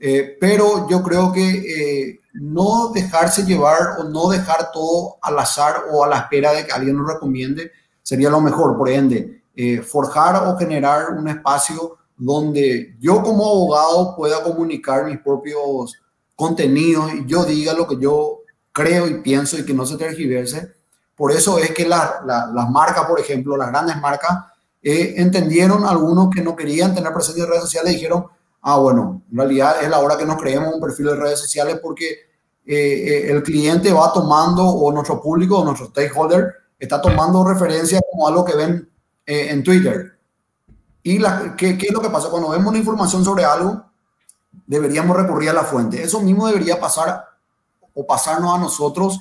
Eh, 0.00 0.36
pero 0.40 0.88
yo 0.88 1.02
creo 1.02 1.32
que 1.32 1.48
eh, 1.48 2.20
no 2.34 2.90
dejarse 2.92 3.44
llevar 3.44 3.98
o 3.98 4.04
no 4.04 4.28
dejar 4.28 4.70
todo 4.72 5.16
al 5.22 5.38
azar 5.38 5.84
o 5.90 6.04
a 6.04 6.08
la 6.08 6.18
espera 6.18 6.52
de 6.52 6.64
que 6.64 6.72
alguien 6.72 6.96
nos 6.96 7.12
recomiende 7.12 7.72
sería 8.02 8.30
lo 8.30 8.40
mejor. 8.40 8.76
Por 8.76 8.88
ende, 8.88 9.42
forjar 9.84 10.46
o 10.46 10.56
generar 10.56 11.10
un 11.10 11.26
espacio 11.28 11.98
donde 12.16 12.96
yo 13.00 13.22
como 13.22 13.44
abogado 13.44 14.14
pueda 14.16 14.42
comunicar 14.42 15.04
mis 15.04 15.18
propios 15.18 15.94
contenidos 16.34 17.12
y 17.14 17.26
yo 17.26 17.44
diga 17.44 17.72
lo 17.72 17.88
que 17.88 17.96
yo 17.98 18.42
creo 18.72 19.08
y 19.08 19.20
pienso 19.22 19.58
y 19.58 19.64
que 19.64 19.74
no 19.74 19.84
se 19.84 19.96
tergiverse. 19.96 20.72
Por 21.16 21.32
eso 21.32 21.58
es 21.58 21.72
que 21.72 21.86
las 21.86 22.70
marcas, 22.70 23.06
por 23.06 23.18
ejemplo, 23.18 23.56
las 23.56 23.70
grandes 23.70 24.00
marcas, 24.00 24.38
eh, 24.80 25.14
entendieron 25.16 25.84
algunos 25.84 26.30
que 26.32 26.42
no 26.42 26.54
querían 26.54 26.94
tener 26.94 27.12
presencia 27.12 27.42
en 27.42 27.50
redes 27.50 27.64
sociales 27.64 27.94
dijeron, 27.94 28.26
ah, 28.68 28.78
bueno, 28.78 29.22
en 29.30 29.38
realidad 29.38 29.82
es 29.82 29.88
la 29.88 29.98
hora 29.98 30.16
que 30.16 30.26
nos 30.26 30.40
creemos 30.40 30.74
un 30.74 30.80
perfil 30.80 31.06
de 31.06 31.16
redes 31.16 31.40
sociales 31.40 31.78
porque 31.82 32.06
eh, 32.66 32.74
eh, 32.74 33.30
el 33.30 33.42
cliente 33.42 33.92
va 33.92 34.12
tomando, 34.12 34.64
o 34.64 34.92
nuestro 34.92 35.20
público, 35.20 35.58
o 35.58 35.64
nuestro 35.64 35.86
stakeholder, 35.86 36.54
está 36.78 37.00
tomando 37.00 37.44
referencia 37.44 38.00
como 38.10 38.28
algo 38.28 38.44
que 38.44 38.56
ven 38.56 38.88
en 39.26 39.62
Twitter. 39.62 40.18
¿Y 41.02 41.18
la, 41.18 41.54
¿qué, 41.54 41.76
qué, 41.76 41.88
es 41.88 41.92
lo 41.92 42.00
que 42.00 42.08
pasa? 42.08 42.30
Cuando 42.30 42.48
vemos 42.48 42.68
una 42.68 42.78
información 42.78 43.22
sobre 43.24 43.44
algo, 43.44 43.84
deberíamos 44.66 45.16
recurrir 45.16 45.50
a 45.50 45.52
la 45.52 45.64
fuente. 45.64 46.02
Eso 46.02 46.20
mismo 46.20 46.46
debería 46.46 46.80
pasar 46.80 47.24
o 47.92 48.06
pasarnos 48.06 48.54
a 48.54 48.58
nosotros 48.58 49.20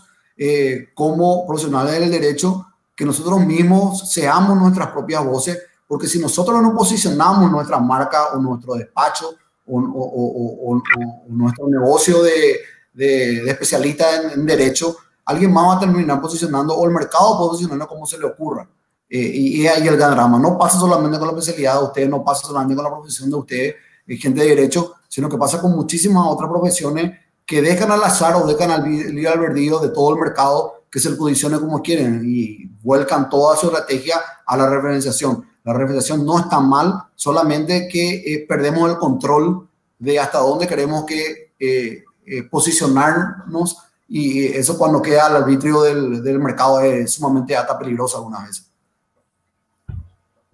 como 0.93 1.47
profesionales 1.47 1.99
del 1.99 2.11
derecho 2.11 2.67
que 2.97 3.05
nosotros 3.05 3.45
mismos 3.45 4.09
seamos 4.11 4.57
nuestras 4.57 4.87
propias 4.87 5.23
voces, 5.23 5.59
porque 5.88 6.07
si 6.07 6.19
nosotros 6.19 6.61
no 6.61 6.75
posicionamos 6.75 7.49
nuestra 7.49 7.79
marca 7.79 8.33
o 8.33 8.39
nuestro 8.39 8.75
despacho 8.75 9.35
o, 9.65 9.79
o, 9.79 10.73
o, 10.73 10.83
nuestro 11.29 11.67
negocio 11.67 12.21
de, 12.23 12.59
de, 12.93 13.49
especialista 13.49 14.33
en, 14.33 14.45
derecho, 14.45 14.97
alguien 15.25 15.51
más 15.51 15.67
va 15.67 15.75
a 15.75 15.79
terminar 15.79 16.21
posicionando 16.21 16.75
o 16.75 16.85
el 16.85 16.91
mercado 16.91 17.38
posicionando 17.38 17.88
como 17.88 18.05
se 18.05 18.17
le 18.17 18.25
ocurra. 18.25 18.67
Eh, 19.09 19.19
y, 19.19 19.61
y, 19.61 19.67
ahí 19.67 19.88
el 19.88 19.95
gran 19.95 20.11
drama. 20.11 20.38
No 20.38 20.57
pasa 20.57 20.77
solamente 20.77 21.17
con 21.17 21.27
la 21.27 21.33
especialidad 21.33 21.79
de 21.79 21.85
ustedes, 21.85 22.09
no 22.09 22.23
pasa 22.23 22.47
solamente 22.47 22.75
con 22.75 22.83
la 22.83 22.91
profesión 22.91 23.29
de 23.29 23.35
ustedes, 23.38 23.75
gente 24.19 24.41
de 24.41 24.47
derecho, 24.47 24.95
sino 25.07 25.29
que 25.29 25.38
pasa 25.38 25.61
con 25.61 25.71
muchísimas 25.71 26.23
otras 26.27 26.49
profesiones 26.49 27.17
que 27.45 27.61
dejan 27.61 27.91
al 27.91 28.03
azar 28.03 28.35
o 28.35 28.45
dejan 28.45 28.71
al 28.71 28.83
libre 28.83 29.29
albedrío 29.29 29.79
de 29.79 29.89
todo 29.89 30.13
el 30.13 30.19
mercado 30.19 30.83
que 30.91 30.99
se 30.99 31.15
condicione 31.15 31.59
como 31.59 31.81
quieren 31.81 32.23
y 32.25 32.65
vuelcan 32.81 33.29
toda 33.29 33.55
su 33.55 33.67
estrategia 33.67 34.17
a 34.45 34.57
la 34.57 34.69
referenciación. 34.69 35.45
La 35.68 35.74
referenciación 35.74 36.26
no 36.26 36.39
está 36.39 36.61
mal, 36.61 36.93
solamente 37.13 37.89
que 37.91 38.15
eh, 38.15 38.45
perdemos 38.47 38.89
el 38.89 38.95
control 38.95 39.68
de 39.99 40.18
hasta 40.18 40.38
dónde 40.38 40.65
queremos 40.65 41.03
que 41.03 41.51
eh, 41.59 42.05
eh, 42.26 42.43
posicionarnos 42.49 43.78
y 44.07 44.45
eso 44.45 44.78
cuando 44.78 45.01
queda 45.01 45.26
al 45.26 45.36
arbitrio 45.36 45.82
del, 45.82 46.24
del 46.24 46.39
mercado 46.39 46.80
es 46.80 47.11
sumamente 47.11 47.53
hasta 47.53 47.78
peligroso 47.78 48.15
algunas 48.15 48.47
veces. 48.47 48.72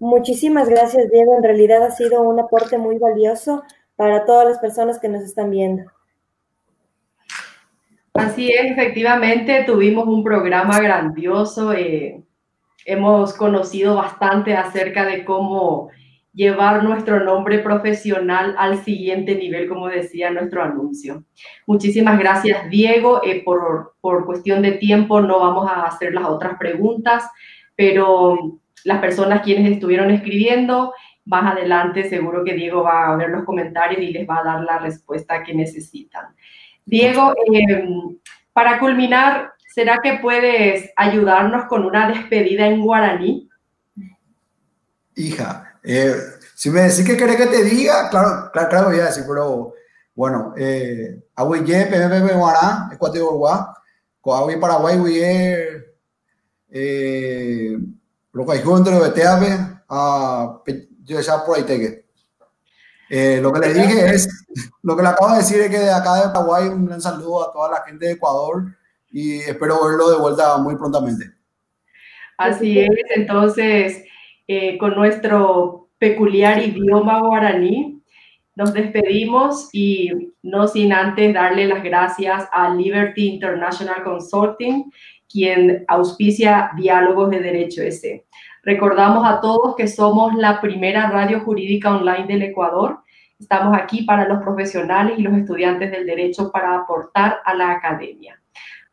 Muchísimas 0.00 0.68
gracias, 0.68 1.08
Diego. 1.12 1.36
En 1.36 1.44
realidad 1.44 1.84
ha 1.84 1.92
sido 1.92 2.20
un 2.22 2.40
aporte 2.40 2.76
muy 2.76 2.98
valioso 2.98 3.62
para 3.94 4.24
todas 4.24 4.48
las 4.48 4.58
personas 4.58 4.98
que 4.98 5.08
nos 5.08 5.22
están 5.22 5.48
viendo. 5.48 5.84
Así 8.14 8.50
es, 8.50 8.72
efectivamente, 8.72 9.62
tuvimos 9.64 10.08
un 10.08 10.24
programa 10.24 10.80
grandioso. 10.80 11.72
Eh, 11.72 12.23
hemos 12.84 13.34
conocido 13.34 13.96
bastante 13.96 14.56
acerca 14.56 15.04
de 15.04 15.24
cómo 15.24 15.90
llevar 16.34 16.82
nuestro 16.82 17.22
nombre 17.22 17.60
profesional 17.60 18.54
al 18.58 18.82
siguiente 18.84 19.36
nivel, 19.36 19.68
como 19.68 19.88
decía 19.88 20.30
nuestro 20.30 20.62
anuncio. 20.62 21.24
Muchísimas 21.66 22.18
gracias, 22.18 22.68
Diego. 22.68 23.22
Eh, 23.24 23.42
por, 23.44 23.94
por 24.00 24.26
cuestión 24.26 24.60
de 24.62 24.72
tiempo 24.72 25.20
no 25.20 25.38
vamos 25.38 25.70
a 25.70 25.84
hacer 25.84 26.12
las 26.12 26.24
otras 26.24 26.58
preguntas, 26.58 27.30
pero 27.76 28.58
las 28.84 28.98
personas 29.00 29.42
quienes 29.42 29.70
estuvieron 29.70 30.10
escribiendo, 30.10 30.92
más 31.24 31.52
adelante 31.52 32.08
seguro 32.08 32.44
que 32.44 32.54
Diego 32.54 32.82
va 32.82 33.12
a 33.12 33.16
ver 33.16 33.30
los 33.30 33.44
comentarios 33.44 34.02
y 34.02 34.12
les 34.12 34.28
va 34.28 34.40
a 34.40 34.44
dar 34.44 34.60
la 34.62 34.78
respuesta 34.78 35.42
que 35.42 35.54
necesitan. 35.54 36.26
Diego, 36.84 37.32
em, 37.52 38.18
para 38.52 38.78
culminar, 38.78 39.53
¿será 39.74 39.98
que 40.00 40.18
puedes 40.22 40.90
ayudarnos 40.94 41.66
con 41.66 41.84
una 41.84 42.08
despedida 42.08 42.66
en 42.66 42.80
guaraní? 42.80 43.50
Hija, 45.16 45.78
eh, 45.82 46.14
Si 46.54 46.70
me 46.70 46.82
decís 46.82 47.04
que 47.04 47.16
querés 47.16 47.36
que 47.36 47.46
te 47.46 47.64
diga, 47.64 48.08
claro, 48.08 48.50
claro, 48.52 48.68
claro 48.68 48.88
voy 48.90 49.00
a 49.00 49.06
decir, 49.06 49.24
pero 49.26 49.74
bueno, 50.14 50.54
eh, 50.56 51.24
Agüeye, 51.34 51.86
PMP, 51.86 52.32
Guará, 52.34 52.88
Ecuador, 52.92 53.74
Coahui, 54.20 54.60
Paraguay, 54.60 54.96
Huye, 54.96 55.84
eh, 56.70 57.76
lo 58.32 58.46
que 58.46 58.52
hay 58.52 58.62
Beteave, 58.62 59.58
a 59.88 60.62
yo 61.02 61.20
ya 61.20 61.44
por 61.44 61.56
ahí 61.56 61.64
te 61.64 62.04
eh, 63.10 63.40
lo 63.42 63.52
que 63.52 63.60
le 63.60 63.74
dije 63.74 64.14
es, 64.14 64.28
lo 64.82 64.96
que 64.96 65.02
le 65.02 65.08
acabo 65.08 65.32
de 65.32 65.38
decir 65.38 65.60
es 65.60 65.68
que 65.68 65.78
de 65.78 65.90
acá 65.90 66.14
de 66.14 66.32
Paraguay 66.32 66.68
un 66.68 66.86
gran 66.86 67.00
saludo 67.00 67.48
a 67.48 67.52
toda 67.52 67.70
la 67.70 67.82
gente 67.82 68.06
de 68.06 68.12
Ecuador 68.12 68.64
y 69.14 69.36
espero 69.36 69.76
verlo 69.86 70.10
de 70.10 70.18
vuelta 70.18 70.58
muy 70.58 70.74
prontamente. 70.74 71.26
Así 72.36 72.80
es, 72.80 72.90
entonces, 73.14 74.04
eh, 74.48 74.76
con 74.76 74.96
nuestro 74.96 75.88
peculiar 75.98 76.60
idioma 76.60 77.20
guaraní, 77.20 78.02
nos 78.56 78.74
despedimos 78.74 79.68
y 79.72 80.32
no 80.42 80.66
sin 80.66 80.92
antes 80.92 81.32
darle 81.32 81.68
las 81.68 81.84
gracias 81.84 82.48
a 82.52 82.74
Liberty 82.74 83.28
International 83.28 84.02
Consulting, 84.02 84.90
quien 85.30 85.84
auspicia 85.86 86.72
Diálogos 86.76 87.30
de 87.30 87.38
Derecho 87.38 87.82
S. 87.82 88.26
Recordamos 88.64 89.24
a 89.24 89.40
todos 89.40 89.76
que 89.76 89.86
somos 89.86 90.34
la 90.34 90.60
primera 90.60 91.08
radio 91.10 91.38
jurídica 91.40 91.94
online 91.94 92.26
del 92.26 92.42
Ecuador. 92.42 92.98
Estamos 93.38 93.76
aquí 93.78 94.02
para 94.02 94.26
los 94.26 94.42
profesionales 94.42 95.18
y 95.18 95.22
los 95.22 95.34
estudiantes 95.34 95.92
del 95.92 96.04
derecho 96.04 96.50
para 96.50 96.74
aportar 96.74 97.38
a 97.44 97.54
la 97.54 97.70
academia. 97.70 98.40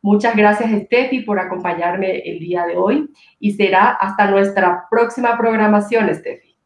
Muchas 0.02 0.34
gracias, 0.34 0.68
Steffi, 0.82 1.20
por 1.20 1.38
acompañarme 1.38 2.18
el 2.18 2.40
día 2.40 2.66
de 2.66 2.76
hoy 2.76 3.08
y 3.38 3.52
será 3.52 3.90
hasta 3.90 4.28
nuestra 4.28 4.86
próxima 4.90 5.38
programación, 5.38 6.12
Steffi. 6.12 6.58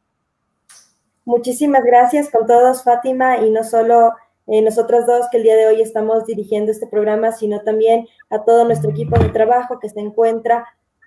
Muchísimas 1.27 1.85
gracias 1.85 2.31
con 2.31 2.47
todos, 2.47 2.83
Fátima, 2.83 3.39
y 3.39 3.51
no 3.51 3.63
solo 3.63 4.15
eh, 4.47 4.63
nosotros 4.63 5.07
dos 5.07 5.27
que 5.31 5.39
el 5.39 5.43
día 5.43 5.57
de 5.57 5.67
hoy 5.67 5.83
estamos 5.83 6.25
dirigiendo 6.25 6.71
este 6.71 6.87
programa, 6.87 7.33
sino 7.33 7.61
también 7.61 8.07
a 8.31 8.45
todo 8.45 8.65
nuestro 8.65 8.91
equipo 8.91 9.19
de 9.19 9.29
trabajo 9.29 9.81
que 9.81 9.89
se 9.89 10.01
encuentra 10.01 10.67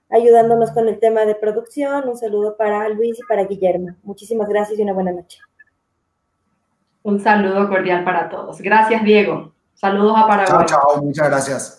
ayudándonos 0.09 0.71
con 0.71 0.87
el 0.87 0.99
tema 0.99 1.21
de 1.21 1.35
producción. 1.35 2.07
Un 2.09 2.17
saludo 2.17 2.57
para 2.57 2.89
Luis 2.89 3.17
y 3.17 3.23
para 3.27 3.45
Guillermo. 3.45 3.95
Muchísimas 4.03 4.49
gracias 4.49 4.77
y 4.77 4.83
una 4.83 4.93
buena 4.93 5.13
noche. 5.13 5.39
Un 7.01 7.19
saludo 7.19 7.69
cordial 7.69 8.03
para 8.03 8.29
todos. 8.29 8.61
Gracias, 8.61 9.03
Diego. 9.03 9.53
Saludos 9.73 10.13
a 10.17 10.27
Paraguay. 10.27 10.65
Chao, 10.67 10.81
chao. 10.93 11.01
Muchas 11.01 11.29
gracias. 11.29 11.78